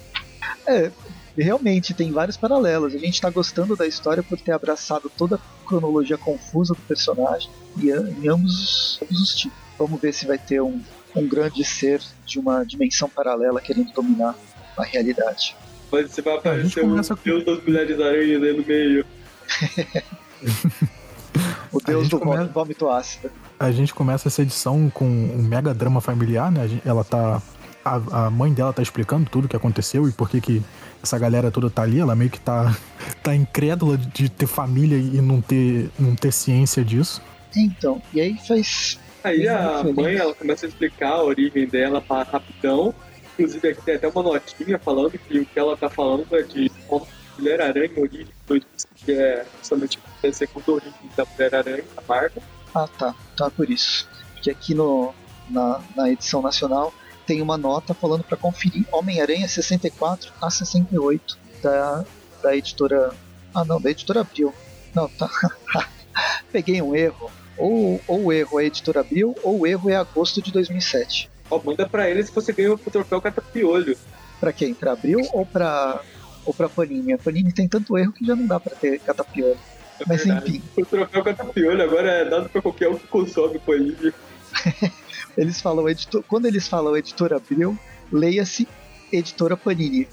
É, 0.65 0.91
realmente 1.38 1.93
tem 1.93 2.12
vários 2.12 2.36
paralelos. 2.36 2.95
A 2.95 2.97
gente 2.97 3.21
tá 3.21 3.30
gostando 3.30 3.75
da 3.75 3.86
história 3.86 4.23
por 4.23 4.39
ter 4.39 4.51
abraçado 4.51 5.12
toda 5.15 5.36
a 5.36 5.67
cronologia 5.67 6.17
confusa 6.17 6.73
do 6.73 6.82
personagem 6.82 7.49
e 7.78 7.91
em 7.91 8.28
ambos, 8.28 8.99
ambos 9.04 9.21
os 9.21 9.36
tipos. 9.36 9.58
Vamos 9.78 10.01
ver 10.01 10.13
se 10.13 10.25
vai 10.25 10.38
ter 10.39 10.62
um, 10.62 10.82
um 11.15 11.28
grande 11.28 11.63
ser 11.63 12.01
de 12.25 12.39
uma 12.39 12.63
dimensão 12.63 13.08
paralela 13.10 13.62
querendo 13.62 13.91
dominar 13.93 14.34
a 14.78 14.84
realidade. 14.86 15.56
Mas 15.92 16.12
você 16.12 16.22
vai 16.22 16.34
É, 16.34 16.38
aparecer 16.38 16.80
o 16.84 16.90
começa 16.90 17.16
com- 17.16 17.22
Deus 17.24 17.46
das 17.46 17.64
Mulheres-Aranhas 17.64 18.44
aí 18.44 18.58
no 18.58 18.66
meio. 18.66 19.06
O 21.72 21.80
deus 21.84 22.08
do 22.08 22.20
come- 22.20 22.46
vômito 22.48 22.88
ácido. 22.90 23.30
A 23.60 23.70
gente 23.72 23.94
começa 23.94 24.30
essa 24.30 24.42
edição 24.42 24.90
com 24.90 25.06
um 25.06 25.42
mega 25.44 25.74
drama 25.74 26.00
familiar, 26.00 26.50
né? 26.52 26.80
Ela 26.86 27.04
tá. 27.04 27.42
A, 27.84 28.26
a 28.26 28.30
mãe 28.32 28.52
dela 28.54 28.72
tá 28.74 28.82
explicando 28.82 29.30
tudo 29.30 29.46
o 29.46 29.48
que 29.48 29.56
aconteceu 29.56 30.08
e 30.08 30.12
por 30.12 30.28
que 30.30 30.40
que 30.42 30.62
essa 31.04 31.20
galera 31.20 31.52
toda 31.52 31.70
tá 31.70 31.82
ali. 31.84 32.00
Ela 32.00 32.16
meio 32.16 32.30
que 32.32 32.40
tá, 32.40 32.76
tá 33.22 33.36
incrédula 33.36 33.98
de 33.98 34.30
ter 34.30 34.48
família 34.48 34.98
e 34.98 35.22
não 35.22 35.42
ter, 35.42 35.90
não 36.00 36.16
ter 36.16 36.32
ciência 36.32 36.84
disso. 36.86 37.22
Então, 37.56 38.02
e 38.14 38.22
aí 38.22 38.38
faz. 38.48 38.98
Aí 39.24 39.48
a 39.48 39.84
mãe 39.84 40.16
ela 40.16 40.34
começa 40.34 40.66
a 40.66 40.70
explicar 40.70 41.10
a 41.12 41.24
origem 41.24 41.68
dela 41.68 42.00
para 42.00 42.24
rapidão. 42.24 42.94
Inclusive 43.38 43.69
aqui 43.69 43.82
tem 43.82 43.95
até 43.95 44.08
uma 44.08 44.24
notinha 44.24 44.80
falando 44.80 45.12
que 45.12 45.39
o 45.39 45.45
que 45.45 45.60
ela 45.60 45.76
tá 45.76 45.89
falando 45.89 46.26
é 46.36 46.41
de 46.41 46.69
como 46.88 47.06
Mulher-Aranha, 47.38 47.91
origem, 47.98 48.28
que 48.95 49.12
é 49.12 49.45
justamente 49.58 50.00
a 50.24 50.32
segunda 50.32 50.71
origem 50.71 51.10
da 51.15 51.26
Mulher-Aranha, 51.26 51.84
a 51.98 52.02
Marvel. 52.08 52.41
Ah, 52.74 52.88
tá. 52.88 53.15
Tá 53.36 53.50
por 53.50 53.69
isso. 53.69 54.08
Porque 54.34 54.50
aqui 54.50 54.74
no, 54.74 55.13
na, 55.50 55.82
na 55.95 56.10
edição 56.10 56.41
nacional 56.41 56.93
tem 57.26 57.41
uma 57.41 57.58
nota 57.58 57.93
falando 57.93 58.24
para 58.24 58.38
conferir 58.38 58.86
Homem-Aranha 58.91 59.48
64 59.48 60.32
a 60.41 60.50
68 60.50 61.38
da, 61.62 62.06
da 62.41 62.56
editora. 62.56 63.13
Ah, 63.54 63.65
não, 63.65 63.82
da 63.82 63.89
editora 63.89 64.21
Abril. 64.21 64.54
Não, 64.93 65.10
tá. 65.10 65.30
Peguei 66.52 66.82
um 66.82 66.95
erro. 66.95 67.30
Ou, 67.58 68.02
ou 68.08 68.26
o 68.26 68.34
erro 68.34 68.60
é 68.60 68.65
editora 68.65 69.00
Abril, 69.02 69.36
ou 69.41 69.62
o 69.62 69.67
erro 69.67 69.89
é 69.89 69.95
agosto 69.95 70.41
de 70.41 70.52
2007. 70.52 71.30
Ó, 71.49 71.62
manda 71.63 71.88
pra 71.88 72.10
ele 72.10 72.23
se 72.23 72.31
você 72.31 72.51
ganha 72.51 72.73
o 72.73 72.77
troféu 72.77 73.21
Catapiolho. 73.21 73.97
Pra 74.39 74.51
quem? 74.51 74.73
Pra 74.73 74.93
Abril 74.93 75.19
ou 75.34 75.45
pra, 75.45 76.01
ou 76.45 76.53
pra 76.53 76.67
Panini? 76.69 77.13
A 77.13 77.17
Panini 77.17 77.51
tem 77.53 77.67
tanto 77.67 77.97
erro 77.97 78.12
que 78.12 78.25
já 78.25 78.36
não 78.36 78.45
dá 78.45 78.60
pra 78.60 78.75
ter 78.75 78.99
catapiolho. 78.99 79.58
É 79.99 80.03
Mas 80.08 80.25
verdade. 80.25 80.58
enfim, 80.58 80.63
O 80.77 80.86
troféu 80.86 81.23
Catapiolho 81.23 81.81
agora 81.81 82.12
é 82.12 82.25
dado 82.29 82.49
pra 82.49 82.62
qualquer 82.62 82.89
um 82.89 82.97
que 82.97 83.08
consome 83.08 83.60
Panini. 83.60 84.13
eles 85.38 85.62
falam 85.62 85.88
editor, 85.88 86.23
quando 86.27 86.45
eles 86.45 86.67
falam 86.67 86.97
editora 86.97 87.38
Abril, 87.38 87.77
leia-se 88.12 88.67
editora 89.12 89.55
Panini. 89.55 90.08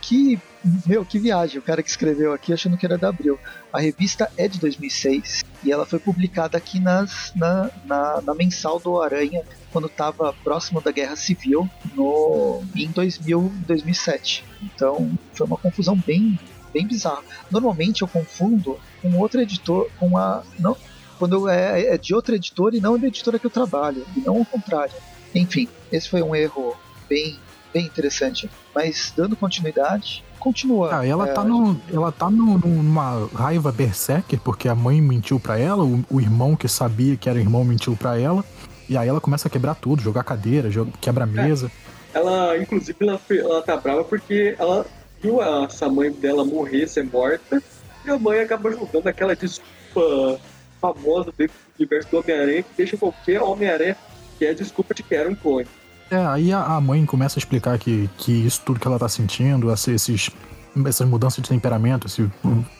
Que, 0.00 0.38
meu, 0.86 1.04
que 1.04 1.18
viagem, 1.18 1.58
o 1.58 1.62
cara 1.62 1.82
que 1.82 1.90
escreveu 1.90 2.32
aqui 2.32 2.52
achando 2.52 2.76
que 2.76 2.86
era 2.86 2.98
da 2.98 3.08
Abril. 3.08 3.38
A 3.72 3.80
revista 3.80 4.30
é 4.36 4.48
de 4.48 4.58
2006 4.58 5.42
e 5.64 5.72
ela 5.72 5.86
foi 5.86 5.98
publicada 5.98 6.56
aqui 6.56 6.80
nas, 6.80 7.32
na, 7.34 7.70
na, 7.84 8.20
na 8.22 8.34
mensal 8.34 8.78
do 8.78 9.00
Aranha, 9.00 9.42
quando 9.72 9.86
estava 9.86 10.32
próximo 10.44 10.80
da 10.80 10.90
Guerra 10.90 11.16
Civil, 11.16 11.68
no, 11.94 12.62
em 12.74 12.88
2000, 12.90 13.52
2007. 13.66 14.44
Então 14.62 15.10
foi 15.32 15.46
uma 15.46 15.56
confusão 15.56 15.96
bem, 15.96 16.38
bem 16.72 16.86
bizarra. 16.86 17.22
Normalmente 17.50 18.02
eu 18.02 18.08
confundo 18.08 18.78
com 19.02 19.16
outro 19.18 19.40
editor, 19.40 19.88
com 19.98 20.16
a. 20.16 20.42
Não, 20.58 20.76
quando 21.18 21.48
é, 21.48 21.94
é 21.94 21.98
de 21.98 22.14
outra 22.14 22.36
editora 22.36 22.76
e 22.76 22.80
não 22.80 22.98
da 22.98 23.06
editora 23.06 23.38
que 23.38 23.46
eu 23.46 23.50
trabalho, 23.50 24.06
e 24.16 24.20
não 24.20 24.40
o 24.40 24.46
contrário. 24.46 24.94
Enfim, 25.34 25.68
esse 25.92 26.08
foi 26.08 26.22
um 26.22 26.34
erro 26.34 26.74
bem, 27.08 27.38
bem 27.72 27.86
interessante. 27.86 28.50
Mas 28.74 29.12
dando 29.16 29.36
continuidade, 29.36 30.24
continua. 30.38 30.98
Ah, 30.98 31.06
ela 31.06 31.28
É, 31.28 31.32
tá, 31.32 31.44
no, 31.44 31.80
ela 31.92 32.10
tá 32.12 32.30
no- 32.30 32.58
numa 32.58 33.28
raiva 33.34 33.70
berserker 33.72 34.38
porque 34.40 34.68
a 34.68 34.74
mãe 34.74 35.00
mentiu 35.00 35.38
pra 35.40 35.58
ela, 35.58 35.84
o, 35.84 36.04
o 36.10 36.20
irmão 36.20 36.56
que 36.56 36.68
sabia 36.68 37.16
que 37.16 37.28
era 37.28 37.38
irmão 37.38 37.64
mentiu 37.64 37.96
pra 37.96 38.18
ela. 38.18 38.44
E 38.88 38.96
aí 38.96 39.08
ela 39.08 39.20
começa 39.20 39.46
a 39.46 39.50
quebrar 39.50 39.74
tudo, 39.76 40.02
jogar 40.02 40.24
cadeira, 40.24 40.70
joga, 40.70 40.90
quebra 41.00 41.24
a 41.24 41.26
mesa. 41.26 41.70
Ela, 42.12 42.58
inclusive, 42.58 42.96
ela, 43.00 43.20
ela 43.30 43.62
tá 43.62 43.76
brava 43.76 44.02
porque 44.02 44.56
ela 44.58 44.84
viu 45.22 45.40
a- 45.40 45.64
essa 45.64 45.88
mãe 45.88 46.10
dela 46.10 46.44
morrer, 46.44 46.88
ser 46.88 47.04
morta, 47.04 47.62
e 48.04 48.10
a 48.10 48.18
mãe 48.18 48.40
acaba 48.40 48.70
jogando 48.72 49.06
aquela 49.06 49.36
desculpa 49.36 50.40
famosa 50.80 51.32
dentro 51.36 51.54
do 51.54 51.78
universo 51.78 52.08
do 52.10 52.18
Homem-Aranha 52.18 52.62
que 52.62 52.70
deixa 52.76 52.96
qualquer 52.96 53.40
Homem-Aranha 53.42 53.96
que 54.38 54.46
é 54.46 54.50
a 54.50 54.54
desculpa 54.54 54.94
de 54.94 55.02
que 55.02 55.14
era 55.14 55.28
um 55.28 55.34
clone. 55.34 55.66
É, 56.10 56.16
aí 56.26 56.52
a, 56.52 56.80
mãe 56.80 57.04
começa 57.06 57.38
a 57.38 57.40
explicar 57.40 57.78
que, 57.78 58.10
que 58.18 58.32
isso 58.32 58.62
tudo 58.64 58.80
que 58.80 58.86
ela 58.86 58.98
tá 58.98 59.08
sentindo, 59.08 59.72
esse- 59.72 59.92
esses, 59.92 60.30
essas 60.86 61.06
mudanças 61.08 61.42
de 61.42 61.48
temperamento, 61.48 62.06
esse 62.06 62.28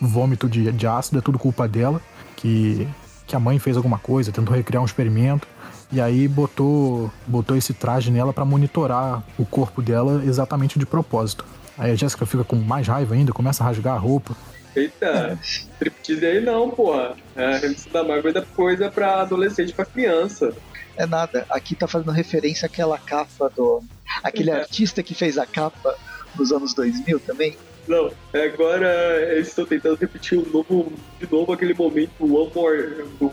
vômito 0.01 0.49
de, 0.49 0.73
de 0.73 0.87
ácido 0.87 1.19
é 1.19 1.23
tudo 1.23 1.39
culpa 1.39 1.69
dela, 1.69 2.01
que, 2.37 2.89
que 3.27 3.37
a 3.37 3.41
mãe 3.41 3.59
fez 3.59 3.77
alguma 3.77 3.99
coisa, 3.99 4.33
tentou 4.33 4.55
recriar 4.55 4.83
um 4.83 4.87
experimento, 4.87 5.47
e 5.93 6.01
aí 6.01 6.27
botou, 6.27 7.11
botou 7.27 7.57
esse 7.57 7.73
traje 7.73 8.11
nela 8.11 8.33
pra 8.33 8.45
monitorar 8.45 9.23
o 9.39 9.45
corpo 9.45 9.81
dela 9.81 10.23
exatamente 10.25 10.79
de 10.79 10.87
propósito. 10.87 11.45
Aí 11.79 11.93
a 11.93 11.95
Jéssica 11.95 12.27
fica 12.27 12.43
com 12.45 12.57
mais 12.57 12.87
raiva 12.89 13.15
ainda, 13.15 13.33
começa 13.33 13.63
a 13.63 13.67
rasgar 13.67 13.95
a 13.95 13.99
roupa. 13.99 14.37
Eita, 14.75 15.39
striptease 15.43 16.25
aí 16.25 16.41
não, 16.45 16.71
porra. 16.71 17.15
A 17.37 17.57
revista 17.57 17.91
da 17.91 18.05
Marvel 18.07 18.33
é 18.37 18.45
coisa 18.55 18.91
pra 18.91 19.23
adolescente, 19.23 19.73
pra 19.73 19.85
criança. 19.85 20.53
É 21.01 21.07
nada. 21.07 21.47
Aqui 21.49 21.75
tá 21.75 21.89
fazendo 21.89 22.11
referência 22.13 22.67
àquela 22.67 22.99
capa 22.99 23.49
do. 23.57 23.83
Aquele 24.23 24.51
É. 24.51 24.55
artista 24.61 25.03
que 25.03 25.15
fez 25.15 25.39
a 25.39 25.47
capa 25.47 25.97
nos 26.37 26.53
anos 26.53 26.75
2000 26.75 27.19
também. 27.21 27.57
Não, 27.89 28.13
agora 28.35 29.33
eles 29.33 29.49
estão 29.49 29.65
tentando 29.65 29.97
repetir 29.97 30.37
o 30.39 30.47
novo, 30.53 30.93
de 31.19 31.27
novo 31.33 31.53
aquele 31.55 31.73
momento 31.73 32.13
One 32.21 32.53
More, 32.55 33.05
do 33.19 33.33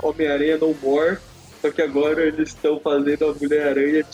Homem-Aranha 0.00 0.56
No 0.58 0.74
More, 0.80 1.18
só 1.60 1.70
que 1.72 1.82
agora 1.82 2.22
eles 2.24 2.50
estão 2.50 2.78
fazendo 2.78 3.24
a 3.30 3.34
Mulher-Aranha 3.34 4.06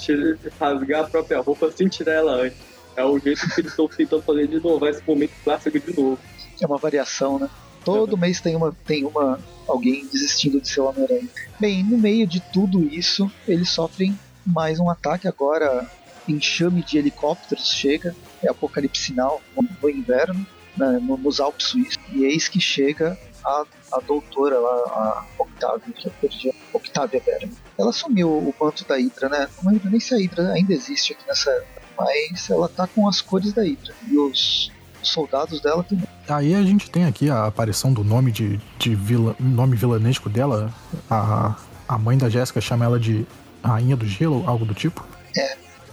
rasgar 0.58 1.04
a 1.04 1.06
própria 1.08 1.40
roupa 1.40 1.70
sem 1.70 1.88
tirar 1.88 2.14
ela 2.14 2.32
antes. 2.36 2.56
É 2.96 3.04
o 3.04 3.18
jeito 3.18 3.46
que 3.54 3.60
eles 3.60 3.70
estão 3.72 3.86
tentando 3.86 4.22
fazer 4.22 4.46
de 4.48 4.56
inovar 4.56 4.90
esse 4.90 5.02
momento 5.06 5.32
clássico 5.44 5.78
de 5.78 5.94
novo. 5.94 6.18
É 6.60 6.66
uma 6.66 6.78
variação, 6.78 7.38
né? 7.38 7.48
Todo 7.84 8.16
mês 8.16 8.40
tem 8.40 8.54
uma, 8.56 8.74
tem 8.86 9.04
uma 9.04 9.38
alguém 9.68 10.06
desistindo 10.06 10.60
de 10.60 10.68
ser 10.68 10.80
Homem-Aranha. 10.80 11.28
Bem, 11.58 11.82
no 11.84 11.98
meio 11.98 12.26
de 12.26 12.40
tudo 12.52 12.82
isso, 12.82 13.30
eles 13.46 13.68
sofrem 13.70 14.18
mais 14.46 14.78
um 14.80 14.88
ataque 14.90 15.26
agora. 15.28 15.88
Enxame 16.28 16.84
de 16.84 16.98
helicópteros 16.98 17.72
chega, 17.72 18.14
é 18.42 18.48
apocalipse 18.48 19.02
sinal 19.02 19.40
no, 19.56 19.68
no 19.82 19.90
inverno, 19.90 20.46
né, 20.76 20.98
no- 21.02 21.16
nos 21.16 21.40
Alpes 21.40 21.66
suíços. 21.66 21.98
E 22.12 22.24
eis 22.24 22.48
que 22.48 22.60
chega 22.60 23.18
a, 23.44 23.64
a 23.92 24.00
doutora 24.00 24.58
lá, 24.58 24.70
a 24.70 25.26
Octavia, 25.38 25.92
que 25.94 26.06
eu 26.06 26.12
perdi, 26.20 26.52
Octavia 26.72 27.20
Berman. 27.24 27.50
Ela 27.78 27.90
assumiu 27.90 28.30
o 28.30 28.54
manto 28.60 28.84
da 28.86 28.96
Hydra, 28.96 29.28
né? 29.28 29.48
Não 29.62 29.72
lembro 29.72 29.90
nem 29.90 29.98
se 29.98 30.14
a 30.14 30.18
Hydra 30.18 30.52
ainda 30.52 30.72
existe 30.72 31.12
aqui 31.12 31.26
nessa. 31.26 31.64
Mas 31.98 32.48
ela 32.48 32.68
tá 32.68 32.86
com 32.86 33.06
as 33.08 33.20
cores 33.20 33.52
da 33.52 33.62
Hydra. 33.62 33.94
E 34.08 34.16
os 34.16 34.71
soldados 35.02 35.60
dela 35.60 35.82
também. 35.82 36.06
Aí 36.28 36.54
a 36.54 36.62
gente 36.62 36.90
tem 36.90 37.04
aqui 37.04 37.30
a 37.30 37.46
aparição 37.46 37.92
do 37.92 38.04
nome 38.04 38.30
de, 38.30 38.60
de 38.78 38.94
vila, 38.94 39.36
nome 39.38 39.76
vilanesco 39.76 40.28
dela. 40.28 40.72
A, 41.10 41.56
a 41.88 41.98
mãe 41.98 42.16
da 42.16 42.28
Jéssica 42.28 42.60
chama 42.60 42.84
ela 42.84 42.98
de 42.98 43.26
Rainha 43.62 43.96
do 43.96 44.06
Gelo, 44.06 44.44
algo 44.46 44.64
do 44.64 44.74
tipo. 44.74 45.06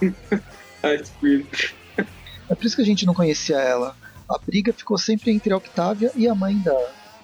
Ice 0.00 1.12
Queen. 1.20 1.46
É 2.48 2.54
por 2.54 2.64
isso 2.64 2.76
que 2.76 2.82
a 2.82 2.86
gente 2.86 3.06
não 3.06 3.14
conhecia 3.14 3.58
ela. 3.58 3.94
A 4.28 4.38
briga 4.38 4.72
ficou 4.72 4.96
sempre 4.96 5.30
entre 5.30 5.52
a 5.52 5.56
Octavia 5.56 6.10
e 6.14 6.28
a 6.28 6.34
mãe 6.34 6.56
da. 6.58 6.76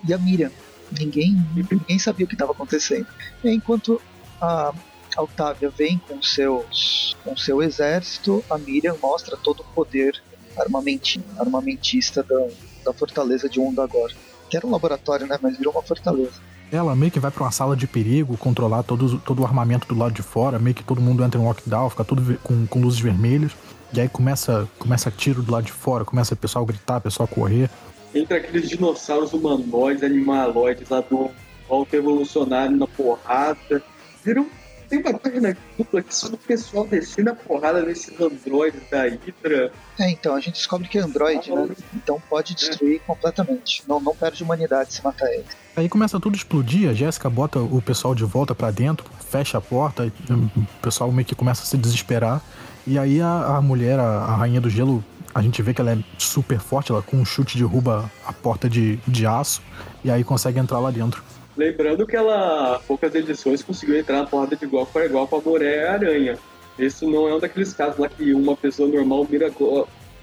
e 0.07 0.13
a 0.13 0.19
Miriam. 0.19 0.51
Ninguém, 0.97 1.37
ninguém 1.71 1.99
sabia 1.99 2.25
o 2.25 2.29
que 2.29 2.35
estava 2.35 2.53
acontecendo. 2.53 3.07
E 3.43 3.51
enquanto 3.51 4.01
a, 4.41 4.73
a 5.17 5.23
Octavia 5.23 5.71
vem 5.71 5.99
com 5.99 6.23
seus 6.23 7.17
com 7.25 7.37
seu 7.37 7.63
exército, 7.63 8.45
a 8.49 8.57
Miriam 8.57 8.97
mostra 9.03 9.37
todo 9.37 9.61
o 9.61 9.65
poder 9.75 10.23
armamenti, 10.59 11.21
armamentista 11.39 12.23
da, 12.23 12.47
da 12.85 12.93
fortaleza 12.93 13.49
de 13.49 13.61
Undagor. 13.61 14.13
Que 14.49 14.57
era 14.57 14.67
um 14.67 14.71
laboratório, 14.71 15.27
né? 15.27 15.39
Mas 15.41 15.57
virou 15.57 15.73
uma 15.73 15.83
fortaleza. 15.83 16.41
Ela 16.71 16.97
meio 16.97 17.13
que 17.13 17.21
vai 17.21 17.31
pra 17.31 17.45
uma 17.45 17.51
sala 17.51 17.77
de 17.77 17.87
perigo, 17.87 18.37
controlar 18.37 18.83
todo, 18.83 19.19
todo 19.21 19.43
o 19.43 19.45
armamento 19.45 19.87
do 19.87 19.99
lado 19.99 20.13
de 20.13 20.23
fora, 20.23 20.59
meio 20.59 20.75
que 20.75 20.83
todo 20.83 21.01
mundo 21.01 21.23
entra 21.23 21.41
em 21.41 21.45
lockdown, 21.45 21.91
fica 21.91 22.05
tudo 22.05 22.39
com, 22.43 22.67
com 22.67 22.81
luzes 22.81 22.99
vermelhas. 22.99 23.53
E 23.93 24.01
aí 24.01 24.09
começa, 24.09 24.69
começa 24.79 25.11
tiro 25.11 25.43
do 25.43 25.53
lado 25.53 25.65
de 25.65 25.73
fora, 25.73 26.05
começa 26.05 26.35
o 26.35 26.37
pessoal 26.37 26.65
a 26.65 26.67
gritar, 26.67 26.99
o 26.99 27.01
pessoal 27.03 27.29
a 27.31 27.35
correr. 27.35 27.71
Entra 28.15 28.39
aqueles 28.39 28.69
dinossauros 28.69 29.33
humanoides, 29.33 30.03
animaloides 30.03 30.89
lá 30.89 31.01
do 31.01 31.31
volta 31.69 31.97
evolucionário 31.97 32.77
na 32.77 32.87
porrada. 32.87 33.83
Viram 34.25 34.47
tem 34.89 35.01
uma 35.01 35.19
página 35.19 35.57
dupla 35.77 36.03
que 36.03 36.15
só 36.15 36.29
o 36.29 36.37
pessoal 36.37 36.87
descendo 36.87 37.31
a 37.31 37.35
porrada 37.35 37.83
nesses 37.83 38.19
androides 38.21 38.81
da 38.91 39.03
Hydra. 39.03 39.73
É, 39.99 40.11
então, 40.11 40.35
a 40.35 40.41
gente 40.41 40.55
descobre 40.55 40.89
que 40.89 40.99
é 40.99 41.03
android, 41.03 41.51
né? 41.51 41.69
Então 41.95 42.21
pode 42.29 42.55
destruir 42.55 43.01
completamente. 43.07 43.83
Não, 43.89 44.01
não 44.01 44.15
perde 44.15 44.43
humanidade 44.43 44.93
se 44.93 45.05
matar 45.05 45.31
ele. 45.33 45.45
Aí 45.77 45.89
começa 45.89 46.19
tudo 46.19 46.35
a 46.35 46.37
explodir, 46.37 46.89
a 46.89 46.95
Jéssica 46.95 47.29
bota 47.29 47.59
o 47.59 47.83
pessoal 47.83 48.15
de 48.15 48.25
volta 48.25 48.55
para 48.55 48.71
dentro, 48.71 49.05
fecha 49.29 49.59
a 49.59 49.61
porta, 49.61 50.11
o 50.31 50.67
pessoal 50.81 51.13
meio 51.13 51.27
que 51.27 51.35
começa 51.35 51.63
a 51.63 51.67
se 51.67 51.77
desesperar. 51.77 52.43
E 52.87 52.99
aí 52.99 53.21
a, 53.21 53.57
a 53.57 53.61
mulher, 53.61 53.99
a, 53.99 54.05
a 54.05 54.37
rainha 54.37 54.61
do 54.61 54.71
gelo, 54.71 55.05
a 55.35 55.43
gente 55.43 55.61
vê 55.61 55.75
que 55.75 55.81
ela 55.81 55.93
é 55.93 55.99
super 56.17 56.59
forte, 56.59 56.93
ela 56.93 57.03
com 57.03 57.19
um 57.19 57.25
chute 57.25 57.59
derruba 57.59 58.11
a 58.27 58.33
porta 58.33 58.71
de, 58.71 58.97
de 59.07 59.27
aço 59.27 59.61
e 60.03 60.11
aí 60.11 60.25
consegue 60.25 60.59
entrar 60.59 60.79
lá 60.79 60.91
dentro. 60.91 61.23
Lembrando 61.57 62.07
que 62.07 62.15
ela, 62.15 62.81
poucas 62.87 63.15
edições, 63.15 63.63
conseguiu 63.63 63.99
entrar 63.99 64.19
na 64.19 64.27
porrada 64.27 64.55
de 64.55 64.65
igual 64.65 64.85
para 64.85 65.07
igual 65.07 65.27
com 65.27 65.37
a 65.37 65.41
Mulher-Aranha. 65.41 66.39
Isso 66.79 67.09
não 67.11 67.27
é 67.27 67.35
um 67.35 67.41
daqueles 67.41 67.73
casos 67.73 67.99
lá 67.99 68.09
que 68.09 68.35
uma 68.35 68.55
pessoa 68.55 68.87
normal 68.87 69.27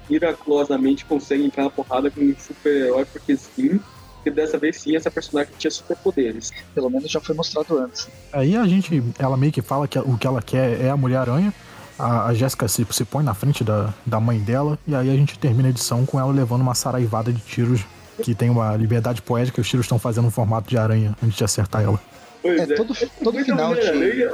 miraculosamente 0.08 1.04
consegue 1.04 1.44
entrar 1.44 1.64
na 1.64 1.70
porrada 1.70 2.08
com 2.10 2.20
um 2.20 2.34
super-herói 2.38 3.04
porque 3.06 3.36
sim. 3.36 3.80
Que 4.22 4.30
dessa 4.30 4.56
vez 4.56 4.80
sim, 4.80 4.96
essa 4.96 5.10
personagem 5.10 5.52
tinha 5.58 5.70
superpoderes. 5.70 6.50
Pelo 6.74 6.88
menos 6.88 7.10
já 7.10 7.20
foi 7.20 7.34
mostrado 7.34 7.76
antes. 7.78 8.08
Aí 8.32 8.56
a 8.56 8.64
gente, 8.66 9.02
ela 9.18 9.36
meio 9.36 9.52
que 9.52 9.60
fala 9.60 9.86
que 9.86 9.98
o 9.98 10.16
que 10.16 10.26
ela 10.26 10.40
quer 10.40 10.80
é 10.80 10.88
a 10.88 10.96
Mulher-Aranha. 10.96 11.52
A, 11.98 12.26
a 12.26 12.34
Jéssica 12.34 12.66
se, 12.66 12.86
se 12.90 13.04
põe 13.04 13.22
na 13.22 13.34
frente 13.34 13.62
da, 13.62 13.92
da 14.06 14.18
mãe 14.20 14.38
dela. 14.38 14.78
E 14.86 14.94
aí 14.94 15.10
a 15.10 15.14
gente 15.14 15.38
termina 15.38 15.68
a 15.68 15.70
edição 15.70 16.06
com 16.06 16.18
ela 16.18 16.32
levando 16.32 16.62
uma 16.62 16.74
saraivada 16.74 17.32
de 17.32 17.40
tiros 17.40 17.84
que 18.22 18.34
tem 18.34 18.50
uma 18.50 18.76
liberdade 18.76 19.22
poética, 19.22 19.60
os 19.60 19.68
tiros 19.68 19.86
estão 19.86 19.98
fazendo 19.98 20.26
um 20.28 20.30
formato 20.30 20.68
de 20.68 20.76
aranha 20.76 21.16
antes 21.22 21.36
de 21.36 21.44
acertar 21.44 21.82
ela. 21.82 22.00
É, 22.42 22.56
é, 22.56 22.66
todo, 22.66 22.94
todo 23.22 23.44
final 23.44 23.74
de 23.74 24.30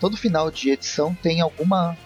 todo 0.00 0.16
final 0.16 0.50
de 0.50 0.70
edição 0.70 1.14
tem 1.22 1.40
alguma 1.40 1.96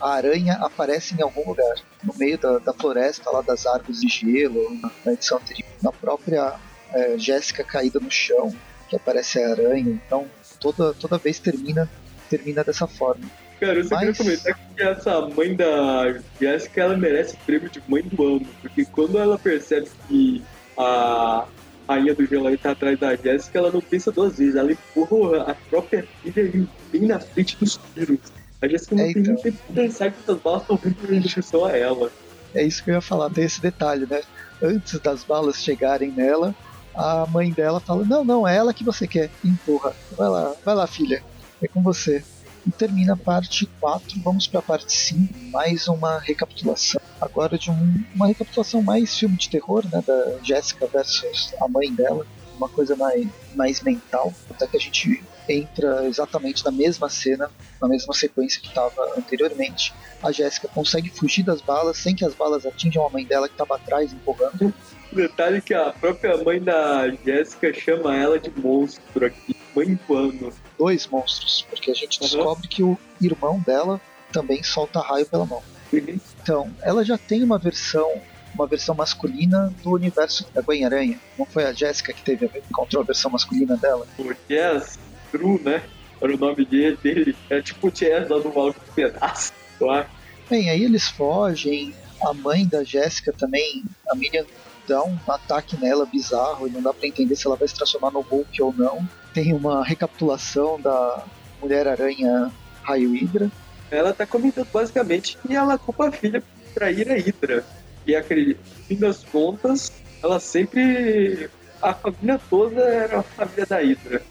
a 0.00 0.08
aranha 0.08 0.54
aparece 0.54 1.14
em 1.14 1.22
algum 1.22 1.46
lugar 1.46 1.76
no 2.02 2.14
meio 2.16 2.38
da, 2.38 2.58
da 2.58 2.72
floresta 2.72 3.30
lá 3.30 3.42
das 3.42 3.66
árvores 3.66 4.00
de 4.00 4.08
gelo 4.08 4.66
na, 5.04 5.12
edição 5.12 5.36
anterior 5.38 5.68
na 5.82 5.92
própria 5.92 6.54
é, 6.92 7.18
Jéssica 7.18 7.62
caída 7.62 8.00
no 8.00 8.10
chão 8.10 8.52
que 8.88 8.96
aparece 8.96 9.40
a 9.40 9.50
aranha 9.50 9.90
então 9.90 10.26
toda 10.58 10.94
toda 10.94 11.18
vez 11.18 11.38
termina 11.38 11.88
termina 12.30 12.64
dessa 12.64 12.86
forma 12.86 13.26
Cara, 13.60 13.74
eu 13.74 13.84
só 13.84 13.94
Mas... 13.94 14.00
queria 14.00 14.14
comentar 14.14 14.54
que 14.54 14.82
essa 14.82 15.20
mãe 15.28 15.56
da 15.56 16.14
Jessica, 16.40 16.82
ela 16.82 16.96
merece 16.96 17.34
o 17.34 17.38
prêmio 17.38 17.70
de 17.70 17.82
mãe 17.88 18.02
do 18.02 18.22
ano. 18.22 18.46
Porque 18.60 18.84
quando 18.84 19.18
ela 19.18 19.38
percebe 19.38 19.88
que 20.06 20.44
a 20.76 21.46
rainha 21.88 22.14
do 22.14 22.26
gelo 22.26 22.48
aí 22.48 22.58
tá 22.58 22.72
atrás 22.72 22.98
da 22.98 23.16
Jessica, 23.16 23.58
ela 23.58 23.70
não 23.70 23.80
pensa 23.80 24.12
duas 24.12 24.36
vezes. 24.36 24.56
Ela 24.56 24.72
empurra 24.72 25.50
a 25.50 25.54
própria 25.54 26.06
filha 26.22 26.68
bem 26.92 27.02
na 27.02 27.18
frente 27.18 27.56
dos 27.56 27.80
tiros. 27.94 28.18
A 28.60 28.68
Jessica 28.68 28.94
não 28.94 29.04
é, 29.04 29.12
tem 29.12 29.22
então... 29.22 29.36
tempo 29.36 29.58
de 29.68 29.72
pensar 29.72 30.10
que 30.10 30.30
as 30.30 30.38
balas 30.38 30.62
estão 30.62 30.76
vindo 30.76 31.14
em 31.14 31.20
direção 31.20 31.64
a 31.64 31.76
ela. 31.76 32.10
É 32.54 32.62
isso 32.62 32.82
que 32.82 32.90
eu 32.90 32.94
ia 32.94 33.00
falar, 33.00 33.30
tem 33.30 33.44
esse 33.44 33.60
detalhe, 33.60 34.06
né? 34.08 34.22
Antes 34.62 34.98
das 35.00 35.24
balas 35.24 35.62
chegarem 35.62 36.10
nela, 36.10 36.54
a 36.94 37.26
mãe 37.26 37.50
dela 37.50 37.80
fala: 37.80 38.04
Não, 38.04 38.24
não, 38.24 38.48
é 38.48 38.56
ela 38.56 38.72
que 38.72 38.84
você 38.84 39.06
quer. 39.06 39.30
Empurra. 39.44 39.94
Vai 40.16 40.28
lá, 40.28 40.54
vai 40.64 40.74
lá, 40.74 40.86
filha. 40.86 41.22
É 41.62 41.68
com 41.68 41.82
você. 41.82 42.22
E 42.66 42.70
termina 42.72 43.12
a 43.12 43.16
parte 43.16 43.64
4, 43.80 44.20
vamos 44.22 44.48
para 44.48 44.58
a 44.58 44.62
parte 44.62 44.92
5, 44.92 45.32
mais 45.52 45.86
uma 45.86 46.18
recapitulação. 46.18 47.00
Agora 47.20 47.56
de 47.56 47.70
um, 47.70 48.04
uma 48.12 48.26
recapitulação 48.26 48.82
mais 48.82 49.16
filme 49.16 49.36
de 49.36 49.48
terror, 49.48 49.84
né, 49.90 50.02
da 50.04 50.38
Jéssica 50.42 50.86
versus 50.88 51.54
a 51.60 51.68
mãe 51.68 51.94
dela, 51.94 52.26
uma 52.56 52.68
coisa 52.68 52.96
mais, 52.96 53.28
mais 53.54 53.80
mental, 53.82 54.32
até 54.50 54.66
que 54.66 54.76
a 54.76 54.80
gente 54.80 55.22
entra 55.48 56.06
exatamente 56.06 56.64
na 56.64 56.72
mesma 56.72 57.08
cena, 57.08 57.48
na 57.80 57.86
mesma 57.86 58.12
sequência 58.12 58.60
que 58.60 58.66
estava 58.66 59.14
anteriormente. 59.16 59.94
A 60.20 60.32
Jéssica 60.32 60.66
consegue 60.66 61.08
fugir 61.08 61.44
das 61.44 61.60
balas 61.60 61.96
sem 61.98 62.16
que 62.16 62.24
as 62.24 62.34
balas 62.34 62.66
atinjam 62.66 63.06
a 63.06 63.10
mãe 63.10 63.24
dela 63.24 63.46
que 63.46 63.54
estava 63.54 63.76
atrás 63.76 64.12
empurrando. 64.12 64.74
Detalhe 65.12 65.60
que 65.60 65.72
a 65.72 65.92
própria 65.92 66.36
mãe 66.42 66.60
da 66.60 67.08
Jéssica 67.24 67.72
chama 67.72 68.16
ela 68.16 68.40
de 68.40 68.50
monstro 68.50 69.24
aqui, 69.24 69.54
mãe 69.74 69.94
pano 69.94 70.52
dois 70.78 71.06
monstros, 71.06 71.66
porque 71.68 71.90
a 71.90 71.94
gente 71.94 72.20
uhum. 72.20 72.26
descobre 72.26 72.68
que 72.68 72.82
o 72.82 72.98
irmão 73.20 73.58
dela 73.60 74.00
também 74.32 74.62
solta 74.62 75.00
raio 75.00 75.26
pela 75.26 75.46
mão. 75.46 75.62
Uhum. 75.92 76.18
Então, 76.42 76.74
ela 76.82 77.04
já 77.04 77.16
tem 77.16 77.42
uma 77.42 77.58
versão 77.58 78.20
uma 78.54 78.66
versão 78.66 78.94
masculina 78.94 79.72
do 79.82 79.90
universo 79.90 80.46
da 80.54 80.62
Gwen-Aranha. 80.62 81.20
Não 81.38 81.44
foi 81.44 81.64
a 81.64 81.72
Jéssica 81.74 82.12
que 82.12 82.22
teve 82.22 82.50
encontrou 82.70 83.02
a 83.02 83.04
versão 83.04 83.30
masculina 83.30 83.76
dela? 83.76 84.06
O 84.18 84.34
Jazz 84.48 84.98
True, 85.30 85.60
né? 85.62 85.82
Era 86.20 86.34
o 86.34 86.38
nome 86.38 86.64
dele. 86.64 87.36
É 87.50 87.60
tipo 87.60 87.88
o 87.88 87.90
Jazz 87.90 88.28
lá 88.30 88.38
do 88.38 88.48
Maluco 88.48 88.80
do 88.80 88.92
Pedaço, 88.92 89.52
claro. 89.78 90.06
Bem, 90.48 90.70
aí 90.70 90.82
eles 90.82 91.08
fogem. 91.08 91.94
A 92.22 92.32
mãe 92.32 92.66
da 92.66 92.82
Jéssica 92.82 93.30
também, 93.30 93.84
a 94.10 94.14
Miriam 94.14 94.46
dá 94.88 95.04
um 95.04 95.18
ataque 95.28 95.76
nela 95.76 96.06
bizarro 96.06 96.66
e 96.66 96.70
não 96.70 96.80
dá 96.80 96.94
para 96.94 97.06
entender 97.06 97.36
se 97.36 97.46
ela 97.46 97.56
vai 97.56 97.68
se 97.68 97.74
transformar 97.74 98.10
no 98.10 98.20
Hulk 98.20 98.62
ou 98.62 98.72
não 98.72 99.06
tem 99.36 99.52
uma 99.52 99.84
recapitulação 99.84 100.80
da 100.80 101.22
Mulher-Aranha 101.60 102.50
Raio 102.82 103.12
Hydra. 103.12 103.52
Ela 103.90 104.14
tá 104.14 104.24
comentando 104.24 104.66
basicamente 104.72 105.36
que 105.46 105.54
ela 105.54 105.76
culpa 105.76 106.08
a 106.08 106.12
filha 106.12 106.40
por 106.40 106.72
trair 106.72 107.10
a 107.10 107.16
Hydra. 107.16 107.62
E 108.06 108.16
acredito, 108.16 108.60
no 108.64 108.84
fim 108.84 108.96
das 108.96 109.22
contas, 109.24 109.92
ela 110.22 110.40
sempre. 110.40 111.50
A 111.82 111.92
família 111.92 112.40
toda 112.48 112.80
era 112.80 113.18
a 113.18 113.22
família 113.22 113.66
da 113.66 113.76
Hydra. 113.76 114.22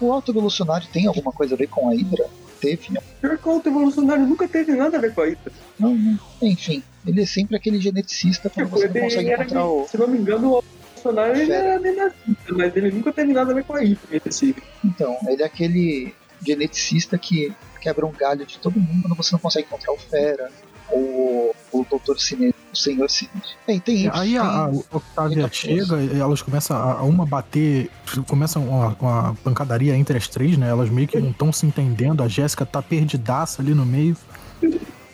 O 0.00 0.12
Alto 0.12 0.30
Evolucionário 0.30 0.86
tem 0.92 1.08
alguma 1.08 1.32
coisa 1.32 1.56
a 1.56 1.58
ver 1.58 1.66
com 1.66 1.88
a 1.88 1.92
Hydra? 1.92 2.26
Teve. 2.60 2.96
Pior 3.20 3.36
que 3.36 3.48
o 3.48 3.50
Alto 3.50 3.68
Evolucionário 3.68 4.24
nunca 4.24 4.46
teve 4.46 4.72
nada 4.72 4.98
a 4.98 5.00
ver 5.00 5.12
com 5.12 5.22
a 5.22 5.24
Hydra. 5.26 5.52
Não, 5.80 5.96
não. 5.96 6.18
Enfim, 6.40 6.80
ele 7.04 7.22
é 7.22 7.26
sempre 7.26 7.56
aquele 7.56 7.80
geneticista 7.80 8.48
quando 8.48 8.66
tipo, 8.66 8.78
você 8.78 8.86
não 8.86 9.00
consegue 9.00 9.32
encontrar 9.32 9.66
o. 9.66 9.88
Se 9.88 9.98
não 9.98 10.06
me 10.06 10.18
engano, 10.18 10.58
o 10.58 10.64
personagem 11.02 11.42
ele 11.42 11.52
era 11.52 11.80
nazista, 11.80 12.54
mas 12.54 12.76
ele 12.76 12.90
nunca 12.90 13.12
teve 13.12 13.32
nada 13.32 13.50
a 13.50 13.54
ver 13.54 13.64
com 13.64 13.74
a 13.74 13.80
Hydra, 13.80 14.20
esse. 14.24 14.54
Então, 14.84 15.18
ele 15.26 15.42
é 15.42 15.46
aquele 15.46 16.14
geneticista 16.44 17.18
que 17.18 17.52
quebra 17.80 18.06
um 18.06 18.12
galho 18.12 18.46
de 18.46 18.58
todo 18.58 18.80
mundo 18.80 19.02
quando 19.02 19.16
você 19.16 19.32
não 19.32 19.40
consegue 19.40 19.66
encontrar 19.66 19.92
o 19.92 19.98
Fera 19.98 20.50
ou 20.90 21.54
o 21.72 21.86
Doutor 21.88 22.20
Cine, 22.20 22.54
o 22.72 22.76
Senhor 22.76 23.08
Cine. 23.10 23.30
Bem, 23.66 23.80
tem 23.80 24.06
isso. 24.06 24.10
Aí 24.12 24.36
a, 24.36 24.70
Octavia 24.90 25.48
chega 25.50 26.00
e 26.00 26.20
elas 26.20 26.42
começam 26.42 26.76
a, 26.76 27.02
uma 27.02 27.24
bater, 27.24 27.90
começam 28.28 28.68
uma, 28.68 28.96
uma, 29.00 29.34
pancadaria 29.42 29.96
entre 29.96 30.16
as 30.16 30.28
três, 30.28 30.56
né? 30.58 30.68
Elas 30.68 30.90
meio 30.90 31.08
que 31.08 31.18
não 31.18 31.30
estão 31.30 31.52
se 31.52 31.66
entendendo, 31.66 32.22
a 32.22 32.28
Jéssica 32.28 32.66
tá 32.66 32.82
perdidaça 32.82 33.62
ali 33.62 33.74
no 33.74 33.86
meio. 33.86 34.16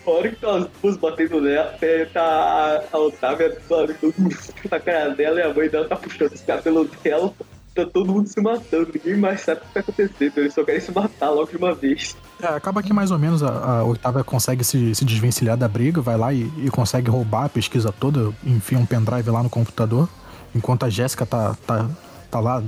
Hora 0.09 0.29
que 0.29 0.35
tá 0.35 0.57
as 0.57 0.67
duas 0.81 0.97
batendo 0.97 1.41
nela, 1.41 1.77
tá 2.13 2.83
a 2.91 2.97
Otávia 2.97 3.57
todo 3.99 4.13
mundo 4.17 4.37
na 4.69 4.79
cara 4.79 5.09
dela 5.09 5.39
e 5.39 5.43
a 5.43 5.53
mãe 5.53 5.69
dela 5.69 5.87
tá 5.87 5.95
puxando 5.95 6.33
os 6.33 6.41
cabelos 6.41 6.89
dela. 7.03 7.33
Tá 7.75 7.85
todo 7.85 8.11
mundo 8.11 8.27
se 8.27 8.41
matando, 8.41 8.91
ninguém 8.93 9.15
mais 9.15 9.41
sabe 9.41 9.61
o 9.61 9.65
que 9.65 9.73
tá 9.73 9.79
acontecendo, 9.79 10.37
eles 10.37 10.53
só 10.53 10.63
querem 10.63 10.81
se 10.81 10.91
matar 10.91 11.29
logo 11.29 11.51
de 11.51 11.57
uma 11.57 11.73
vez. 11.73 12.17
É, 12.41 12.47
acaba 12.47 12.81
que 12.81 12.91
mais 12.91 13.11
ou 13.11 13.19
menos 13.19 13.43
a, 13.43 13.49
a 13.49 13.83
Otávia 13.83 14.23
consegue 14.23 14.63
se, 14.63 14.95
se 14.95 15.05
desvencilhar 15.05 15.55
da 15.55 15.67
briga, 15.67 16.01
vai 16.01 16.17
lá 16.17 16.33
e, 16.33 16.51
e 16.57 16.69
consegue 16.71 17.11
roubar 17.11 17.45
a 17.45 17.49
pesquisa 17.49 17.91
toda, 17.91 18.33
enfia 18.43 18.77
um 18.77 18.85
pendrive 18.85 19.29
lá 19.29 19.43
no 19.43 19.49
computador, 19.49 20.09
enquanto 20.53 20.83
a 20.83 20.89
Jéssica 20.89 21.25
tá, 21.27 21.55
tá, 21.65 21.87
tá 22.31 22.39
lá 22.39 22.63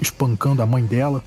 espancando 0.00 0.60
a 0.60 0.66
mãe 0.66 0.84
dela. 0.84 1.22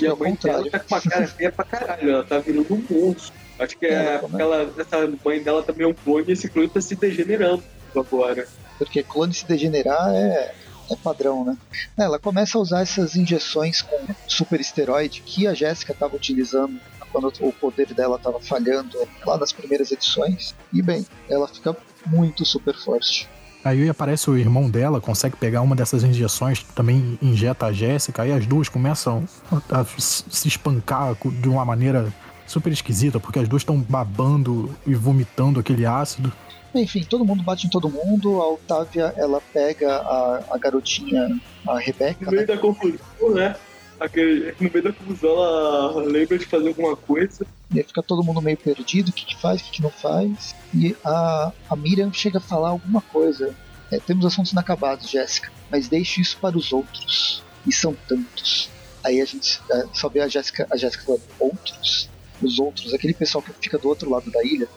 e 0.00 0.06
a 0.06 0.16
mãe 0.16 0.36
dela 0.42 0.68
tá 0.70 0.78
com 0.78 0.94
uma 0.94 1.02
cara 1.02 1.26
feia 1.26 1.52
pra 1.52 1.64
caralho, 1.66 2.10
ela 2.10 2.24
tá 2.24 2.38
virando 2.38 2.74
um 2.74 2.82
monstro. 2.90 3.43
Acho 3.58 3.76
que 3.78 3.86
é, 3.86 4.18
porque 4.18 4.40
ela, 4.40 4.72
essa 4.76 4.96
mãe 5.24 5.42
dela 5.42 5.62
também 5.62 5.86
é 5.86 5.88
um 5.88 5.94
clone 5.94 6.24
e 6.28 6.32
esse 6.32 6.48
clone 6.48 6.68
tá 6.68 6.80
se 6.80 6.96
degenerando 6.96 7.62
agora. 7.94 8.46
Porque 8.78 9.02
clone 9.02 9.32
se 9.32 9.46
degenerar 9.46 10.12
é, 10.12 10.54
é 10.90 10.96
padrão, 10.96 11.44
né? 11.44 11.56
Ela 11.96 12.18
começa 12.18 12.58
a 12.58 12.60
usar 12.60 12.82
essas 12.82 13.14
injeções 13.14 13.80
com 13.82 13.96
super 14.26 14.60
esteroide 14.60 15.22
que 15.24 15.46
a 15.46 15.54
Jéssica 15.54 15.92
estava 15.92 16.16
utilizando 16.16 16.80
quando 17.12 17.32
o 17.40 17.52
poder 17.52 17.94
dela 17.94 18.16
estava 18.16 18.40
falhando 18.40 18.98
lá 19.24 19.38
nas 19.38 19.52
primeiras 19.52 19.92
edições. 19.92 20.54
E 20.72 20.82
bem, 20.82 21.06
ela 21.30 21.46
fica 21.46 21.76
muito 22.04 22.44
super 22.44 22.74
forte. 22.74 23.28
Aí 23.64 23.88
aparece 23.88 24.28
o 24.28 24.36
irmão 24.36 24.68
dela, 24.68 25.00
consegue 25.00 25.36
pegar 25.36 25.62
uma 25.62 25.74
dessas 25.74 26.04
injeções, 26.04 26.62
também 26.74 27.18
injeta 27.22 27.66
a 27.66 27.72
Jéssica, 27.72 28.22
aí 28.22 28.30
as 28.30 28.44
duas 28.44 28.68
começam 28.68 29.26
a 29.70 29.84
se 29.98 30.48
espancar 30.48 31.16
de 31.40 31.48
uma 31.48 31.64
maneira 31.64 32.12
super 32.46 32.72
esquisita, 32.72 33.18
porque 33.18 33.38
as 33.38 33.48
duas 33.48 33.62
estão 33.62 33.80
babando 33.80 34.74
e 34.86 34.94
vomitando 34.94 35.60
aquele 35.60 35.86
ácido. 35.86 36.32
Enfim, 36.74 37.04
todo 37.04 37.24
mundo 37.24 37.42
bate 37.42 37.66
em 37.66 37.70
todo 37.70 37.88
mundo. 37.88 38.40
A 38.40 38.52
Otávia, 38.52 39.14
ela 39.16 39.40
pega 39.52 39.96
a, 39.96 40.44
a 40.50 40.58
garotinha, 40.58 41.40
a 41.66 41.78
Rebeca. 41.78 42.24
No 42.24 42.32
meio 42.32 42.46
né? 42.46 42.54
da 42.54 42.58
confusão, 42.58 43.30
né? 43.34 43.56
Aquele, 44.00 44.52
no 44.60 44.70
meio 44.70 44.82
da 44.82 44.92
confusão, 44.92 45.30
ela 45.30 46.02
lembra 46.02 46.36
de 46.36 46.46
fazer 46.46 46.68
alguma 46.68 46.96
coisa. 46.96 47.46
E 47.72 47.78
aí 47.78 47.84
fica 47.84 48.02
todo 48.02 48.24
mundo 48.24 48.42
meio 48.42 48.56
perdido: 48.56 49.10
o 49.10 49.12
que, 49.12 49.24
que 49.24 49.40
faz, 49.40 49.60
o 49.60 49.64
que, 49.64 49.70
que 49.72 49.82
não 49.82 49.90
faz. 49.90 50.54
E 50.74 50.96
a, 51.04 51.52
a 51.70 51.76
Miriam 51.76 52.12
chega 52.12 52.38
a 52.38 52.40
falar 52.40 52.70
alguma 52.70 53.00
coisa. 53.00 53.54
É, 53.92 54.00
temos 54.00 54.26
assuntos 54.26 54.50
inacabados, 54.50 55.08
Jéssica, 55.08 55.52
mas 55.70 55.88
deixe 55.88 56.20
isso 56.20 56.36
para 56.38 56.56
os 56.58 56.72
outros. 56.72 57.44
E 57.64 57.72
são 57.72 57.94
tantos. 58.08 58.68
Aí 59.04 59.20
a 59.20 59.24
gente 59.24 59.60
é, 59.70 59.84
só 59.92 60.08
vê 60.08 60.20
a 60.20 60.28
Jéssica, 60.28 60.66
a 60.70 60.76
Jéssica 60.76 61.04
falando, 61.04 61.22
outros? 61.38 62.10
Os 62.44 62.58
outros, 62.58 62.92
aquele 62.92 63.14
pessoal 63.14 63.42
que 63.42 63.52
fica 63.60 63.78
do 63.78 63.88
outro 63.88 64.10
lado 64.10 64.30
da 64.30 64.44
ilha. 64.44 64.68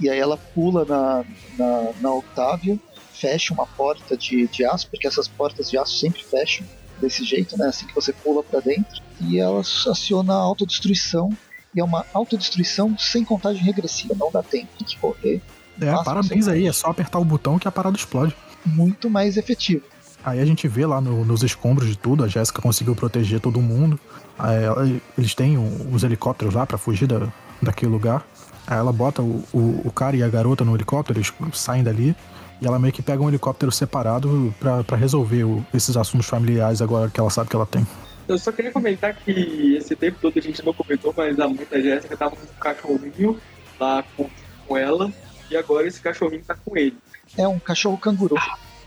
e 0.00 0.08
aí 0.08 0.18
ela 0.18 0.36
pula 0.36 0.84
na, 0.84 1.24
na, 1.58 1.92
na 2.00 2.14
Octavia, 2.14 2.78
fecha 3.12 3.52
uma 3.52 3.66
porta 3.66 4.16
de, 4.16 4.48
de 4.48 4.64
aço, 4.64 4.88
porque 4.90 5.06
essas 5.06 5.28
portas 5.28 5.70
de 5.70 5.76
aço 5.76 5.98
sempre 5.98 6.22
fecham 6.24 6.66
desse 7.00 7.24
jeito, 7.24 7.56
né? 7.58 7.66
Assim 7.66 7.86
que 7.86 7.94
você 7.94 8.12
pula 8.12 8.42
para 8.42 8.60
dentro. 8.60 9.02
E 9.20 9.38
ela 9.38 9.60
aciona 9.60 10.32
a 10.32 10.36
autodestruição. 10.36 11.30
E 11.74 11.80
é 11.80 11.84
uma 11.84 12.04
autodestruição 12.12 12.96
sem 12.98 13.24
contagem 13.24 13.62
regressiva, 13.62 14.14
não 14.18 14.30
dá 14.32 14.42
tempo 14.42 14.84
de 14.84 14.96
correr. 14.96 15.40
É, 15.80 16.04
parabéns 16.04 16.48
aí, 16.48 16.66
é 16.66 16.72
só 16.72 16.88
apertar 16.88 17.18
o 17.18 17.24
botão 17.24 17.58
que 17.58 17.68
a 17.68 17.70
parada 17.70 17.96
explode. 17.96 18.34
Muito 18.66 19.08
mais 19.08 19.36
efetivo. 19.36 19.84
Aí 20.22 20.40
a 20.40 20.44
gente 20.44 20.68
vê 20.68 20.84
lá 20.84 21.00
no, 21.00 21.24
nos 21.24 21.42
escombros 21.42 21.88
de 21.88 21.96
tudo, 21.96 22.24
a 22.24 22.28
Jéssica 22.28 22.60
conseguiu 22.60 22.94
proteger 22.94 23.40
todo 23.40 23.60
mundo. 23.60 23.98
Aí, 24.42 25.00
eles 25.18 25.34
têm 25.34 25.56
os 25.92 26.02
helicópteros 26.02 26.54
lá 26.54 26.66
para 26.66 26.78
fugir 26.78 27.06
da, 27.06 27.28
daquele 27.60 27.90
lugar. 27.90 28.24
Aí 28.66 28.78
ela 28.78 28.92
bota 28.92 29.22
o, 29.22 29.44
o, 29.52 29.82
o, 29.84 29.92
cara 29.92 30.16
e 30.16 30.22
a 30.22 30.28
garota 30.28 30.64
no 30.64 30.74
helicóptero, 30.74 31.18
eles 31.18 31.32
saem 31.52 31.82
dali. 31.82 32.14
E 32.60 32.66
ela 32.66 32.78
meio 32.78 32.92
que 32.92 33.02
pega 33.02 33.22
um 33.22 33.28
helicóptero 33.28 33.72
separado 33.72 34.54
para 34.58 34.96
resolver 34.96 35.44
o, 35.44 35.64
esses 35.72 35.96
assuntos 35.96 36.26
familiares 36.26 36.82
agora 36.82 37.10
que 37.10 37.18
ela 37.18 37.30
sabe 37.30 37.48
que 37.48 37.56
ela 37.56 37.66
tem. 37.66 37.86
Eu 38.28 38.38
só 38.38 38.52
queria 38.52 38.70
comentar 38.70 39.14
que 39.14 39.76
esse 39.76 39.96
tempo 39.96 40.18
todo 40.20 40.38
a 40.38 40.42
gente 40.42 40.64
não 40.64 40.72
comentou, 40.72 41.12
mas 41.16 41.38
a 41.40 41.48
mãe 41.48 41.66
da 41.68 41.80
Jéssica 41.80 42.16
tava 42.16 42.36
com 42.36 42.44
um 42.44 42.60
cachorrinho 42.60 43.40
lá 43.78 44.04
com, 44.16 44.30
com 44.66 44.76
ela. 44.76 45.12
E 45.50 45.56
agora 45.56 45.86
esse 45.86 46.00
cachorrinho 46.00 46.44
tá 46.44 46.54
com 46.54 46.76
ele. 46.76 46.96
É 47.36 47.48
um 47.48 47.58
cachorro 47.58 47.98
canguru. 47.98 48.36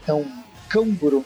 É 0.08 0.14
um 0.14 0.26
canguru. 0.70 1.26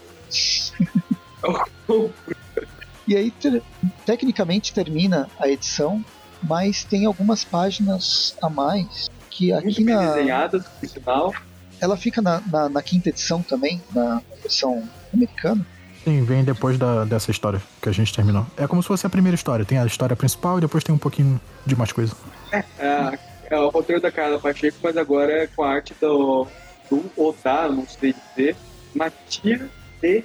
E 3.07 3.15
aí, 3.15 3.31
ter, 3.31 3.63
tecnicamente, 4.05 4.73
termina 4.73 5.29
a 5.39 5.47
edição, 5.47 6.03
mas 6.43 6.83
tem 6.83 7.05
algumas 7.05 7.43
páginas 7.43 8.35
a 8.41 8.49
mais 8.49 9.09
que 9.29 9.51
Muito 9.53 9.69
aqui 9.69 9.83
na. 9.83 10.13
desenhadas, 10.13 10.65
por 10.65 10.89
sinal. 10.89 11.33
Ela 11.79 11.95
fica 11.95 12.21
na, 12.21 12.41
na, 12.41 12.69
na, 12.69 12.81
quinta 12.81 13.09
edição 13.09 13.41
também, 13.41 13.81
na 13.93 14.21
versão 14.41 14.83
americana. 15.13 15.65
Sim, 16.03 16.23
vem 16.23 16.43
depois 16.43 16.77
da, 16.77 17.05
dessa 17.05 17.29
história 17.31 17.61
que 17.81 17.87
a 17.87 17.91
gente 17.91 18.13
terminou. 18.13 18.45
É 18.57 18.65
como 18.65 18.81
se 18.81 18.87
fosse 18.87 19.05
a 19.05 19.09
primeira 19.09 19.35
história. 19.35 19.63
Tem 19.63 19.77
a 19.77 19.85
história 19.85 20.15
principal 20.15 20.57
e 20.57 20.61
depois 20.61 20.83
tem 20.83 20.93
um 20.93 20.97
pouquinho 20.97 21.39
de 21.65 21.75
mais 21.75 21.91
coisa. 21.91 22.15
É, 22.51 22.63
é, 22.79 23.19
é 23.51 23.59
o 23.59 23.69
roteiro 23.69 24.01
da 24.01 24.11
Carla 24.11 24.39
Pacheco, 24.39 24.77
mas 24.81 24.97
agora 24.97 25.31
é 25.43 25.47
com 25.47 25.63
a 25.63 25.69
arte 25.69 25.93
do, 26.01 26.47
do 26.89 27.11
Oda, 27.15 27.69
não 27.69 27.85
sei 27.87 28.13
dizer, 28.13 28.55
Matia 28.95 29.69
de. 30.01 30.23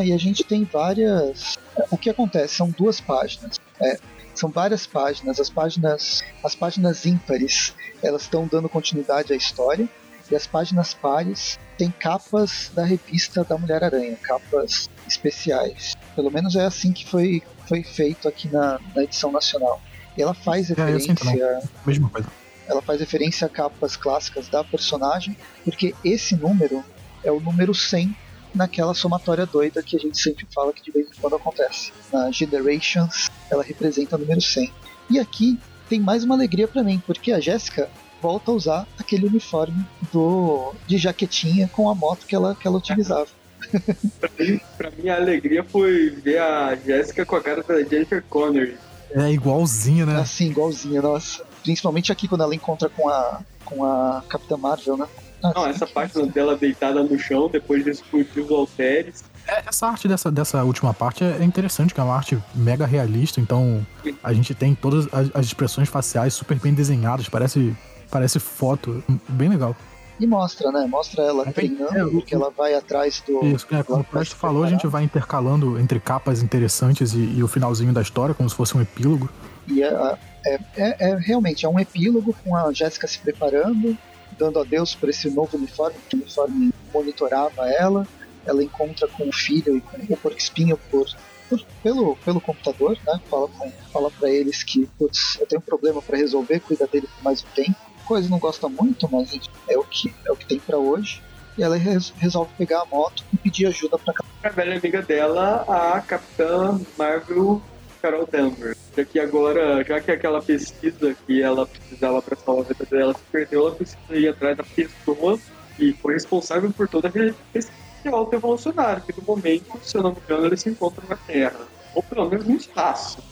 E 0.00 0.12
a 0.12 0.16
gente 0.16 0.44
tem 0.44 0.64
várias. 0.64 1.58
O 1.90 1.98
que 1.98 2.08
acontece? 2.08 2.54
São 2.54 2.70
duas 2.70 3.00
páginas. 3.00 3.60
É, 3.80 3.98
são 4.34 4.48
várias 4.48 4.86
páginas. 4.86 5.40
As 5.40 5.50
páginas, 5.50 6.22
as 6.42 6.54
páginas 6.54 7.04
ímpares, 7.04 7.74
elas 8.02 8.22
estão 8.22 8.46
dando 8.46 8.68
continuidade 8.68 9.32
à 9.32 9.36
história. 9.36 9.88
E 10.30 10.36
as 10.36 10.46
páginas 10.46 10.94
pares 10.94 11.58
têm 11.76 11.90
capas 11.90 12.70
da 12.74 12.84
revista 12.84 13.44
da 13.44 13.58
Mulher-Aranha, 13.58 14.16
capas 14.22 14.88
especiais. 15.06 15.94
Pelo 16.14 16.30
menos 16.30 16.56
é 16.56 16.64
assim 16.64 16.92
que 16.92 17.06
foi, 17.06 17.42
foi 17.68 17.82
feito 17.82 18.28
aqui 18.28 18.48
na, 18.48 18.80
na 18.94 19.02
edição 19.02 19.30
nacional. 19.30 19.80
E 20.16 20.22
ela 20.22 20.32
faz 20.32 20.68
referência. 20.68 21.14
É, 21.38 21.62
Mesma 21.84 22.08
coisa. 22.08 22.28
Ela 22.66 22.80
faz 22.80 23.00
referência 23.00 23.46
a 23.46 23.50
capas 23.50 23.96
clássicas 23.96 24.48
da 24.48 24.62
personagem, 24.62 25.36
porque 25.64 25.94
esse 26.04 26.36
número 26.36 26.82
é 27.24 27.30
o 27.30 27.40
número 27.40 27.74
100 27.74 28.16
naquela 28.54 28.94
somatória 28.94 29.46
doida 29.46 29.82
que 29.82 29.96
a 29.96 29.98
gente 29.98 30.20
sempre 30.20 30.46
fala 30.54 30.72
que 30.72 30.82
de 30.82 30.90
vez 30.90 31.06
em 31.08 31.20
quando 31.20 31.36
acontece. 31.36 31.92
Na 32.12 32.30
Generations, 32.30 33.30
ela 33.50 33.62
representa 33.62 34.16
o 34.16 34.18
número 34.18 34.40
100. 34.40 34.72
E 35.10 35.18
aqui 35.18 35.58
tem 35.88 36.00
mais 36.00 36.24
uma 36.24 36.34
alegria 36.34 36.66
para 36.66 36.82
mim, 36.82 37.02
porque 37.06 37.32
a 37.32 37.40
Jéssica 37.40 37.88
volta 38.20 38.50
a 38.50 38.54
usar 38.54 38.86
aquele 38.98 39.26
uniforme 39.26 39.84
do 40.12 40.72
de 40.86 40.96
jaquetinha 40.96 41.68
com 41.68 41.90
a 41.90 41.94
moto 41.94 42.24
que 42.26 42.34
ela, 42.34 42.54
que 42.54 42.66
ela 42.66 42.78
utilizava. 42.78 43.26
pra 44.78 44.90
mim, 44.90 45.08
a 45.08 45.16
alegria 45.16 45.64
foi 45.64 46.10
ver 46.10 46.38
a 46.38 46.74
Jéssica 46.76 47.26
com 47.26 47.36
a 47.36 47.40
cara 47.40 47.62
da 47.62 47.82
Jennifer 47.82 48.22
Connery. 48.28 48.76
É 49.14 49.30
igualzinha, 49.30 50.06
né? 50.06 50.20
Assim, 50.20 50.50
igualzinha, 50.50 51.02
nossa. 51.02 51.44
Principalmente 51.62 52.10
aqui 52.10 52.26
quando 52.26 52.42
ela 52.42 52.54
encontra 52.54 52.88
com 52.88 53.08
a, 53.08 53.40
com 53.64 53.84
a 53.84 54.22
Capitã 54.28 54.56
Marvel, 54.56 54.96
né? 54.96 55.06
Não, 55.42 55.66
essa 55.66 55.86
parte 55.86 56.20
dela 56.28 56.56
deitada 56.56 57.02
no 57.02 57.18
chão 57.18 57.48
depois 57.48 57.84
de 57.84 57.90
explodir 57.90 58.44
os 58.44 58.50
halteres. 58.50 59.24
É, 59.46 59.62
essa 59.66 59.86
arte 59.88 60.06
dessa, 60.06 60.30
dessa 60.30 60.62
última 60.62 60.94
parte 60.94 61.24
é 61.24 61.42
interessante, 61.42 61.92
que 61.92 62.00
é 62.00 62.02
uma 62.02 62.14
arte 62.14 62.38
mega 62.54 62.86
realista, 62.86 63.40
então 63.40 63.84
a 64.22 64.32
gente 64.32 64.54
tem 64.54 64.74
todas 64.74 65.12
as, 65.12 65.30
as 65.34 65.46
expressões 65.46 65.88
faciais 65.88 66.34
super 66.34 66.58
bem 66.58 66.72
desenhadas, 66.72 67.28
parece, 67.28 67.74
parece 68.10 68.38
foto, 68.38 69.02
bem 69.28 69.48
legal. 69.48 69.74
E 70.20 70.26
mostra, 70.26 70.70
né? 70.70 70.86
Mostra 70.86 71.24
ela 71.24 71.48
é, 71.48 71.52
treinando, 71.52 71.96
é, 71.96 72.10
porque 72.10 72.34
ela 72.34 72.50
vai 72.50 72.74
atrás 72.74 73.20
do. 73.26 73.44
Isso, 73.44 73.66
é, 73.72 73.82
como 73.82 74.02
o 74.02 74.04
Presto 74.04 74.36
falou, 74.36 74.62
a 74.62 74.68
gente 74.68 74.86
vai 74.86 75.02
intercalando 75.02 75.78
entre 75.80 75.98
capas 75.98 76.42
interessantes 76.42 77.12
e, 77.12 77.18
e, 77.18 77.42
o 77.42 77.48
finalzinho 77.48 77.92
da 77.92 78.02
história, 78.02 78.34
como 78.34 78.48
se 78.48 78.54
fosse 78.54 78.76
um 78.76 78.80
epílogo. 78.80 79.28
E 79.66 79.82
é, 79.82 80.18
é, 80.46 80.58
é, 80.76 81.10
é 81.10 81.16
realmente 81.16 81.66
é 81.66 81.68
um 81.68 81.80
epílogo 81.80 82.34
com 82.44 82.54
a 82.54 82.72
Jéssica 82.72 83.08
se 83.08 83.18
preparando, 83.18 83.98
dando 84.38 84.58
adeus 84.60 84.94
por 84.94 85.08
esse 85.08 85.30
novo 85.30 85.56
uniforme, 85.56 85.96
que 86.08 86.16
o 86.16 86.20
uniforme 86.20 86.72
monitorava 86.92 87.68
ela. 87.70 88.06
Ela 88.44 88.62
encontra 88.62 89.06
com 89.06 89.28
o 89.28 89.32
filho 89.32 89.76
e 89.76 89.80
com 89.80 90.14
o 90.14 90.16
porco 90.16 90.38
espinho 90.38 90.76
por, 90.90 91.06
por, 91.48 91.64
pelo, 91.82 92.16
pelo 92.16 92.40
computador, 92.40 92.98
né? 93.06 93.20
Fala, 93.30 93.48
com, 93.48 93.70
fala 93.92 94.10
para 94.10 94.30
eles 94.30 94.62
que, 94.64 94.86
putz, 94.98 95.38
eu 95.40 95.46
tenho 95.46 95.60
um 95.60 95.64
problema 95.64 96.02
para 96.02 96.16
resolver, 96.16 96.60
cuida 96.60 96.86
dele 96.86 97.08
por 97.16 97.24
mais 97.24 97.44
um 97.44 97.54
tempo. 97.54 97.76
Coisa 98.04 98.28
não 98.28 98.38
gosta 98.38 98.68
muito, 98.68 99.08
mas 99.10 99.40
é 99.68 99.78
o 99.78 99.84
que, 99.84 100.12
é 100.26 100.32
o 100.32 100.36
que 100.36 100.46
tem 100.46 100.58
para 100.58 100.76
hoje. 100.76 101.22
E 101.56 101.62
ela 101.62 101.76
res, 101.76 102.12
resolve 102.16 102.50
pegar 102.58 102.82
a 102.82 102.86
moto 102.86 103.24
e 103.32 103.36
pedir 103.36 103.66
ajuda 103.66 103.98
para 103.98 104.14
a 104.42 104.48
velha 104.48 104.76
amiga 104.76 105.00
dela, 105.02 105.64
a 105.68 106.00
Capitã 106.00 106.80
Marvel 106.98 107.62
Carol 108.02 108.28
Danvers. 108.30 108.76
Já 108.96 109.04
que 109.04 109.20
agora, 109.20 109.84
já 109.84 110.00
que 110.00 110.10
aquela 110.10 110.42
pesquisa 110.42 111.14
que 111.26 111.40
ela 111.40 111.64
precisava 111.64 112.20
para 112.20 112.36
salvar 112.36 112.64
a 112.64 112.68
vida 112.68 112.84
dela 112.90 113.14
se 113.14 113.20
perdeu, 113.30 113.66
ela 113.68 113.74
precisa 113.76 113.98
ir 114.10 114.28
atrás 114.28 114.56
da 114.56 114.64
pessoa 114.64 115.38
que 115.76 115.92
foi 115.94 116.14
responsável 116.14 116.70
por 116.72 116.88
toda 116.88 117.08
a 117.08 117.10
pesquisa 117.10 117.82
auto-evolucionária, 118.10 119.00
que 119.00 119.14
no 119.16 119.24
momento, 119.24 119.78
se 119.82 119.96
eu 119.96 120.02
não 120.02 120.10
me 120.10 120.18
engano, 120.18 120.46
ele 120.46 120.56
se 120.56 120.68
encontra 120.68 121.02
na 121.08 121.16
Terra. 121.16 121.60
Ou 121.94 122.02
pelo 122.02 122.28
menos 122.28 122.44
no 122.44 122.56
espaço. 122.56 123.22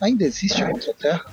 Ainda 0.00 0.24
existe 0.24 0.60
é. 0.60 0.68
outra 0.68 0.92
Terra? 0.94 1.24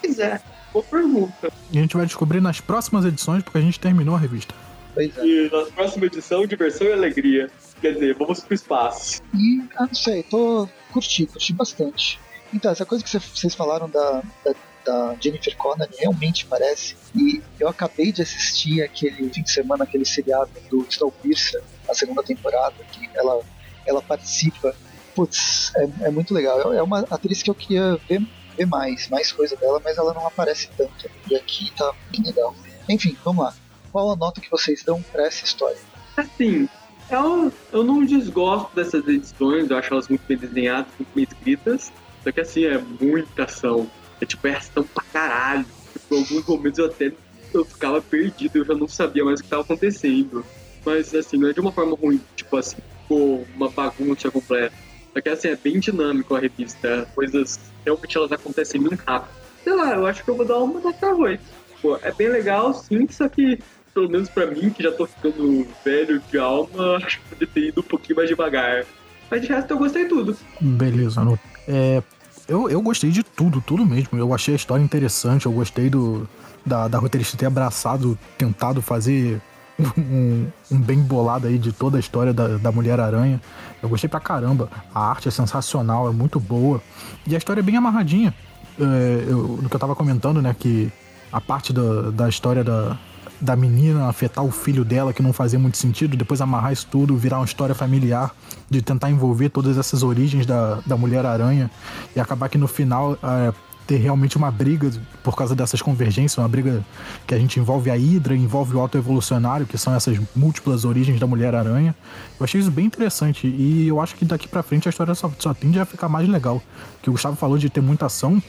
Pois 0.00 0.18
é, 0.18 0.40
boa 0.72 0.84
pergunta. 0.84 1.52
E 1.70 1.78
a 1.78 1.82
gente 1.82 1.96
vai 1.96 2.06
descobrir 2.06 2.40
nas 2.40 2.60
próximas 2.60 3.04
edições, 3.04 3.42
porque 3.42 3.58
a 3.58 3.60
gente 3.60 3.78
terminou 3.78 4.14
a 4.14 4.18
revista. 4.18 4.54
Pois 4.94 5.16
é. 5.18 5.26
E 5.26 5.50
na 5.50 5.64
próxima 5.66 6.06
edição, 6.06 6.46
diversão 6.46 6.86
e 6.86 6.92
alegria. 6.92 7.50
Quer 7.80 7.94
dizer, 7.94 8.14
vamos 8.14 8.40
pro 8.40 8.54
espaço. 8.54 9.20
E, 9.34 9.62
ah, 9.76 9.86
não 9.86 9.94
sei, 9.94 10.22
tô 10.22 10.68
curti, 10.92 11.26
curti 11.26 11.52
bastante. 11.52 12.20
Então, 12.52 12.70
essa 12.70 12.84
coisa 12.84 13.02
que 13.02 13.10
vocês 13.10 13.54
falaram 13.54 13.88
da, 13.88 14.22
da, 14.44 14.54
da 14.84 15.16
Jennifer 15.20 15.56
Connelly 15.56 15.94
realmente 15.98 16.44
parece. 16.46 16.96
E 17.14 17.42
eu 17.58 17.68
acabei 17.68 18.12
de 18.12 18.22
assistir 18.22 18.82
aquele 18.82 19.30
fim 19.30 19.42
de 19.42 19.50
semana, 19.50 19.84
aquele 19.84 20.04
seriado 20.04 20.50
do 20.70 20.86
Snowpiercer, 20.88 21.62
a 21.88 21.94
segunda 21.94 22.22
temporada, 22.22 22.74
que 22.92 23.08
ela, 23.14 23.40
ela 23.86 24.02
participa. 24.02 24.74
Putz, 25.14 25.72
é, 25.76 26.06
é 26.06 26.10
muito 26.10 26.34
legal. 26.34 26.72
É 26.72 26.82
uma 26.82 27.00
atriz 27.10 27.42
que 27.42 27.50
eu 27.50 27.54
queria 27.54 27.98
ver, 28.08 28.22
ver 28.56 28.66
mais, 28.66 29.08
mais 29.08 29.32
coisa 29.32 29.56
dela, 29.56 29.80
mas 29.82 29.96
ela 29.96 30.12
não 30.12 30.26
aparece 30.26 30.68
tanto. 30.76 31.10
E 31.30 31.34
aqui 31.34 31.72
tá 31.76 31.92
bem 32.10 32.22
legal. 32.22 32.54
Enfim, 32.88 33.16
vamos 33.24 33.44
lá. 33.44 33.54
Qual 33.90 34.10
a 34.10 34.16
nota 34.16 34.40
que 34.40 34.50
vocês 34.50 34.82
dão 34.82 35.02
pra 35.02 35.26
essa 35.26 35.44
história? 35.44 35.78
Assim, 36.16 36.68
eu, 37.14 37.52
eu 37.72 37.84
não 37.84 38.04
desgosto 38.04 38.74
dessas 38.74 39.06
edições, 39.06 39.70
eu 39.70 39.76
acho 39.76 39.92
elas 39.92 40.08
muito 40.08 40.22
bem 40.26 40.36
desenhadas, 40.36 40.92
muito 40.98 41.14
bem 41.14 41.24
escritas. 41.24 41.92
Só 42.22 42.32
que 42.32 42.40
assim, 42.40 42.64
é 42.64 42.78
muita 42.78 43.44
ação. 43.44 43.90
É 44.20 44.26
tipo, 44.26 44.46
é 44.46 44.56
ação 44.56 44.84
pra 44.84 45.04
caralho. 45.12 45.66
Tipo, 45.92 46.14
em 46.14 46.18
alguns 46.18 46.46
momentos 46.46 46.78
eu 46.78 46.86
até 46.86 47.12
eu 47.52 47.64
ficava 47.64 48.00
perdido, 48.00 48.56
eu 48.56 48.64
já 48.64 48.74
não 48.74 48.88
sabia 48.88 49.24
mais 49.24 49.40
o 49.40 49.42
que 49.42 49.46
estava 49.46 49.62
acontecendo. 49.62 50.44
Mas 50.84 51.14
assim, 51.14 51.36
não 51.36 51.48
é 51.48 51.52
de 51.52 51.60
uma 51.60 51.72
forma 51.72 51.96
ruim, 51.96 52.20
tipo 52.34 52.56
assim, 52.56 52.76
ficou 53.02 53.46
uma 53.54 53.68
bagunça 53.68 54.30
completa. 54.30 54.74
Só 55.12 55.20
que 55.20 55.28
assim, 55.28 55.48
é 55.48 55.56
bem 55.56 55.78
dinâmico 55.78 56.34
a 56.34 56.40
revista. 56.40 57.06
Coisas 57.14 57.58
realmente 57.84 58.16
elas 58.16 58.32
acontecem 58.32 58.80
muito 58.80 59.02
rápido. 59.06 59.32
Sei 59.62 59.74
lá, 59.74 59.94
eu 59.94 60.06
acho 60.06 60.24
que 60.24 60.30
eu 60.30 60.36
vou 60.36 60.46
dar 60.46 60.58
uma 60.58 60.80
nota 60.80 61.14
8. 61.14 61.42
Pô, 61.80 61.96
é 61.96 62.12
bem 62.12 62.28
legal, 62.28 62.72
sim, 62.72 63.06
só 63.08 63.28
que 63.28 63.58
pelo 63.92 64.08
menos 64.08 64.28
pra 64.28 64.46
mim, 64.46 64.70
que 64.70 64.82
já 64.82 64.92
tô 64.92 65.06
ficando 65.06 65.66
velho 65.84 66.22
de 66.30 66.38
alma, 66.38 66.96
acho 67.04 67.20
que 67.20 67.28
poderia 67.28 67.54
ter 67.54 67.68
ido 67.68 67.80
um 67.80 67.84
pouquinho 67.84 68.16
mais 68.16 68.28
devagar. 68.28 68.84
Mas 69.30 69.42
de 69.42 69.48
resto 69.48 69.70
eu 69.70 69.78
gostei 69.78 70.06
tudo. 70.06 70.36
Beleza, 70.60 71.20
é, 71.66 72.02
eu, 72.48 72.68
eu 72.68 72.82
gostei 72.82 73.10
de 73.10 73.22
tudo, 73.22 73.60
tudo 73.60 73.86
mesmo. 73.86 74.18
Eu 74.18 74.34
achei 74.34 74.54
a 74.54 74.56
história 74.56 74.82
interessante, 74.82 75.46
eu 75.46 75.52
gostei 75.52 75.88
do, 75.88 76.28
da, 76.66 76.88
da 76.88 76.98
roteirista 76.98 77.36
ter 77.36 77.46
abraçado, 77.46 78.18
tentado 78.36 78.82
fazer 78.82 79.40
um, 79.78 80.46
um, 80.70 80.80
bem 80.80 80.98
bolado 81.00 81.46
aí 81.46 81.58
de 81.58 81.72
toda 81.72 81.96
a 81.96 82.00
história 82.00 82.32
da, 82.32 82.58
da 82.58 82.72
Mulher-Aranha. 82.72 83.40
Eu 83.82 83.88
gostei 83.88 84.08
pra 84.08 84.20
caramba. 84.20 84.68
A 84.94 85.00
arte 85.10 85.28
é 85.28 85.30
sensacional, 85.30 86.08
é 86.08 86.12
muito 86.12 86.38
boa. 86.38 86.82
E 87.26 87.34
a 87.34 87.38
história 87.38 87.60
é 87.60 87.62
bem 87.62 87.76
amarradinha. 87.76 88.34
É, 88.78 89.24
eu, 89.28 89.58
no 89.62 89.68
que 89.68 89.74
eu 89.74 89.80
tava 89.80 89.94
comentando, 89.94 90.40
né, 90.42 90.54
que 90.58 90.90
a 91.32 91.40
parte 91.40 91.72
da, 91.72 92.10
da 92.10 92.28
história 92.28 92.62
da, 92.62 92.98
da 93.42 93.56
menina 93.56 94.08
afetar 94.08 94.44
o 94.44 94.52
filho 94.52 94.84
dela, 94.84 95.12
que 95.12 95.20
não 95.20 95.32
fazia 95.32 95.58
muito 95.58 95.76
sentido, 95.76 96.16
depois 96.16 96.40
amarrar 96.40 96.72
isso 96.72 96.86
tudo, 96.88 97.16
virar 97.16 97.38
uma 97.38 97.44
história 97.44 97.74
familiar, 97.74 98.32
de 98.70 98.80
tentar 98.80 99.10
envolver 99.10 99.48
todas 99.48 99.76
essas 99.76 100.04
origens 100.04 100.46
da, 100.46 100.78
da 100.86 100.96
Mulher-Aranha 100.96 101.68
e 102.14 102.20
acabar 102.20 102.48
que 102.48 102.56
no 102.56 102.68
final 102.68 103.18
é, 103.20 103.52
ter 103.84 103.96
realmente 103.96 104.36
uma 104.36 104.48
briga 104.48 104.92
por 105.24 105.34
causa 105.36 105.56
dessas 105.56 105.82
convergências, 105.82 106.38
uma 106.38 106.48
briga 106.48 106.84
que 107.26 107.34
a 107.34 107.38
gente 107.38 107.58
envolve 107.58 107.90
a 107.90 107.94
Hydra, 107.94 108.36
envolve 108.36 108.76
o 108.76 108.80
autoevolucionário, 108.80 109.66
que 109.66 109.76
são 109.76 109.92
essas 109.92 110.18
múltiplas 110.36 110.84
origens 110.84 111.18
da 111.18 111.26
Mulher-Aranha. 111.26 111.96
Eu 112.38 112.44
achei 112.44 112.60
isso 112.60 112.70
bem 112.70 112.86
interessante 112.86 113.48
e 113.48 113.88
eu 113.88 114.00
acho 114.00 114.14
que 114.14 114.24
daqui 114.24 114.46
para 114.46 114.62
frente 114.62 114.88
a 114.88 114.90
história 114.90 115.14
só, 115.16 115.30
só 115.36 115.52
tende 115.52 115.80
a 115.80 115.84
ficar 115.84 116.08
mais 116.08 116.28
legal. 116.28 116.62
Que 117.02 117.10
o 117.10 117.12
Gustavo 117.12 117.34
falou 117.34 117.58
de 117.58 117.68
ter 117.68 117.80
muita 117.80 118.06
ação, 118.06 118.40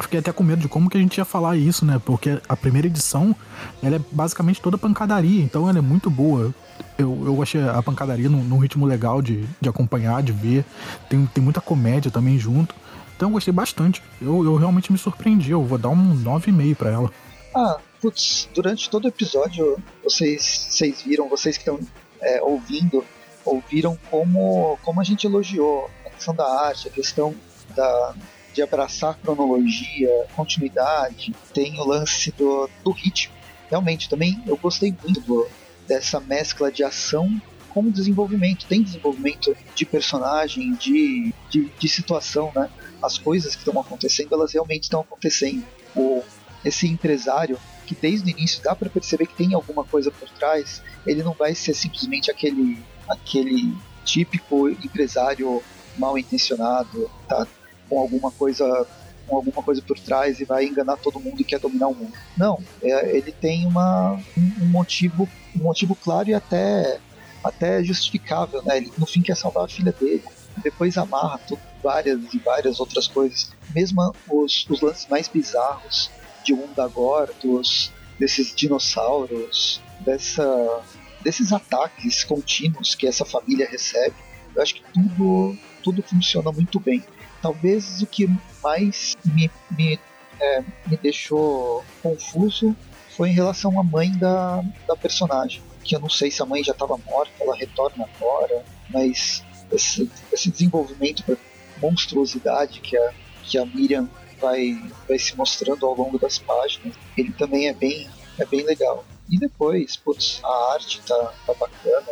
Fiquei 0.00 0.20
até 0.20 0.32
com 0.32 0.42
medo 0.42 0.62
de 0.62 0.68
como 0.68 0.88
que 0.88 0.96
a 0.96 1.00
gente 1.00 1.18
ia 1.18 1.24
falar 1.24 1.56
isso, 1.56 1.84
né? 1.84 2.00
Porque 2.04 2.40
a 2.48 2.56
primeira 2.56 2.86
edição, 2.86 3.36
ela 3.82 3.96
é 3.96 4.00
basicamente 4.10 4.60
toda 4.60 4.78
pancadaria, 4.78 5.42
então 5.42 5.68
ela 5.68 5.78
é 5.78 5.82
muito 5.82 6.10
boa. 6.10 6.54
Eu, 6.96 7.22
eu 7.26 7.42
achei 7.42 7.62
a 7.62 7.82
pancadaria 7.82 8.28
num, 8.28 8.42
num 8.42 8.58
ritmo 8.58 8.86
legal 8.86 9.20
de, 9.20 9.44
de 9.60 9.68
acompanhar, 9.68 10.22
de 10.22 10.32
ver. 10.32 10.64
Tem, 11.08 11.26
tem 11.26 11.44
muita 11.44 11.60
comédia 11.60 12.10
também 12.10 12.38
junto. 12.38 12.74
Então 13.16 13.28
eu 13.28 13.32
gostei 13.34 13.52
bastante. 13.52 14.02
Eu, 14.20 14.44
eu 14.44 14.56
realmente 14.56 14.90
me 14.90 14.98
surpreendi. 14.98 15.50
Eu 15.50 15.62
vou 15.62 15.78
dar 15.78 15.90
um 15.90 16.16
9,5 16.24 16.74
para 16.74 16.90
ela. 16.90 17.10
Ah, 17.54 17.78
putz, 18.00 18.48
durante 18.54 18.88
todo 18.88 19.04
o 19.04 19.08
episódio, 19.08 19.78
vocês, 20.02 20.68
vocês 20.70 21.02
viram, 21.02 21.28
vocês 21.28 21.56
que 21.56 21.62
estão 21.62 21.78
é, 22.20 22.42
ouvindo, 22.42 23.04
ouviram 23.44 23.98
como, 24.10 24.78
como 24.82 25.00
a 25.00 25.04
gente 25.04 25.26
elogiou 25.26 25.90
a 26.06 26.10
questão 26.10 26.34
da 26.34 26.46
arte, 26.66 26.88
a 26.88 26.90
questão 26.90 27.34
da, 27.76 28.14
de 28.52 28.62
abraçar 28.62 29.18
cronologia, 29.18 30.26
continuidade, 30.34 31.34
tem 31.52 31.78
o 31.80 31.84
lance 31.84 32.30
do, 32.32 32.68
do 32.84 32.90
ritmo. 32.90 33.34
Realmente, 33.70 34.08
também 34.08 34.42
eu 34.46 34.56
gostei 34.56 34.94
muito 35.02 35.20
do, 35.20 35.48
dessa 35.86 36.20
mescla 36.20 36.70
de 36.70 36.84
ação 36.84 37.40
com 37.70 37.90
desenvolvimento. 37.90 38.66
Tem 38.66 38.82
desenvolvimento 38.82 39.56
de 39.74 39.84
personagem, 39.86 40.74
de, 40.74 41.32
de, 41.48 41.70
de 41.78 41.88
situação, 41.88 42.52
né? 42.54 42.68
As 43.02 43.18
coisas 43.18 43.56
que 43.56 43.66
estão 43.66 43.80
acontecendo, 43.80 44.34
elas 44.34 44.52
realmente 44.52 44.84
estão 44.84 45.00
acontecendo. 45.00 45.64
O, 45.96 46.22
esse 46.64 46.86
empresário, 46.86 47.58
que 47.86 47.94
desde 47.94 48.30
o 48.30 48.30
início 48.30 48.62
dá 48.62 48.74
para 48.74 48.88
perceber 48.88 49.26
que 49.26 49.34
tem 49.34 49.54
alguma 49.54 49.84
coisa 49.84 50.10
por 50.10 50.28
trás, 50.30 50.82
ele 51.06 51.22
não 51.22 51.32
vai 51.32 51.54
ser 51.54 51.74
simplesmente 51.74 52.30
aquele, 52.30 52.78
aquele 53.08 53.74
típico 54.04 54.68
empresário 54.68 55.62
mal 55.96 56.16
intencionado, 56.16 57.10
tá 57.28 57.46
com 57.92 58.00
alguma 58.00 58.30
coisa 58.30 58.86
com 59.26 59.36
alguma 59.36 59.62
coisa 59.62 59.82
por 59.82 59.98
trás 59.98 60.40
e 60.40 60.44
vai 60.44 60.64
enganar 60.64 60.96
todo 60.96 61.20
mundo 61.20 61.40
e 61.40 61.44
quer 61.44 61.60
dominar 61.60 61.88
o 61.88 61.94
mundo. 61.94 62.12
Não, 62.36 62.58
é, 62.82 63.16
ele 63.16 63.30
tem 63.30 63.66
uma, 63.66 64.18
um, 64.36 64.66
motivo 64.66 65.28
um 65.54 65.62
motivo 65.62 65.94
claro 65.94 66.30
e 66.30 66.34
até 66.34 66.98
até 67.44 67.82
justificável, 67.84 68.62
né? 68.62 68.78
Ele 68.78 68.92
no 68.96 69.06
fim 69.06 69.20
quer 69.20 69.36
salvar 69.36 69.64
a 69.64 69.68
filha 69.68 69.92
dele, 69.92 70.24
depois 70.62 70.96
amarra 70.96 71.38
tudo, 71.38 71.60
várias 71.82 72.32
e 72.32 72.38
várias 72.38 72.80
outras 72.80 73.06
coisas. 73.06 73.52
Mesmo 73.74 74.14
os, 74.28 74.66
os 74.68 74.80
lances 74.80 75.06
mais 75.08 75.28
bizarros 75.28 76.10
de 76.44 76.54
Undagor, 76.54 77.30
dos 77.42 77.92
desses 78.18 78.54
dinossauros, 78.54 79.80
dessa 80.00 80.82
desses 81.20 81.52
ataques 81.52 82.24
contínuos 82.24 82.96
que 82.96 83.06
essa 83.06 83.24
família 83.24 83.68
recebe, 83.68 84.16
eu 84.54 84.62
acho 84.62 84.74
que 84.74 84.82
tudo 84.92 85.56
tudo 85.82 86.02
funciona 86.02 86.50
muito 86.50 86.80
bem. 86.80 87.04
Talvez 87.42 88.00
o 88.00 88.06
que 88.06 88.28
mais 88.62 89.16
me, 89.24 89.50
me, 89.70 89.98
é, 90.40 90.60
me 90.86 90.96
deixou 90.96 91.84
confuso 92.02 92.74
foi 93.16 93.30
em 93.30 93.32
relação 93.32 93.78
à 93.78 93.82
mãe 93.82 94.10
da, 94.12 94.62
da 94.86 94.96
personagem. 94.96 95.60
Que 95.82 95.96
eu 95.96 96.00
não 96.00 96.08
sei 96.08 96.30
se 96.30 96.40
a 96.40 96.46
mãe 96.46 96.62
já 96.62 96.72
estava 96.72 96.96
morta, 96.96 97.32
ela 97.40 97.56
retorna 97.56 98.08
agora, 98.16 98.64
mas 98.88 99.44
esse, 99.72 100.08
esse 100.32 100.50
desenvolvimento 100.50 101.24
para 101.24 101.36
monstruosidade 101.80 102.80
que 102.80 102.96
a, 102.96 103.12
que 103.42 103.58
a 103.58 103.66
Miriam 103.66 104.08
vai, 104.40 104.80
vai 105.08 105.18
se 105.18 105.36
mostrando 105.36 105.84
ao 105.84 105.94
longo 105.96 106.18
das 106.18 106.38
páginas, 106.38 106.94
ele 107.16 107.32
também 107.32 107.68
é 107.68 107.74
bem, 107.74 108.08
é 108.38 108.46
bem 108.46 108.62
legal. 108.62 109.04
E 109.28 109.38
depois, 109.38 109.96
putz, 109.96 110.40
a 110.44 110.72
arte 110.74 111.00
tá, 111.02 111.34
tá 111.46 111.54
bacana, 111.54 112.06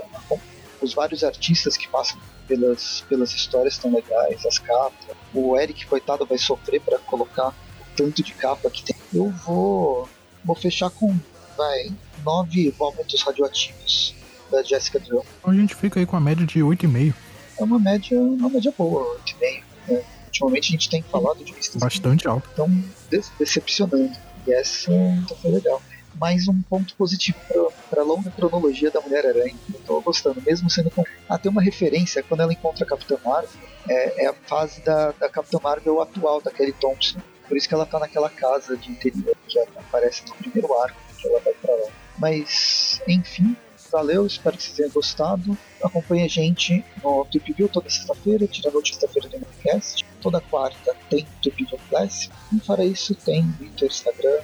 os 0.81 0.95
vários 0.95 1.23
artistas 1.23 1.77
que 1.77 1.89
passam 1.89 2.19
pelas, 2.51 3.05
pelas 3.09 3.33
histórias 3.33 3.79
tão 3.79 3.95
legais, 3.95 4.45
as 4.45 4.59
capas. 4.59 5.17
O 5.33 5.57
Eric, 5.57 5.87
coitado, 5.87 6.27
vai 6.27 6.37
sofrer 6.37 6.81
para 6.81 6.99
colocar 6.99 7.49
o 7.49 7.97
tanto 7.97 8.25
de 8.25 8.35
capa 8.35 8.69
que 8.69 8.83
tem. 8.83 8.97
Eu 9.15 9.31
vou, 9.31 10.09
vou 10.45 10.57
fechar 10.57 10.91
com, 10.91 11.17
vai, 11.57 11.93
nove 12.25 12.71
vômitos 12.71 13.23
radioativos 13.23 14.17
da 14.51 14.65
Jessica 14.65 14.99
Drill. 14.99 15.25
Então 15.39 15.53
a 15.53 15.55
gente 15.55 15.77
fica 15.77 16.01
aí 16.01 16.07
com 16.07 16.17
a 16.17 16.21
média 16.21 16.45
de 16.45 16.59
8,5. 16.59 17.15
É 17.57 17.63
uma 17.63 17.79
média, 17.79 18.21
uma 18.21 18.49
média 18.49 18.75
boa, 18.77 19.17
8,5. 19.25 19.63
Né? 19.89 20.03
Ultimamente 20.27 20.69
a 20.69 20.73
gente 20.73 20.91
tem 20.91 21.03
falado 21.03 21.45
de 21.45 21.53
listas 21.53 21.77
bastante 21.77 22.27
alto. 22.27 22.49
Então, 22.53 22.69
decepcionando. 23.39 24.11
E 24.47 24.53
essa 24.53 24.91
então 24.91 25.37
foi 25.37 25.51
legal 25.51 25.81
mais 26.15 26.49
um 26.49 26.61
ponto 26.63 26.95
positivo 26.95 27.39
para 27.89 28.03
a 28.03 28.05
longa 28.05 28.31
cronologia 28.31 28.91
da 28.91 29.01
Mulher-Aranha. 29.01 29.55
Eu 29.73 29.81
tô 29.81 30.01
gostando, 30.01 30.41
mesmo 30.43 30.69
sendo 30.71 30.91
com. 30.91 31.05
Tem 31.39 31.51
uma 31.51 31.63
referência, 31.63 32.23
quando 32.23 32.41
ela 32.41 32.53
encontra 32.53 32.85
a 32.85 32.89
Capitã 32.89 33.17
Marvel, 33.25 33.61
é, 33.89 34.25
é 34.25 34.27
a 34.29 34.35
fase 34.35 34.83
da, 34.83 35.13
da 35.13 35.29
Capitã 35.29 35.59
Marvel 35.63 36.01
atual, 36.01 36.41
da 36.41 36.51
Kelly 36.51 36.73
Thompson. 36.73 37.19
Por 37.49 37.57
isso 37.57 37.69
que 37.69 37.75
ela 37.75 37.87
tá 37.87 37.99
naquela 37.99 38.31
casa 38.31 38.77
de 38.77 38.91
interior 38.91 39.35
que 39.49 39.59
aparece 39.59 40.23
no 40.29 40.35
primeiro 40.35 40.73
arco, 40.81 40.97
que 41.19 41.27
ela 41.27 41.41
vai 41.41 41.53
para 41.55 41.75
lá. 41.75 41.91
Mas, 42.19 43.01
enfim, 43.09 43.57
valeu, 43.91 44.27
espero 44.27 44.57
que 44.57 44.63
vocês 44.63 44.77
tenham 44.77 44.91
gostado. 44.91 45.57
Acompanhe 45.83 46.25
a 46.25 46.29
gente 46.29 46.85
no 47.03 47.25
Trip 47.25 47.53
View 47.53 47.69
toda 47.69 47.91
sexta-feira, 47.91 48.47
tirando 48.47 48.79
a 48.79 48.85
sexta-feira 48.85 49.29
do 49.29 49.41
podcast. 49.41 50.05
Toda 50.21 50.41
quarta 50.41 50.95
tem 51.09 51.27
Trip 51.43 51.65
View 51.65 51.81
Classic. 51.89 52.33
E 52.53 52.61
para 52.61 52.85
isso 52.85 53.15
tem 53.15 53.51
Twitter, 53.53 53.89
Instagram, 53.89 54.41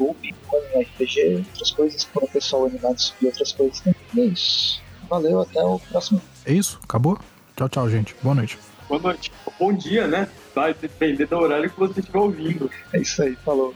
YouTube, 0.00 0.34
com 0.46 0.56
RPG, 0.80 1.44
outras 1.48 1.70
coisas, 1.70 2.04
para 2.04 2.24
o 2.24 2.28
pessoal 2.28 2.66
animado 2.66 2.98
subir 2.98 3.26
outras 3.26 3.52
coisas. 3.52 3.82
E 4.14 4.20
é 4.20 4.24
isso. 4.24 4.80
Valeu, 5.08 5.40
até 5.40 5.60
o 5.62 5.78
próximo. 5.78 6.20
É 6.44 6.52
isso, 6.52 6.78
acabou? 6.82 7.18
Tchau, 7.56 7.68
tchau, 7.68 7.90
gente. 7.90 8.14
Boa 8.22 8.34
noite. 8.34 8.58
Boa 8.88 9.00
noite. 9.00 9.32
Bom 9.58 9.72
dia, 9.72 10.06
né? 10.06 10.28
Vai 10.54 10.74
depender 10.74 11.26
do 11.26 11.36
horário 11.36 11.70
que 11.70 11.78
você 11.78 12.00
estiver 12.00 12.18
ouvindo. 12.18 12.70
É 12.92 13.00
isso 13.00 13.22
aí, 13.22 13.36
falou. 13.36 13.74